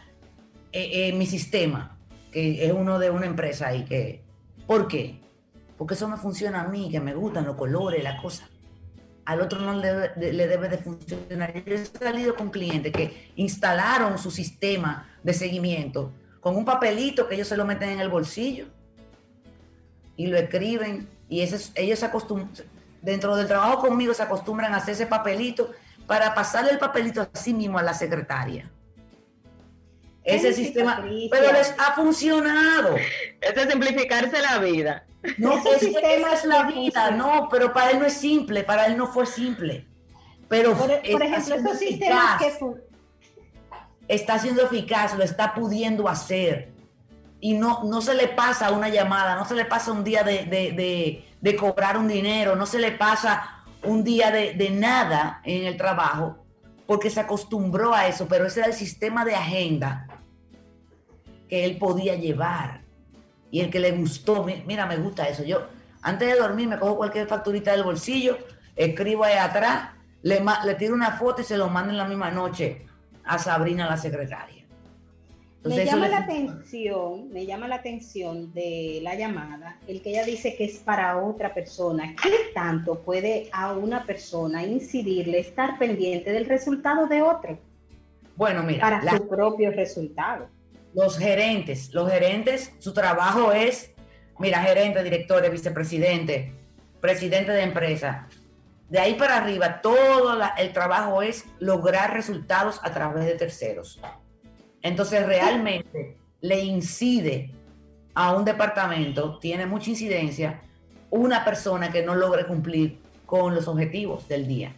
eh, 0.72 1.10
eh, 1.10 1.14
mi 1.14 1.28
sistema. 1.28 1.96
que 2.32 2.66
es 2.66 2.72
uno 2.72 2.98
de 2.98 3.12
una 3.12 3.28
empresa 3.28 3.68
ahí 3.68 3.86
que... 3.86 4.24
¿Por 4.66 4.88
qué? 4.88 5.22
Porque 5.78 5.94
eso 5.94 6.08
me 6.08 6.18
funciona 6.18 6.62
a 6.62 6.68
mí, 6.68 6.90
que 6.90 7.00
me 7.00 7.14
gustan 7.14 7.46
los 7.46 7.56
colores, 7.56 8.04
la 8.04 8.18
cosa. 8.18 8.50
Al 9.26 9.42
otro 9.42 9.60
no 9.60 9.74
le, 9.74 10.34
le 10.34 10.48
debe 10.48 10.68
de 10.70 10.78
funcionar. 10.78 11.54
Yo 11.64 11.76
he 11.76 11.86
salido 11.86 12.36
con 12.36 12.50
clientes 12.50 12.92
que 12.92 13.32
instalaron 13.36 14.18
su 14.18 14.32
sistema 14.32 15.10
de 15.24 15.34
seguimiento 15.34 16.12
con 16.44 16.58
un 16.58 16.66
papelito 16.66 17.28
que 17.28 17.36
ellos 17.36 17.48
se 17.48 17.56
lo 17.56 17.64
meten 17.64 17.90
en 17.90 18.02
el 18.02 18.10
bolsillo 18.10 18.66
y 20.18 20.28
lo 20.28 20.38
escriben 20.38 21.08
y 21.30 21.42
ese, 21.42 21.72
ellos 21.76 22.00
se 22.00 22.06
acostumbran, 22.06 22.52
dentro 23.02 23.36
del 23.38 23.48
trabajo 23.48 23.80
conmigo 23.80 24.14
se 24.14 24.24
acostumbran 24.24 24.74
a 24.74 24.78
hacer 24.78 24.94
ese 24.94 25.08
papelito 25.08 25.72
para 26.06 26.36
pasarle 26.36 26.72
el 26.72 26.80
papelito 26.80 27.22
a 27.22 27.30
sí 27.32 27.54
mismo 27.54 27.80
a 27.80 27.84
la 27.84 27.94
secretaria. 27.94 28.70
Ese 30.26 30.52
sistema, 30.54 31.04
pero 31.32 31.54
les 31.54 31.74
ha 31.78 31.94
funcionado. 31.94 32.96
Es 33.42 33.72
simplificarse 33.72 34.42
la 34.42 34.58
vida. 34.60 35.06
No, 35.38 35.62
sistema 35.80 36.34
es 36.34 36.46
la 36.46 36.64
vida, 36.64 37.12
no, 37.12 37.48
pero 37.50 37.72
para 37.72 37.92
él 37.92 38.00
no 38.00 38.06
es 38.06 38.14
simple, 38.14 38.64
para 38.64 38.86
él 38.88 38.98
no 38.98 39.08
fue 39.08 39.26
simple. 39.26 39.88
Pero 40.50 40.76
por, 40.76 40.92
ejemplo, 40.92 41.56
estos 41.56 41.80
sistemas 41.80 42.42
que 42.42 42.54
está 44.08 44.38
siendo 44.38 44.64
eficaz, 44.64 45.16
lo 45.16 45.24
está 45.24 45.54
pudiendo 45.54 46.10
hacer. 46.10 46.74
Y 47.40 47.54
no, 47.54 47.84
no 47.84 48.02
se 48.02 48.14
le 48.14 48.28
pasa 48.28 48.72
una 48.72 48.90
llamada, 48.90 49.36
no 49.36 49.46
se 49.46 49.56
le 49.56 49.66
pasa 49.66 49.92
un 49.92 50.04
día 50.04 50.24
de, 50.24 51.26
cobrar 51.58 51.98
un 51.98 52.08
dinero, 52.08 52.56
no 52.56 52.66
se 52.66 52.80
le 52.80 52.92
pasa 52.92 53.64
un 53.84 54.04
día 54.04 54.32
de, 54.32 54.54
de 54.54 54.70
nada 54.70 55.42
en 55.44 55.66
el 55.66 55.78
trabajo, 55.78 56.46
porque 56.86 57.10
se 57.10 57.20
acostumbró 57.20 57.94
a 57.94 58.08
eso, 58.08 58.28
pero 58.28 58.46
ese 58.46 58.60
era 58.60 58.70
el 58.70 58.76
sistema 58.76 59.26
de 59.26 59.36
agenda 59.36 60.08
que 61.50 61.66
él 61.66 61.78
podía 61.78 62.16
llevar 62.16 62.83
y 63.54 63.62
el 63.62 63.70
que 63.70 63.80
le 63.80 63.92
gustó. 63.92 64.44
Mira, 64.66 64.88
me 64.88 64.98
gusta 64.98 65.30
eso. 65.30 65.44
Yo, 65.44 65.68
antes 66.02 66.28
de 66.28 66.40
dormir, 66.40 66.68
me 66.68 66.80
cojo 66.80 66.98
cualquier 66.98 67.28
facturita 67.28 67.72
del 67.72 67.84
bolsillo, 67.84 68.36
escribo 68.76 69.24
ahí 69.24 69.38
atrás, 69.38 69.92
le, 70.24 70.42
le 70.66 70.74
tiro 70.74 70.96
una 70.96 71.12
foto 71.12 71.42
y 71.42 71.46
se 71.46 71.56
lo 71.56 71.70
mando 71.70 71.92
en 71.92 72.00
la 72.00 72.06
misma 72.06 72.32
noche 72.32 72.88
a 73.24 73.38
Sabrina, 73.38 73.88
la 73.88 73.96
secretaria. 73.96 74.66
me 75.64 75.86
llama 75.86 76.08
la 76.08 76.18
atención, 76.18 77.32
me 77.32 77.46
llama 77.46 77.68
la 77.68 77.76
atención 77.76 78.52
de 78.56 79.02
la 79.04 79.14
llamada, 79.14 79.78
el 79.88 80.02
que 80.02 80.10
ella 80.10 80.26
dice 80.26 80.56
que 80.56 80.66
es 80.66 80.80
para 80.80 81.18
otra 81.18 81.54
persona. 81.54 82.16
¿Qué 82.24 82.32
tanto 82.56 83.02
puede 83.02 83.50
a 83.52 83.74
una 83.74 84.04
persona 84.04 84.64
incidirle 84.64 85.38
estar 85.38 85.78
pendiente 85.78 86.32
del 86.32 86.46
resultado 86.46 87.06
de 87.06 87.22
otro? 87.22 87.60
Bueno, 88.36 88.64
mira. 88.64 88.82
Para 88.82 89.16
su 89.16 89.28
propio 89.28 89.70
resultado. 89.70 90.50
Los 90.94 91.18
gerentes, 91.18 91.94
los 91.94 92.10
gerentes, 92.10 92.74
su 92.80 92.94
trabajo 92.94 93.52
es, 93.52 93.94
mira, 94.40 94.62
gerente, 94.62 95.04
director, 95.04 95.50
vicepresidente, 95.50 96.54
presidente 97.02 97.52
de 97.52 97.64
empresa, 97.64 98.28
de 98.90 99.00
ahí 99.00 99.16
para 99.16 99.38
arriba, 99.38 99.82
todo 99.82 100.40
el 100.56 100.72
trabajo 100.72 101.24
es 101.24 101.46
lograr 101.60 102.14
resultados 102.14 102.80
a 102.84 102.94
través 102.94 103.26
de 103.26 103.34
terceros. 103.34 104.00
Entonces, 104.84 105.26
realmente 105.26 106.18
le 106.42 106.60
incide 106.60 107.50
a 108.14 108.36
un 108.36 108.46
departamento, 108.46 109.40
tiene 109.40 109.66
mucha 109.66 109.90
incidencia, 109.90 110.62
una 111.10 111.44
persona 111.44 111.92
que 111.92 112.04
no 112.04 112.14
logre 112.14 112.46
cumplir 112.46 113.00
con 113.26 113.56
los 113.56 113.68
objetivos 113.68 114.28
del 114.28 114.48
día. 114.48 114.76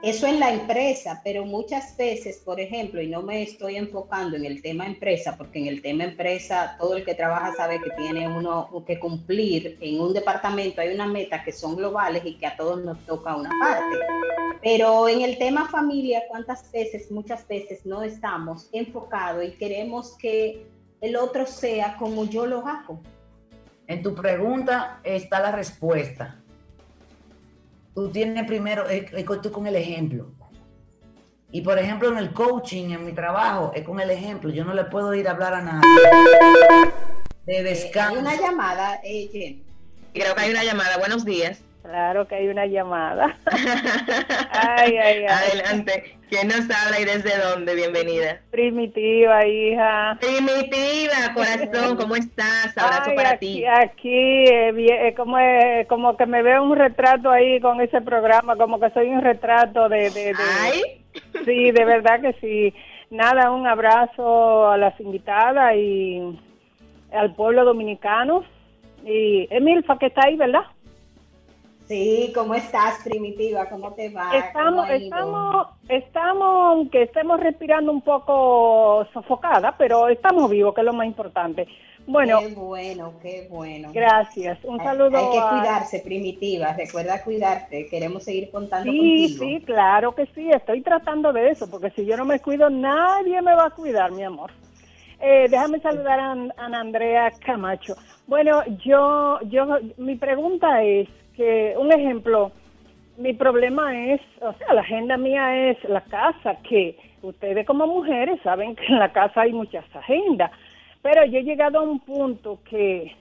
Eso 0.00 0.28
en 0.28 0.38
la 0.38 0.52
empresa, 0.52 1.20
pero 1.24 1.44
muchas 1.44 1.96
veces, 1.96 2.38
por 2.44 2.60
ejemplo, 2.60 3.02
y 3.02 3.08
no 3.08 3.20
me 3.20 3.42
estoy 3.42 3.74
enfocando 3.74 4.36
en 4.36 4.44
el 4.44 4.62
tema 4.62 4.86
empresa, 4.86 5.36
porque 5.36 5.58
en 5.58 5.66
el 5.66 5.82
tema 5.82 6.04
empresa 6.04 6.76
todo 6.78 6.96
el 6.96 7.04
que 7.04 7.16
trabaja 7.16 7.52
sabe 7.56 7.80
que 7.82 7.90
tiene 7.90 8.28
uno 8.28 8.70
que 8.86 9.00
cumplir 9.00 9.76
en 9.80 10.00
un 10.00 10.14
departamento, 10.14 10.80
hay 10.80 10.94
una 10.94 11.08
meta 11.08 11.42
que 11.42 11.50
son 11.50 11.74
globales 11.74 12.24
y 12.24 12.36
que 12.38 12.46
a 12.46 12.56
todos 12.56 12.80
nos 12.84 13.04
toca 13.06 13.34
una 13.34 13.50
parte. 13.60 13.96
Pero 14.62 15.08
en 15.08 15.22
el 15.22 15.36
tema 15.36 15.68
familia, 15.68 16.22
¿cuántas 16.28 16.70
veces, 16.70 17.10
muchas 17.10 17.46
veces 17.48 17.84
no 17.84 18.04
estamos 18.04 18.68
enfocados 18.70 19.44
y 19.44 19.50
queremos 19.50 20.16
que 20.16 20.64
el 21.00 21.16
otro 21.16 21.44
sea 21.44 21.96
como 21.96 22.24
yo 22.24 22.46
lo 22.46 22.64
hago? 22.64 23.00
En 23.88 24.04
tu 24.04 24.14
pregunta 24.14 25.00
está 25.02 25.40
la 25.40 25.50
respuesta 25.50 26.40
tú 27.98 28.10
tienes 28.10 28.46
primero, 28.46 28.88
es, 28.88 29.10
con 29.50 29.66
el 29.66 29.74
ejemplo. 29.74 30.30
Y 31.50 31.62
por 31.62 31.80
ejemplo, 31.80 32.08
en 32.10 32.18
el 32.18 32.32
coaching, 32.32 32.90
en 32.90 33.04
mi 33.04 33.12
trabajo, 33.12 33.72
es 33.74 33.82
con 33.82 33.98
el 33.98 34.08
ejemplo. 34.10 34.50
Yo 34.50 34.64
no 34.64 34.72
le 34.72 34.84
puedo 34.84 35.12
ir 35.14 35.26
a 35.26 35.32
hablar 35.32 35.54
a 35.54 35.62
nadie 35.62 35.80
de 37.44 37.62
descanso. 37.64 38.14
hay 38.14 38.20
una 38.20 38.36
llamada, 38.36 39.00
eh, 39.02 39.64
Creo 40.14 40.32
que 40.36 40.40
hay 40.40 40.50
una 40.52 40.62
llamada. 40.62 40.96
Buenos 40.98 41.24
días. 41.24 41.64
Claro 41.82 42.28
que 42.28 42.36
hay 42.36 42.46
una 42.46 42.66
llamada. 42.66 43.36
ay, 44.52 44.96
ay, 44.96 45.24
ay. 45.24 45.26
Adelante. 45.26 46.17
¿Quién 46.28 46.48
nos 46.48 46.68
habla 46.70 47.00
y 47.00 47.04
desde 47.06 47.38
dónde? 47.38 47.74
Bienvenida. 47.74 48.40
Primitiva, 48.50 49.46
hija. 49.46 50.18
Primitiva, 50.20 51.32
corazón, 51.32 51.96
¿cómo 51.96 52.16
estás? 52.16 52.76
Abrazo 52.76 53.14
para 53.16 53.38
ti. 53.38 53.64
Aquí, 53.64 54.44
eh, 54.44 54.74
eh, 54.76 55.14
como, 55.16 55.38
eh, 55.38 55.86
como 55.88 56.18
que 56.18 56.26
me 56.26 56.42
veo 56.42 56.62
un 56.62 56.76
retrato 56.76 57.30
ahí 57.30 57.60
con 57.60 57.80
ese 57.80 58.02
programa, 58.02 58.56
como 58.56 58.78
que 58.78 58.90
soy 58.90 59.08
un 59.08 59.22
retrato 59.22 59.88
de... 59.88 60.10
de, 60.10 60.34
¿Ay? 60.60 60.82
Sí, 61.46 61.70
de 61.70 61.84
verdad 61.86 62.20
que 62.20 62.34
sí. 62.40 62.74
Nada, 63.10 63.50
un 63.50 63.66
abrazo 63.66 64.68
a 64.68 64.76
las 64.76 65.00
invitadas 65.00 65.74
y 65.76 66.38
al 67.10 67.34
pueblo 67.34 67.64
dominicano. 67.64 68.44
Y 69.02 69.48
Emilfa, 69.50 69.98
que 69.98 70.06
está 70.06 70.26
ahí, 70.26 70.36
¿verdad? 70.36 70.64
Sí, 71.88 72.32
¿cómo 72.34 72.54
estás, 72.54 73.02
Primitiva? 73.02 73.66
¿Cómo 73.70 73.94
te 73.94 74.10
va? 74.10 74.36
Estamos, 74.36 74.90
estamos, 74.90 75.68
estamos, 75.88 76.66
aunque 76.66 77.04
estemos 77.04 77.40
respirando 77.40 77.90
un 77.90 78.02
poco 78.02 79.06
sofocada, 79.14 79.74
pero 79.78 80.08
estamos 80.08 80.50
vivos, 80.50 80.74
que 80.74 80.82
es 80.82 80.84
lo 80.84 80.92
más 80.92 81.06
importante. 81.06 81.66
Bueno. 82.06 82.40
Qué 82.40 82.48
bueno, 82.48 83.14
qué 83.22 83.46
bueno. 83.50 83.90
Gracias. 83.92 84.58
Un 84.64 84.78
saludo. 84.78 85.16
Hay 85.16 85.24
que 85.24 85.48
cuidarse, 85.48 86.00
Primitiva. 86.00 86.74
Recuerda 86.74 87.22
cuidarte. 87.24 87.86
Queremos 87.86 88.22
seguir 88.22 88.50
contando 88.50 88.92
sí, 88.92 88.98
contigo. 88.98 89.44
Sí, 89.44 89.64
claro 89.64 90.14
que 90.14 90.26
sí. 90.34 90.50
Estoy 90.50 90.82
tratando 90.82 91.32
de 91.32 91.50
eso, 91.50 91.70
porque 91.70 91.90
si 91.90 92.04
yo 92.04 92.18
no 92.18 92.26
me 92.26 92.40
cuido, 92.40 92.68
nadie 92.68 93.40
me 93.40 93.54
va 93.54 93.66
a 93.66 93.70
cuidar, 93.70 94.12
mi 94.12 94.24
amor. 94.24 94.50
Eh, 95.20 95.46
déjame 95.50 95.80
saludar 95.80 96.20
a, 96.20 96.32
a 96.32 96.66
Andrea 96.66 97.30
Camacho. 97.44 97.96
Bueno, 98.26 98.62
yo, 98.84 99.40
yo, 99.48 99.78
mi 99.96 100.16
pregunta 100.16 100.82
es 100.82 101.08
que, 101.38 101.74
un 101.78 101.92
ejemplo, 101.92 102.50
mi 103.16 103.32
problema 103.32 103.96
es, 103.96 104.20
o 104.40 104.52
sea, 104.54 104.74
la 104.74 104.80
agenda 104.80 105.16
mía 105.16 105.70
es 105.70 105.82
la 105.88 106.00
casa, 106.00 106.56
que 106.68 106.98
ustedes 107.22 107.64
como 107.64 107.86
mujeres 107.86 108.40
saben 108.42 108.74
que 108.74 108.86
en 108.86 108.98
la 108.98 109.12
casa 109.12 109.42
hay 109.42 109.52
muchas 109.52 109.84
agendas, 109.94 110.50
pero 111.00 111.24
yo 111.26 111.38
he 111.38 111.44
llegado 111.44 111.78
a 111.78 111.82
un 111.82 112.00
punto 112.00 112.58
que, 112.68 113.12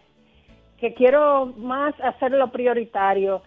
que 0.80 0.96
quiero 0.96 1.54
más 1.58 1.94
hacerlo 2.02 2.48
prioritario 2.48 3.44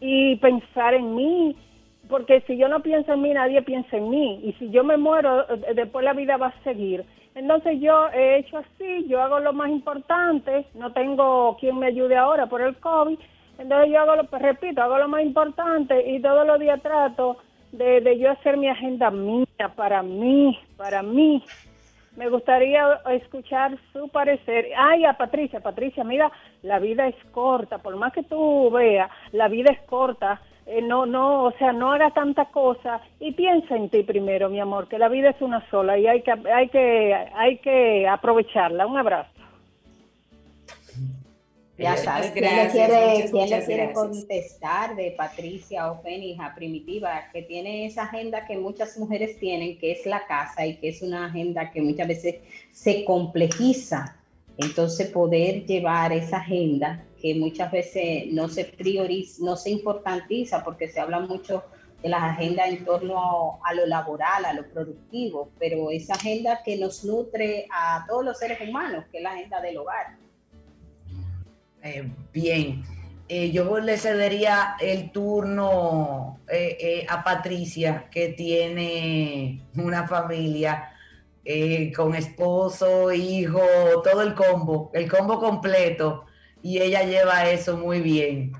y 0.00 0.36
pensar 0.36 0.94
en 0.94 1.14
mí, 1.14 1.54
porque 2.08 2.40
si 2.46 2.56
yo 2.56 2.68
no 2.68 2.80
pienso 2.80 3.12
en 3.12 3.20
mí, 3.20 3.30
nadie 3.34 3.60
piensa 3.60 3.98
en 3.98 4.08
mí, 4.08 4.40
y 4.42 4.54
si 4.54 4.70
yo 4.70 4.84
me 4.84 4.96
muero, 4.96 5.44
después 5.74 6.02
la 6.02 6.14
vida 6.14 6.38
va 6.38 6.46
a 6.46 6.64
seguir. 6.64 7.04
Entonces 7.34 7.78
yo 7.78 8.08
he 8.14 8.38
hecho 8.38 8.56
así, 8.56 9.06
yo 9.06 9.20
hago 9.20 9.38
lo 9.40 9.52
más 9.52 9.68
importante, 9.68 10.64
no 10.74 10.92
tengo 10.92 11.58
quien 11.58 11.78
me 11.78 11.88
ayude 11.88 12.16
ahora 12.16 12.46
por 12.46 12.62
el 12.62 12.74
COVID, 12.76 13.18
entonces 13.58 13.92
yo 13.92 14.00
hago 14.00 14.16
lo, 14.16 14.24
pues, 14.24 14.42
repito, 14.42 14.82
hago 14.82 14.98
lo 14.98 15.08
más 15.08 15.22
importante 15.22 16.10
y 16.10 16.20
todos 16.20 16.46
los 16.46 16.58
días 16.58 16.80
trato 16.82 17.38
de, 17.72 18.00
de 18.00 18.18
yo 18.18 18.30
hacer 18.30 18.56
mi 18.56 18.68
agenda 18.68 19.10
mía, 19.10 19.72
para 19.76 20.02
mí, 20.02 20.58
para 20.76 21.02
mí. 21.02 21.42
Me 22.16 22.28
gustaría 22.28 23.00
escuchar 23.10 23.76
su 23.92 24.08
parecer. 24.08 24.68
Ay, 24.76 25.04
a 25.04 25.14
Patricia, 25.14 25.60
Patricia, 25.60 26.04
mira, 26.04 26.30
la 26.62 26.78
vida 26.78 27.08
es 27.08 27.16
corta, 27.32 27.78
por 27.78 27.96
más 27.96 28.12
que 28.12 28.22
tú 28.22 28.70
veas, 28.70 29.10
la 29.32 29.48
vida 29.48 29.72
es 29.72 29.80
corta. 29.88 30.40
Eh, 30.66 30.80
no, 30.80 31.04
no, 31.04 31.44
o 31.44 31.52
sea, 31.52 31.72
no 31.72 31.92
haga 31.92 32.10
tanta 32.10 32.46
cosa 32.46 33.00
y 33.20 33.32
piensa 33.32 33.76
en 33.76 33.90
ti 33.90 34.02
primero, 34.02 34.48
mi 34.48 34.60
amor, 34.60 34.88
que 34.88 34.98
la 34.98 35.08
vida 35.08 35.30
es 35.30 35.42
una 35.42 35.68
sola 35.68 35.98
y 35.98 36.06
hay 36.06 36.22
que, 36.22 36.30
hay 36.30 36.68
que, 36.68 37.14
hay 37.34 37.58
que 37.58 38.08
aprovecharla. 38.08 38.86
Un 38.86 38.96
abrazo. 38.96 39.30
Ya 41.76 41.96
sabes, 41.96 42.30
¿quién 42.30 42.44
le 42.44 42.70
quiere, 42.70 43.28
¿quién 43.30 43.50
le 43.50 43.64
quiere 43.64 43.92
contestar 43.92 44.94
de 44.94 45.10
Patricia 45.16 45.90
o 45.90 46.00
Fenija 46.02 46.54
Primitiva, 46.54 47.28
que 47.32 47.42
tiene 47.42 47.86
esa 47.86 48.04
agenda 48.04 48.46
que 48.46 48.56
muchas 48.56 48.96
mujeres 48.96 49.38
tienen, 49.40 49.76
que 49.78 49.90
es 49.90 50.06
la 50.06 50.24
casa 50.26 50.64
y 50.66 50.76
que 50.76 50.90
es 50.90 51.02
una 51.02 51.26
agenda 51.26 51.72
que 51.72 51.82
muchas 51.82 52.06
veces 52.06 52.36
se 52.70 53.04
complejiza? 53.04 54.16
Entonces, 54.56 55.08
poder 55.08 55.66
llevar 55.66 56.12
esa 56.12 56.36
agenda 56.36 57.04
que 57.20 57.34
muchas 57.34 57.72
veces 57.72 58.26
no 58.30 58.48
se 58.48 58.66
prioriza, 58.66 59.42
no 59.44 59.56
se 59.56 59.70
importantiza 59.70 60.62
porque 60.62 60.88
se 60.88 61.00
habla 61.00 61.18
mucho 61.18 61.64
de 62.02 62.08
las 62.08 62.22
agendas 62.22 62.68
en 62.68 62.84
torno 62.84 63.58
a 63.64 63.74
lo 63.74 63.86
laboral, 63.86 64.44
a 64.44 64.52
lo 64.52 64.68
productivo, 64.68 65.50
pero 65.58 65.90
esa 65.90 66.14
agenda 66.14 66.60
que 66.62 66.76
nos 66.76 67.02
nutre 67.02 67.66
a 67.72 68.04
todos 68.06 68.24
los 68.24 68.38
seres 68.38 68.60
humanos, 68.60 69.06
que 69.10 69.16
es 69.16 69.22
la 69.24 69.30
agenda 69.32 69.60
del 69.60 69.78
hogar. 69.78 70.23
Eh, 71.84 72.10
bien, 72.32 72.82
eh, 73.28 73.50
yo 73.50 73.78
le 73.78 73.98
cedería 73.98 74.74
el 74.80 75.12
turno 75.12 76.40
eh, 76.48 77.04
a 77.10 77.22
Patricia, 77.22 78.08
que 78.10 78.30
tiene 78.30 79.60
una 79.76 80.08
familia 80.08 80.90
con 81.94 82.14
esposo, 82.14 83.12
hijo, 83.12 83.60
todo 84.02 84.22
el 84.22 84.34
combo, 84.34 84.90
el 84.94 85.10
combo 85.10 85.38
completo, 85.38 86.24
y 86.62 86.80
ella 86.80 87.02
lleva 87.02 87.50
eso 87.50 87.76
muy 87.76 88.00
bien. 88.00 88.52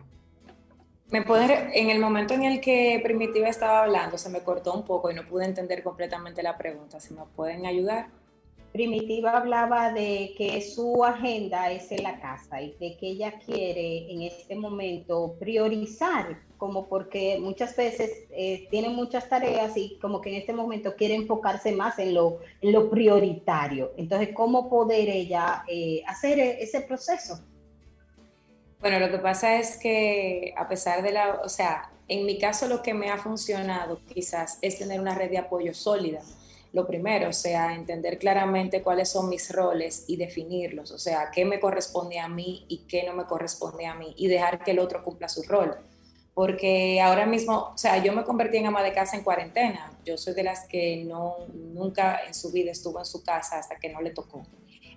¿Me 1.08 1.22
puedes, 1.22 1.50
en 1.72 1.88
el 1.88 1.98
momento 1.98 2.34
en 2.34 2.44
el 2.44 2.60
que 2.60 3.00
Primitiva 3.02 3.48
estaba 3.48 3.84
hablando, 3.84 4.18
se 4.18 4.28
me 4.28 4.40
cortó 4.40 4.74
un 4.74 4.84
poco 4.84 5.10
y 5.10 5.14
no 5.14 5.26
pude 5.26 5.46
entender 5.46 5.82
completamente 5.82 6.42
la 6.42 6.58
pregunta. 6.58 7.00
¿Se 7.00 7.14
me 7.14 7.22
pueden 7.34 7.64
ayudar? 7.64 8.08
Primitiva 8.74 9.36
hablaba 9.36 9.92
de 9.92 10.34
que 10.36 10.60
su 10.60 11.04
agenda 11.04 11.70
es 11.70 11.92
en 11.92 12.02
la 12.02 12.18
casa 12.18 12.60
y 12.60 12.72
de 12.80 12.96
que 12.96 13.06
ella 13.10 13.34
quiere 13.38 14.10
en 14.10 14.22
este 14.22 14.56
momento 14.56 15.36
priorizar, 15.38 16.40
como 16.56 16.88
porque 16.88 17.38
muchas 17.40 17.76
veces 17.76 18.10
eh, 18.32 18.66
tiene 18.72 18.88
muchas 18.88 19.28
tareas 19.28 19.76
y 19.76 19.96
como 20.00 20.20
que 20.20 20.30
en 20.30 20.40
este 20.40 20.52
momento 20.52 20.96
quiere 20.96 21.14
enfocarse 21.14 21.70
más 21.70 22.00
en 22.00 22.14
lo, 22.14 22.40
en 22.62 22.72
lo 22.72 22.90
prioritario. 22.90 23.92
Entonces, 23.96 24.30
¿cómo 24.34 24.68
poder 24.68 25.08
ella 25.08 25.62
eh, 25.68 26.02
hacer 26.08 26.40
ese 26.40 26.80
proceso? 26.80 27.38
Bueno, 28.80 28.98
lo 28.98 29.08
que 29.08 29.18
pasa 29.18 29.56
es 29.56 29.76
que 29.76 30.52
a 30.56 30.66
pesar 30.66 31.04
de 31.04 31.12
la, 31.12 31.42
o 31.44 31.48
sea, 31.48 31.92
en 32.08 32.26
mi 32.26 32.40
caso 32.40 32.66
lo 32.66 32.82
que 32.82 32.92
me 32.92 33.08
ha 33.08 33.18
funcionado 33.18 34.00
quizás 34.12 34.58
es 34.62 34.80
tener 34.80 35.00
una 35.00 35.14
red 35.14 35.30
de 35.30 35.38
apoyo 35.38 35.72
sólida 35.74 36.22
lo 36.74 36.88
primero, 36.88 37.28
o 37.28 37.32
sea, 37.32 37.72
entender 37.72 38.18
claramente 38.18 38.82
cuáles 38.82 39.08
son 39.08 39.28
mis 39.28 39.48
roles 39.52 40.04
y 40.08 40.16
definirlos, 40.16 40.90
o 40.90 40.98
sea, 40.98 41.30
qué 41.32 41.44
me 41.44 41.60
corresponde 41.60 42.18
a 42.18 42.28
mí 42.28 42.66
y 42.68 42.78
qué 42.88 43.04
no 43.04 43.14
me 43.14 43.26
corresponde 43.26 43.86
a 43.86 43.94
mí 43.94 44.12
y 44.16 44.26
dejar 44.26 44.64
que 44.64 44.72
el 44.72 44.80
otro 44.80 45.04
cumpla 45.04 45.28
su 45.28 45.44
rol. 45.44 45.76
Porque 46.34 47.00
ahora 47.00 47.26
mismo, 47.26 47.70
o 47.74 47.78
sea, 47.78 48.02
yo 48.02 48.12
me 48.12 48.24
convertí 48.24 48.56
en 48.56 48.66
ama 48.66 48.82
de 48.82 48.92
casa 48.92 49.16
en 49.16 49.22
cuarentena. 49.22 49.96
Yo 50.04 50.18
soy 50.18 50.34
de 50.34 50.42
las 50.42 50.66
que 50.66 51.04
no, 51.04 51.46
nunca 51.54 52.22
en 52.26 52.34
su 52.34 52.50
vida 52.50 52.72
estuvo 52.72 52.98
en 52.98 53.04
su 53.04 53.22
casa 53.22 53.56
hasta 53.56 53.76
que 53.76 53.90
no 53.90 54.00
le 54.00 54.10
tocó. 54.10 54.42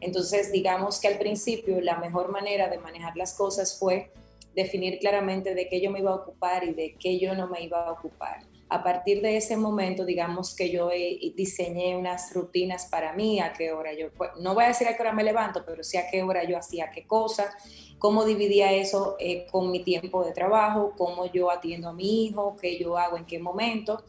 Entonces, 0.02 0.52
digamos 0.52 1.00
que 1.00 1.10
al 1.10 1.20
principio 1.20 1.80
la 1.80 2.00
mejor 2.00 2.32
manera 2.32 2.70
de 2.70 2.80
manejar 2.80 3.16
las 3.16 3.36
cosas 3.36 3.78
fue 3.78 4.12
definir 4.56 4.98
claramente 4.98 5.54
de 5.54 5.70
qué 5.70 5.80
yo 5.80 5.92
me 5.92 6.00
iba 6.00 6.10
a 6.10 6.16
ocupar 6.16 6.64
y 6.64 6.74
de 6.74 6.96
qué 7.00 7.20
yo 7.20 7.36
no 7.36 7.48
me 7.48 7.62
iba 7.62 7.86
a 7.86 7.92
ocupar 7.92 8.40
a 8.70 8.84
partir 8.84 9.22
de 9.22 9.38
ese 9.38 9.56
momento, 9.56 10.04
digamos 10.04 10.54
que 10.54 10.70
yo 10.70 10.90
diseñé 11.36 11.96
unas 11.96 12.34
rutinas 12.34 12.86
para 12.88 13.14
mí, 13.14 13.40
a 13.40 13.54
qué 13.54 13.72
hora 13.72 13.94
yo, 13.94 14.12
pues, 14.12 14.32
no 14.40 14.54
voy 14.54 14.66
a 14.66 14.68
decir 14.68 14.88
a 14.88 14.96
qué 14.96 15.04
hora 15.04 15.14
me 15.14 15.24
levanto, 15.24 15.64
pero 15.66 15.84
sí 15.84 15.98
a 15.98 16.10
qué 16.10 16.22
hora 16.22 16.44
yo 16.44 16.58
hacía 16.58 16.92
qué 16.92 17.08
cosa, 17.08 17.56
cómo 17.98 18.26
dividía 18.26 18.74
eso 18.74 19.16
eh, 19.20 19.48
con 19.52 19.72
mi 19.72 19.84
tiempo 19.84 20.24
de 20.26 20.34
trabajo, 20.34 20.94
cómo 20.98 21.32
yo 21.32 21.50
atiendo 21.50 21.90
a 21.90 21.94
mi 21.94 22.26
hijo, 22.26 22.58
qué 22.60 22.78
yo 22.78 22.98
hago 22.98 23.16
en 23.18 23.26
qué 23.26 23.40
momento. 23.40 24.04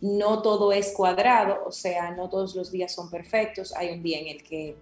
No 0.00 0.42
todo 0.42 0.72
es 0.72 0.92
cuadrado, 0.92 1.64
o 1.66 1.72
sea, 1.72 2.10
no 2.12 2.28
todos 2.28 2.54
los 2.54 2.70
días 2.70 2.92
son 2.92 3.10
perfectos. 3.10 3.74
Hay 3.74 3.90
un 3.90 4.02
día 4.02 4.20
en 4.20 4.28
el 4.28 4.42
que 4.42 4.76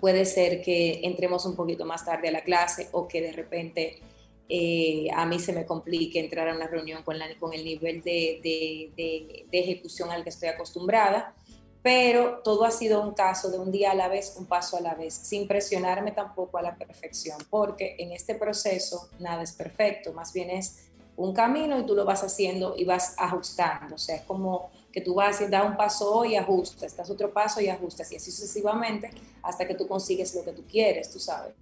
puede 0.00 0.24
ser 0.26 0.62
que 0.62 1.00
entremos 1.02 1.44
un 1.44 1.56
poquito 1.56 1.84
más 1.84 2.04
tarde 2.04 2.28
a 2.28 2.32
la 2.32 2.42
clase 2.42 2.88
o 2.92 3.08
que 3.08 3.20
de 3.20 3.32
repente 3.32 4.00
eh, 4.48 5.08
a 5.14 5.26
mí 5.26 5.38
se 5.38 5.52
me 5.52 5.66
complique 5.66 6.18
entrar 6.18 6.48
a 6.48 6.56
una 6.56 6.66
reunión 6.66 7.02
con, 7.02 7.16
con 7.38 7.52
el 7.52 7.64
nivel 7.64 8.02
de, 8.02 8.40
de, 8.42 9.46
ejecución 9.52 10.10
al 10.10 10.22
que 10.22 10.30
estoy 10.30 10.48
acostumbrada, 10.48 11.34
pero 11.82 12.40
todo 12.42 12.64
ha 12.64 12.70
sido 12.70 13.02
un 13.02 13.12
caso 13.12 13.50
de 13.50 13.58
un 13.58 13.70
día 13.70 13.90
a 13.90 13.94
la 13.94 14.08
vez, 14.08 14.34
un 14.38 14.46
paso 14.46 14.78
a 14.78 14.80
la 14.80 14.94
vez, 14.94 15.12
sin 15.14 15.46
presionarme 15.46 16.12
tampoco 16.12 16.56
a 16.56 16.62
la 16.62 16.76
perfección, 16.76 17.36
porque 17.50 17.96
en 17.98 18.12
este 18.12 18.34
proceso 18.34 19.10
nada 19.18 19.42
es 19.42 19.52
perfecto, 19.52 20.14
más 20.14 20.32
bien 20.32 20.48
es 20.48 20.88
un 21.16 21.34
camino 21.34 21.78
y 21.78 21.84
tú 21.84 21.94
lo 21.94 22.04
vas 22.04 22.22
haciendo 22.22 22.74
y 22.76 22.84
vas 22.84 23.14
ajustando, 23.18 23.96
o 23.96 23.98
sea, 23.98 24.16
es 24.16 24.22
como 24.22 24.70
que 24.90 25.02
tú 25.02 25.14
vas 25.14 25.40
a 25.42 25.48
dar 25.48 25.66
un 25.66 25.76
paso 25.76 26.14
hoy 26.14 26.32
y 26.32 26.36
ajustas, 26.36 26.96
das 26.96 27.10
otro 27.10 27.32
paso 27.32 27.60
y 27.60 27.68
ajustas, 27.68 28.10
y 28.12 28.16
así 28.16 28.30
sucesivamente 28.30 29.10
hasta 29.42 29.66
que 29.66 29.74
tú 29.74 29.86
consigues 29.86 30.34
lo 30.34 30.42
que 30.42 30.52
tú 30.52 30.64
quieres, 30.66 31.10
tú 31.10 31.18
sabes. 31.18 31.54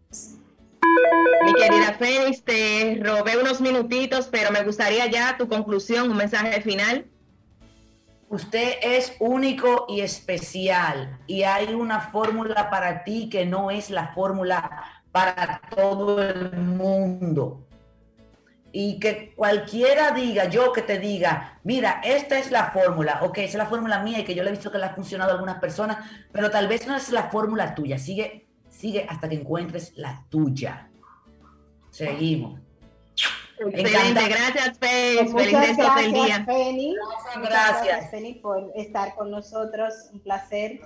Mi 1.44 1.54
querida 1.54 1.94
Fénix, 1.98 2.42
te 2.42 3.00
robé 3.02 3.38
unos 3.38 3.60
minutitos, 3.60 4.26
pero 4.26 4.50
me 4.50 4.64
gustaría 4.64 5.06
ya 5.06 5.36
tu 5.36 5.48
conclusión, 5.48 6.10
un 6.10 6.16
mensaje 6.16 6.60
final. 6.60 7.06
Usted 8.28 8.74
es 8.82 9.14
único 9.20 9.86
y 9.88 10.00
especial 10.00 11.20
y 11.28 11.44
hay 11.44 11.72
una 11.74 12.00
fórmula 12.00 12.70
para 12.70 13.04
ti 13.04 13.28
que 13.30 13.46
no 13.46 13.70
es 13.70 13.90
la 13.90 14.08
fórmula 14.08 14.84
para 15.12 15.60
todo 15.74 16.20
el 16.20 16.52
mundo. 16.56 17.62
Y 18.72 18.98
que 18.98 19.32
cualquiera 19.34 20.10
diga, 20.10 20.48
yo 20.48 20.72
que 20.72 20.82
te 20.82 20.98
diga, 20.98 21.60
mira, 21.62 22.00
esta 22.04 22.38
es 22.38 22.50
la 22.50 22.72
fórmula, 22.72 23.20
ok, 23.22 23.38
esa 23.38 23.46
es 23.46 23.54
la 23.54 23.66
fórmula 23.66 24.00
mía 24.00 24.18
y 24.18 24.24
que 24.24 24.34
yo 24.34 24.42
le 24.42 24.50
he 24.50 24.52
visto 24.52 24.72
que 24.72 24.78
le 24.78 24.86
ha 24.86 24.94
funcionado 24.94 25.30
a 25.30 25.34
algunas 25.34 25.60
personas, 25.60 25.98
pero 26.32 26.50
tal 26.50 26.66
vez 26.66 26.86
no 26.86 26.96
es 26.96 27.10
la 27.10 27.30
fórmula 27.30 27.74
tuya. 27.74 27.98
Sigue 27.98 28.45
sigue 28.76 29.06
hasta 29.08 29.28
que 29.28 29.36
encuentres 29.36 29.92
la 29.96 30.24
tuya. 30.28 30.90
Seguimos. 31.90 32.60
Excelente, 33.58 34.28
gracias, 34.28 34.78
Feliz 34.78 35.32
gracias, 35.32 35.96
del 35.96 36.12
día. 36.12 36.44
Penny. 36.46 36.94
Gracias, 37.42 38.10
Penny, 38.10 38.34
por 38.34 38.70
estar 38.74 39.14
con 39.14 39.30
nosotros. 39.30 39.94
Un 40.12 40.20
placer. 40.20 40.80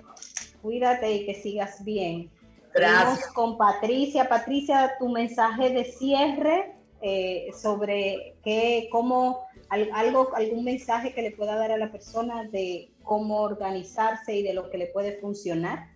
Cuídate 0.63 1.13
y 1.13 1.27
que 1.27 1.35
sigas 1.35 1.85
bien. 1.85 2.31
Gracias. 2.73 3.27
con 3.33 3.59
Patricia. 3.59 4.29
Patricia, 4.29 4.93
tu 5.01 5.09
mensaje 5.09 5.71
de 5.71 5.85
cierre 5.85 6.77
eh, 7.03 7.49
sobre 7.61 8.37
qué, 8.45 8.89
cómo, 8.93 9.49
algo, 9.69 10.33
algún 10.37 10.63
mensaje 10.63 11.13
que 11.13 11.23
le 11.23 11.33
pueda 11.33 11.57
dar 11.57 11.73
a 11.73 11.77
la 11.77 11.91
persona 11.91 12.45
de 12.45 12.93
cómo 13.03 13.41
organizarse 13.41 14.37
y 14.37 14.45
de 14.45 14.55
lo 14.55 14.71
que 14.71 14.79
le 14.79 14.87
puede 14.87 15.19
funcionar. 15.19 15.89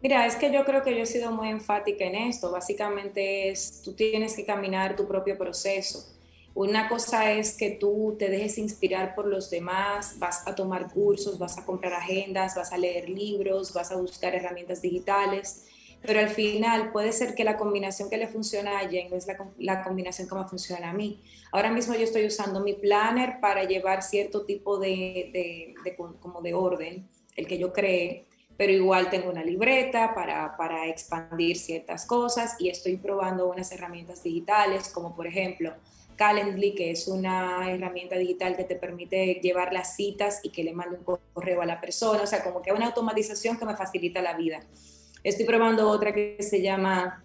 Mira, 0.00 0.26
es 0.26 0.36
que 0.36 0.52
yo 0.52 0.64
creo 0.64 0.82
que 0.82 0.94
yo 0.94 1.02
he 1.02 1.06
sido 1.06 1.32
muy 1.32 1.48
enfática 1.48 2.04
en 2.04 2.14
esto. 2.14 2.52
Básicamente 2.52 3.48
es, 3.50 3.82
tú 3.82 3.94
tienes 3.94 4.36
que 4.36 4.44
caminar 4.44 4.94
tu 4.94 5.08
propio 5.08 5.36
proceso. 5.36 6.06
Una 6.54 6.88
cosa 6.88 7.32
es 7.32 7.56
que 7.56 7.70
tú 7.70 8.16
te 8.18 8.28
dejes 8.28 8.58
inspirar 8.58 9.14
por 9.14 9.26
los 9.26 9.50
demás, 9.50 10.18
vas 10.18 10.46
a 10.46 10.54
tomar 10.54 10.92
cursos, 10.92 11.38
vas 11.38 11.58
a 11.58 11.64
comprar 11.64 11.92
agendas, 11.92 12.56
vas 12.56 12.72
a 12.72 12.78
leer 12.78 13.08
libros, 13.08 13.72
vas 13.72 13.92
a 13.92 13.96
buscar 13.96 14.34
herramientas 14.34 14.82
digitales, 14.82 15.66
pero 16.02 16.20
al 16.20 16.30
final 16.30 16.90
puede 16.92 17.12
ser 17.12 17.34
que 17.34 17.44
la 17.44 17.56
combinación 17.56 18.08
que 18.10 18.16
le 18.16 18.28
funciona 18.28 18.78
a 18.78 18.88
Jen 18.88 19.10
no 19.10 19.16
es 19.16 19.26
la, 19.58 19.82
combinación 19.82 20.28
que 20.28 20.34
me 20.34 20.44
funciona 20.48 20.90
a 20.90 20.92
mí. 20.92 21.22
Ahora 21.52 21.70
mismo 21.70 21.94
yo 21.94 22.02
estoy 22.02 22.26
usando 22.26 22.60
mi 22.60 22.74
planner 22.74 23.40
para 23.40 23.64
llevar 23.64 24.02
cierto 24.02 24.44
tipo 24.44 24.78
de, 24.78 25.74
como 26.20 26.40
de 26.40 26.54
orden, 26.54 27.08
el 27.36 27.46
que 27.46 27.58
yo 27.58 27.72
cree, 27.72 28.26
pero 28.58 28.72
igual 28.72 29.08
tengo 29.08 29.30
una 29.30 29.44
libreta 29.44 30.12
para, 30.14 30.56
para, 30.56 30.88
expandir 30.88 31.56
ciertas 31.56 32.04
cosas 32.04 32.56
y 32.58 32.68
estoy 32.68 32.96
probando 32.96 33.48
unas 33.48 33.70
herramientas 33.70 34.24
digitales 34.24 34.88
como 34.88 35.14
por 35.14 35.28
ejemplo 35.28 35.72
Calendly, 36.16 36.74
que 36.74 36.90
es 36.90 37.06
una 37.06 37.70
herramienta 37.70 38.16
digital 38.18 38.56
que 38.56 38.64
te 38.64 38.74
permite 38.74 39.34
llevar 39.40 39.72
las 39.72 39.94
citas 39.94 40.40
y 40.42 40.50
que 40.50 40.64
le 40.64 40.72
mande 40.72 40.98
un 40.98 41.18
correo 41.32 41.62
a 41.62 41.66
la 41.66 41.80
persona, 41.80 42.20
o 42.20 42.26
sea, 42.26 42.42
como 42.42 42.60
que 42.60 42.72
una 42.72 42.86
automatización 42.86 43.56
que 43.56 43.64
me 43.64 43.76
facilita 43.76 44.20
la 44.20 44.36
vida. 44.36 44.58
Estoy 45.22 45.46
probando 45.46 45.88
otra 45.88 46.12
que 46.12 46.36
se 46.40 46.60
llama 46.60 47.22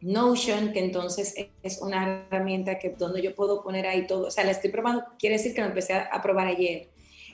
Notion, 0.00 0.72
que 0.72 0.78
entonces 0.78 1.34
es 1.64 1.82
una 1.82 2.26
herramienta 2.30 2.78
que 2.78 2.90
donde 2.90 3.20
yo 3.20 3.34
puedo 3.34 3.64
poner 3.64 3.88
ahí 3.88 4.06
todo, 4.06 4.28
o 4.28 4.30
sea, 4.30 4.44
la 4.44 4.52
estoy 4.52 4.70
probando, 4.70 5.04
quiere 5.18 5.36
decir 5.36 5.52
que 5.52 5.60
lo 5.60 5.66
empecé 5.66 5.94
a 5.94 6.22
probar 6.22 6.46
ayer 6.46 6.86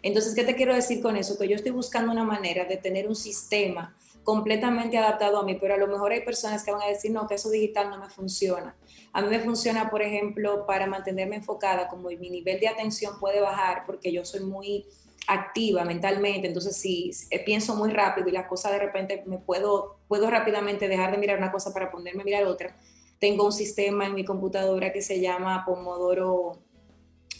entonces, 0.05 0.34
¿qué 0.34 0.44
te 0.44 0.55
quiero 0.55 0.74
decir 0.74 1.02
con 1.02 1.16
eso? 1.16 1.38
Que 1.38 1.48
yo 1.48 1.57
estoy 1.57 1.72
buscando 1.72 2.12
una 2.12 2.24
manera 2.24 2.66
de 2.66 2.76
tener 2.76 3.09
un 3.09 3.16
sistema 3.16 3.96
completamente 4.22 4.98
adaptado 4.98 5.38
a 5.38 5.44
mí, 5.44 5.57
pero 5.59 5.74
a 5.74 5.76
lo 5.78 5.86
mejor 5.86 6.12
hay 6.12 6.20
personas 6.20 6.62
que 6.62 6.70
van 6.70 6.82
a 6.82 6.88
decir, 6.88 7.11
no, 7.11 7.26
que 7.26 7.34
eso 7.34 7.48
digital 7.50 7.88
no 7.88 7.98
me 7.98 8.11
funciona. 8.11 8.76
A 9.14 9.22
mí 9.22 9.28
me 9.28 9.40
funciona, 9.40 9.90
por 9.90 10.02
ejemplo, 10.02 10.66
para 10.66 10.86
mantenerme 10.86 11.36
enfocada, 11.36 11.88
como 11.88 12.11
mi 12.11 12.30
nivel 12.30 12.61
de 12.61 12.68
atención 12.68 13.18
puede 13.18 13.40
bajar 13.40 13.84
porque 13.86 14.12
yo 14.12 14.24
soy 14.24 14.40
muy 14.40 14.86
activa 15.26 15.84
mentalmente, 15.84 16.48
entonces 16.48 16.76
si 16.76 17.11
pienso 17.46 17.74
muy 17.74 17.90
rápido 17.90 18.28
y 18.28 18.32
las 18.32 18.46
cosas 18.46 18.72
de 18.72 18.78
repente 18.78 19.22
me 19.24 19.38
puedo, 19.38 19.96
puedo 20.07 20.28
rápidamente 20.28 20.86
dejar 20.86 21.12
de 21.12 21.18
mirar 21.18 21.38
una 21.38 21.50
cosa 21.50 21.72
para 21.72 21.90
ponerme 21.90 22.22
a 22.22 22.24
mirar 22.26 22.44
otra, 22.44 22.76
tengo 23.18 23.46
un 23.46 23.52
sistema 23.52 24.05
en 24.05 24.14
mi 24.14 24.24
computadora 24.24 24.92
que 24.92 25.00
se 25.00 25.20
llama 25.20 25.64
Pomodoro, 25.64 26.59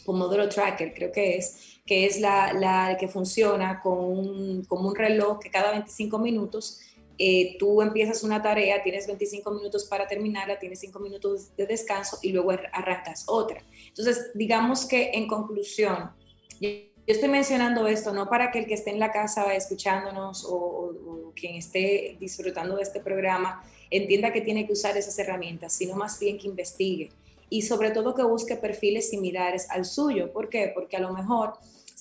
Pomodoro 0.03 0.49
Tracker, 0.49 0.95
creo 0.95 1.11
que 1.11 1.37
es, 1.37 1.74
que 1.85 2.05
es 2.05 2.19
la, 2.19 2.51
la 2.53 2.97
que 2.99 3.07
funciona 3.07 3.79
con 3.79 3.99
un, 3.99 4.67
un 4.69 4.95
reloj 4.95 5.39
que 5.39 5.51
cada 5.51 5.71
25 5.71 6.17
minutos 6.17 6.79
eh, 7.17 7.55
tú 7.59 7.81
empiezas 7.81 8.23
una 8.23 8.41
tarea, 8.41 8.83
tienes 8.83 9.07
25 9.07 9.51
minutos 9.51 9.85
para 9.85 10.07
terminarla, 10.07 10.59
tienes 10.59 10.79
5 10.79 10.99
minutos 10.99 11.55
de 11.55 11.65
descanso 11.65 12.17
y 12.21 12.31
luego 12.31 12.51
arrancas 12.51 13.23
otra. 13.27 13.63
Entonces, 13.87 14.31
digamos 14.33 14.85
que 14.85 15.11
en 15.13 15.27
conclusión, 15.27 16.11
yo 16.59 16.69
estoy 17.05 17.29
mencionando 17.29 17.87
esto 17.87 18.13
no 18.13 18.27
para 18.29 18.51
que 18.51 18.59
el 18.59 18.65
que 18.65 18.73
esté 18.73 18.89
en 18.89 18.99
la 18.99 19.11
casa 19.11 19.53
escuchándonos 19.53 20.45
o, 20.49 21.31
quien 21.35 21.55
esté 21.55 22.15
disfrutando 22.17 22.77
de 22.77 22.83
este 22.83 23.01
programa 23.01 23.61
entienda 23.91 24.31
que 24.31 24.39
tiene 24.39 24.65
que 24.65 24.71
usar 24.71 24.95
esas 24.95 25.19
herramientas, 25.19 25.73
sino 25.73 25.93
más 25.93 26.17
bien 26.17 26.37
que 26.37 26.47
investigue 26.47 27.11
y 27.49 27.61
sobre 27.63 27.91
todo 27.91 28.15
que 28.15 28.23
busque 28.23 28.55
perfiles 28.55 29.09
similares 29.09 29.69
al 29.69 29.83
suyo. 29.83 30.31
¿Por 30.31 30.47
qué? 30.47 30.71
Porque 30.73 30.95
a 30.95 31.01
lo 31.01 31.11
mejor 31.11 31.53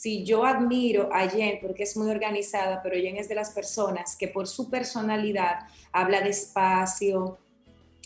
si 0.04 0.22
yo 0.22 0.44
admiro 0.44 1.08
a 1.14 1.26
Jen 1.30 1.60
porque 1.62 1.84
es 1.84 1.96
muy 1.96 2.10
organizada, 2.10 2.82
pero 2.82 2.94
Jen 2.94 3.16
es 3.16 3.26
de 3.26 3.34
las 3.34 3.52
personas 3.52 4.16
que 4.16 4.28
por 4.28 4.46
su 4.46 4.68
personalidad 4.68 5.60
habla 5.92 6.20
despacio, 6.20 7.38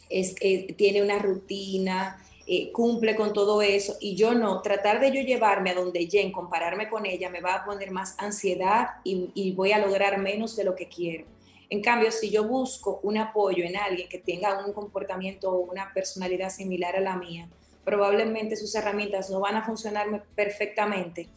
es, 0.09 0.37
eh, 0.41 0.75
tiene 0.75 1.03
una 1.03 1.19
rutina, 1.19 2.25
eh, 2.47 2.71
cumple 2.71 3.17
con 3.17 3.33
todo 3.33 3.63
eso 3.63 3.97
y 4.01 4.15
yo 4.15 4.33
no, 4.33 4.63
tratar 4.63 5.01
de 5.01 5.09
yo 5.11 5.23
llevarme 5.23 5.71
a 5.71 5.75
donde 5.75 6.07
Jen, 6.07 6.31
compararme 6.31 6.89
con 6.89 7.05
ella, 7.05 7.31
me 7.31 7.41
va 7.41 7.55
a 7.55 7.65
poner 7.65 7.91
más 7.91 8.15
ansiedad 8.19 8.91
y, 9.03 9.33
y 9.35 9.51
voy 9.51 9.73
a 9.73 9.85
lograr 9.85 10.19
menos 10.19 10.55
de 10.55 10.63
lo 10.63 10.77
que 10.77 10.87
quiero. 10.87 11.25
En 11.69 11.83
cambio, 11.83 12.13
si 12.13 12.31
yo 12.31 12.47
busco 12.47 13.01
un 13.03 13.19
apoyo 13.19 13.65
en 13.65 13.77
alguien 13.77 14.09
que 14.09 14.19
tenga 14.21 14.65
un 14.65 14.73
comportamiento 14.73 15.51
o 15.51 15.59
una 15.69 15.93
personalidad 15.93 16.51
similar 16.51 16.95
a 16.95 17.01
la 17.01 17.17
mía, 17.17 17.49
probablemente 17.85 18.55
sus 18.55 18.73
herramientas 18.77 19.31
no 19.31 19.41
van 19.41 19.57
a 19.57 19.67
funcionar 19.67 20.07
perfectamente, 20.37 21.29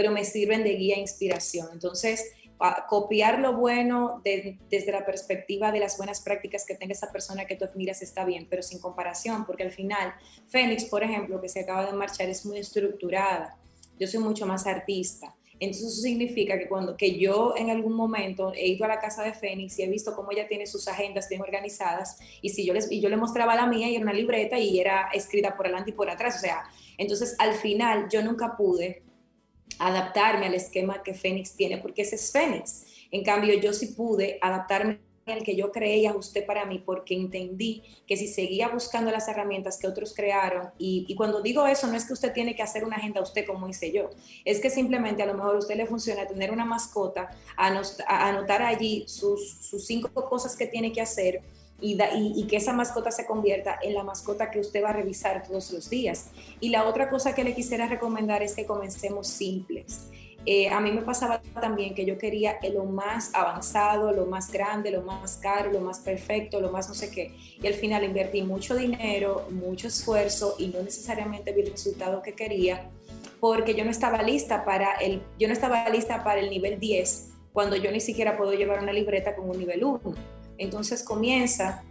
pero 0.00 0.12
me 0.12 0.24
sirven 0.24 0.64
de 0.64 0.76
guía 0.76 0.96
e 0.96 1.00
inspiración. 1.00 1.68
Entonces, 1.74 2.32
copiar 2.88 3.38
lo 3.38 3.58
bueno 3.58 4.22
desde 4.24 4.92
la 4.92 5.04
perspectiva 5.04 5.72
de 5.72 5.78
las 5.78 5.98
buenas 5.98 6.22
prácticas 6.22 6.64
que 6.64 6.74
tenga 6.74 6.94
esa 6.94 7.12
persona 7.12 7.44
que 7.44 7.54
tú 7.54 7.66
admiras 7.66 8.00
está 8.00 8.24
bien, 8.24 8.46
pero 8.48 8.62
sin 8.62 8.78
comparación, 8.78 9.44
porque 9.44 9.62
al 9.62 9.72
final, 9.72 10.14
Fénix, 10.48 10.86
por 10.86 11.04
ejemplo, 11.04 11.38
que 11.38 11.50
se 11.50 11.60
acaba 11.60 11.84
de 11.84 11.92
marchar, 11.92 12.30
es 12.30 12.46
muy 12.46 12.56
estructurada. 12.60 13.58
Yo 13.98 14.06
soy 14.06 14.20
mucho 14.20 14.46
más 14.46 14.66
artista. 14.66 15.36
Entonces 15.58 15.92
eso 15.92 16.00
significa 16.00 16.58
que 16.58 16.66
cuando 16.66 16.96
que 16.96 17.18
yo 17.18 17.52
en 17.58 17.68
algún 17.68 17.92
momento 17.92 18.54
he 18.54 18.68
ido 18.68 18.86
a 18.86 18.88
la 18.88 19.00
casa 19.00 19.22
de 19.22 19.34
Fénix 19.34 19.78
y 19.78 19.82
he 19.82 19.88
visto 19.90 20.16
cómo 20.16 20.32
ella 20.32 20.48
tiene 20.48 20.64
sus 20.64 20.88
agendas 20.88 21.28
bien 21.28 21.42
organizadas 21.42 22.18
y 22.40 22.48
si 22.48 22.64
yo 22.64 22.72
les 22.72 22.90
y 22.90 23.02
yo 23.02 23.10
le 23.10 23.18
mostraba 23.18 23.54
la 23.54 23.66
mía 23.66 23.86
y 23.90 23.96
era 23.96 24.02
una 24.02 24.14
libreta 24.14 24.58
y 24.58 24.80
era 24.80 25.10
escrita 25.12 25.54
por 25.54 25.66
adelante 25.66 25.90
y 25.90 25.92
por 25.92 26.08
atrás, 26.08 26.36
o 26.36 26.40
sea, 26.40 26.62
entonces 26.96 27.36
al 27.38 27.52
final 27.52 28.08
yo 28.10 28.22
nunca 28.22 28.56
pude 28.56 29.02
adaptarme 29.80 30.46
al 30.46 30.54
esquema 30.54 31.02
que 31.02 31.14
Fénix 31.14 31.56
tiene, 31.56 31.78
porque 31.78 32.02
ese 32.02 32.16
es 32.16 32.30
Fénix. 32.30 32.84
En 33.10 33.24
cambio, 33.24 33.58
yo 33.58 33.72
sí 33.72 33.88
pude 33.88 34.38
adaptarme 34.40 35.00
al 35.26 35.42
que 35.42 35.56
yo 35.56 35.72
creé 35.72 35.98
y 35.98 36.06
ajusté 36.06 36.42
para 36.42 36.64
mí, 36.64 36.82
porque 36.84 37.14
entendí 37.14 37.82
que 38.06 38.16
si 38.16 38.28
seguía 38.28 38.68
buscando 38.68 39.10
las 39.10 39.28
herramientas 39.28 39.78
que 39.78 39.86
otros 39.86 40.12
crearon, 40.14 40.70
y, 40.76 41.14
cuando 41.14 41.40
digo 41.40 41.66
eso, 41.66 41.86
no 41.86 41.96
es 41.96 42.04
que 42.04 42.12
usted 42.12 42.32
tiene 42.32 42.54
que 42.54 42.62
hacer 42.62 42.84
una 42.84 42.96
agenda 42.96 43.20
usted 43.22 43.46
como 43.46 43.68
hice 43.68 43.90
yo, 43.90 44.10
es 44.44 44.60
que 44.60 44.70
simplemente 44.70 45.22
a 45.22 45.26
lo 45.26 45.34
mejor 45.34 45.56
a 45.56 45.58
usted 45.58 45.76
le 45.76 45.86
funciona 45.86 46.26
tener 46.26 46.50
una 46.50 46.64
mascota, 46.64 47.30
anotar 47.56 48.62
allí 48.62 49.04
sus, 49.06 49.58
sus 49.60 49.86
cinco 49.86 50.10
cosas 50.28 50.56
que 50.56 50.66
tiene 50.66 50.92
que 50.92 51.00
hacer, 51.00 51.42
y, 51.80 52.46
que 52.46 52.56
esa 52.56 52.72
mascota 52.72 53.10
se 53.10 53.26
convierta 53.26 53.78
en 53.82 53.94
la 53.94 54.02
mascota 54.02 54.50
que 54.50 54.60
usted 54.60 54.82
va 54.82 54.90
a 54.90 54.92
revisar 54.92 55.42
todos 55.42 55.70
los 55.72 55.88
días. 55.88 56.30
Y 56.60 56.70
la 56.70 56.86
otra 56.86 57.10
cosa 57.10 57.34
que 57.34 57.44
le 57.44 57.54
quisiera 57.54 57.86
recomendar 57.86 58.42
es 58.42 58.54
que 58.54 58.66
comencemos 58.66 59.28
simples. 59.28 60.08
Eh, 60.46 60.70
a 60.70 60.80
mí 60.80 60.90
me 60.90 61.02
pasaba 61.02 61.42
también 61.60 61.94
que 61.94 62.06
yo 62.06 62.16
quería 62.16 62.58
lo 62.72 62.84
más 62.84 63.30
avanzado, 63.34 64.10
lo 64.12 64.24
más 64.24 64.50
grande, 64.50 64.90
lo 64.90 65.02
más 65.02 65.36
caro, 65.36 65.70
lo 65.70 65.80
más 65.80 66.00
perfecto, 66.00 66.60
lo 66.60 66.70
más 66.70 66.88
no 66.88 66.94
sé 66.94 67.10
qué. 67.10 67.34
Y 67.62 67.66
al 67.66 67.74
final 67.74 68.04
invertí 68.04 68.42
mucho 68.42 68.74
dinero, 68.74 69.46
mucho 69.50 69.88
esfuerzo 69.88 70.54
y 70.58 70.68
no 70.68 70.82
necesariamente 70.82 71.52
vi 71.52 71.62
el 71.62 71.72
resultado 71.72 72.22
que 72.22 72.32
quería 72.32 72.90
porque 73.38 73.74
yo 73.74 73.84
no 73.84 73.90
estaba 73.90 74.22
lista 74.22 74.64
para 74.64 74.94
el, 74.94 75.22
yo 75.38 75.48
no 75.48 75.54
estaba 75.54 75.88
lista 75.88 76.22
para 76.22 76.40
el 76.40 76.50
nivel 76.50 76.78
10 76.78 77.28
cuando 77.52 77.76
yo 77.76 77.90
ni 77.90 78.00
siquiera 78.00 78.36
puedo 78.36 78.52
llevar 78.52 78.82
una 78.82 78.92
libreta 78.92 79.34
con 79.34 79.50
un 79.50 79.58
nivel 79.58 79.82
1. 79.82 80.00
Entonces 80.60 81.02
comienza 81.02 81.82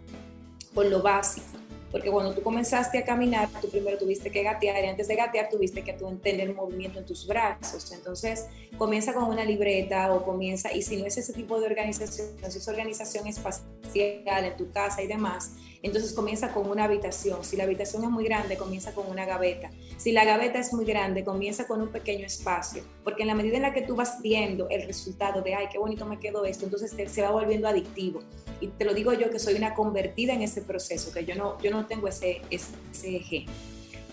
por 0.72 0.86
lo 0.86 1.02
básico, 1.02 1.46
porque 1.90 2.08
cuando 2.08 2.32
tú 2.32 2.42
comenzaste 2.42 2.98
a 2.98 3.04
caminar, 3.04 3.48
tú 3.60 3.68
primero 3.68 3.98
tuviste 3.98 4.30
que 4.30 4.44
gatear 4.44 4.84
y 4.84 4.86
antes 4.86 5.08
de 5.08 5.16
gatear 5.16 5.48
tuviste 5.48 5.82
que 5.82 5.92
tener 6.22 6.54
movimiento 6.54 7.00
en 7.00 7.04
tus 7.04 7.26
brazos. 7.26 7.90
Entonces 7.90 8.46
comienza 8.78 9.12
con 9.12 9.24
una 9.24 9.44
libreta 9.44 10.12
o 10.14 10.24
comienza, 10.24 10.72
y 10.72 10.82
si 10.82 10.98
no 10.98 11.06
es 11.06 11.18
ese 11.18 11.32
tipo 11.32 11.58
de 11.58 11.66
organización, 11.66 12.28
si 12.48 12.58
es 12.58 12.68
organización 12.68 13.26
espacial 13.26 14.44
en 14.44 14.56
tu 14.56 14.70
casa 14.70 15.02
y 15.02 15.08
demás, 15.08 15.50
entonces 15.82 16.12
comienza 16.12 16.52
con 16.52 16.68
una 16.68 16.84
habitación. 16.84 17.42
Si 17.44 17.56
la 17.56 17.64
habitación 17.64 18.04
es 18.04 18.10
muy 18.10 18.24
grande, 18.24 18.56
comienza 18.56 18.92
con 18.92 19.08
una 19.08 19.24
gaveta. 19.24 19.70
Si 19.96 20.12
la 20.12 20.24
gaveta 20.24 20.58
es 20.58 20.72
muy 20.72 20.84
grande, 20.84 21.24
comienza 21.24 21.66
con 21.66 21.80
un 21.80 21.88
pequeño 21.88 22.26
espacio, 22.26 22.82
porque 23.04 23.22
en 23.22 23.28
la 23.28 23.34
medida 23.34 23.56
en 23.56 23.62
la 23.62 23.72
que 23.72 23.82
tú 23.82 23.96
vas 23.96 24.20
viendo 24.22 24.68
el 24.68 24.82
resultado 24.86 25.42
de, 25.42 25.54
ay, 25.54 25.66
qué 25.70 25.78
bonito 25.78 26.06
me 26.06 26.18
quedó 26.18 26.44
esto, 26.44 26.64
entonces 26.64 26.94
se 27.10 27.22
va 27.22 27.30
volviendo 27.30 27.68
adictivo. 27.68 28.20
Y 28.60 28.68
te 28.68 28.84
lo 28.84 28.94
digo 28.94 29.12
yo 29.14 29.30
que 29.30 29.38
soy 29.38 29.54
una 29.54 29.74
convertida 29.74 30.34
en 30.34 30.42
ese 30.42 30.62
proceso, 30.62 31.12
que 31.12 31.24
yo 31.24 31.34
no, 31.34 31.60
yo 31.60 31.70
no 31.70 31.86
tengo 31.86 32.08
ese, 32.08 32.42
ese 32.50 33.16
eje. 33.16 33.46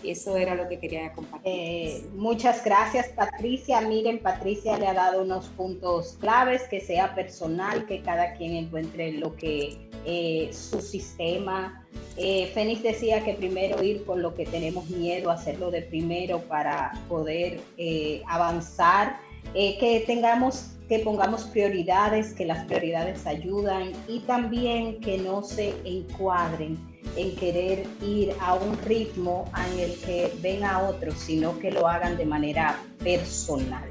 Eso 0.04 0.36
era 0.36 0.54
lo 0.54 0.68
que 0.68 0.78
quería 0.78 1.12
compartir. 1.12 1.52
Eh, 1.52 2.04
muchas 2.14 2.64
gracias, 2.64 3.08
Patricia. 3.08 3.80
Miren, 3.80 4.20
Patricia 4.20 4.78
le 4.78 4.86
ha 4.86 4.94
dado 4.94 5.22
unos 5.22 5.46
puntos 5.48 6.16
claves, 6.20 6.62
que 6.64 6.80
sea 6.80 7.14
personal, 7.14 7.86
que 7.86 8.02
cada 8.02 8.34
quien 8.34 8.56
encuentre 8.56 9.12
lo 9.12 9.34
que 9.36 9.88
eh, 10.04 10.50
su 10.52 10.80
sistema. 10.80 11.84
Eh, 12.16 12.50
Fénix 12.54 12.82
decía 12.82 13.22
que 13.24 13.34
primero 13.34 13.82
ir 13.82 14.04
con 14.04 14.22
lo 14.22 14.34
que 14.34 14.46
tenemos 14.46 14.88
miedo, 14.88 15.30
hacerlo 15.30 15.70
de 15.70 15.82
primero 15.82 16.40
para 16.40 16.92
poder 17.08 17.60
eh, 17.76 18.22
avanzar, 18.26 19.18
que 19.52 20.04
tengamos 20.06 20.70
que 20.88 21.00
pongamos 21.00 21.44
prioridades, 21.44 22.32
que 22.32 22.46
las 22.46 22.64
prioridades 22.64 23.26
ayudan 23.26 23.92
y 24.08 24.20
también 24.20 25.00
que 25.00 25.18
no 25.18 25.42
se 25.42 25.74
encuadren 25.84 26.78
en 27.16 27.34
querer 27.36 27.86
ir 28.02 28.34
a 28.40 28.54
un 28.54 28.76
ritmo 28.78 29.50
en 29.72 29.78
el 29.80 29.94
que 30.00 30.32
ven 30.40 30.64
a 30.64 30.80
otros, 30.80 31.14
sino 31.18 31.58
que 31.58 31.70
lo 31.70 31.86
hagan 31.86 32.16
de 32.16 32.26
manera 32.26 32.80
personal. 33.02 33.88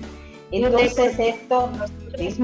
Entonces 0.51 1.19
esto 1.19 1.69
es 2.17 2.39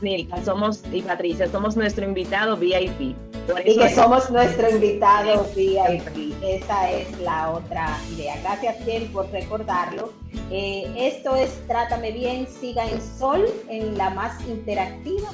Nilka, 0.00 0.44
somos 0.44 0.82
y 0.92 1.02
Patricia, 1.02 1.50
somos 1.50 1.76
nuestro 1.76 2.04
invitado 2.04 2.56
VIP. 2.56 3.16
y 3.64 3.78
que 3.78 3.94
somos 3.94 4.30
nuestro 4.30 4.70
invitado 4.70 5.44
VIP. 5.56 6.34
Esa 6.42 6.90
es 6.90 7.18
la 7.20 7.50
otra 7.50 7.98
idea. 8.14 8.40
Gracias 8.42 8.84
bien 8.86 9.10
por 9.12 9.28
recordarlo. 9.30 10.12
Eh, 10.50 10.86
esto 10.96 11.34
es 11.34 11.50
Trátame 11.66 12.12
Bien, 12.12 12.46
siga 12.46 12.88
en 12.88 13.00
Sol, 13.18 13.44
en 13.68 13.98
la 13.98 14.10
más 14.10 14.40
interactiva. 14.48 15.28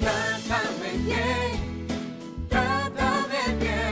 Trátame 0.00 1.04
bien 1.04 1.71
again. 3.62 3.91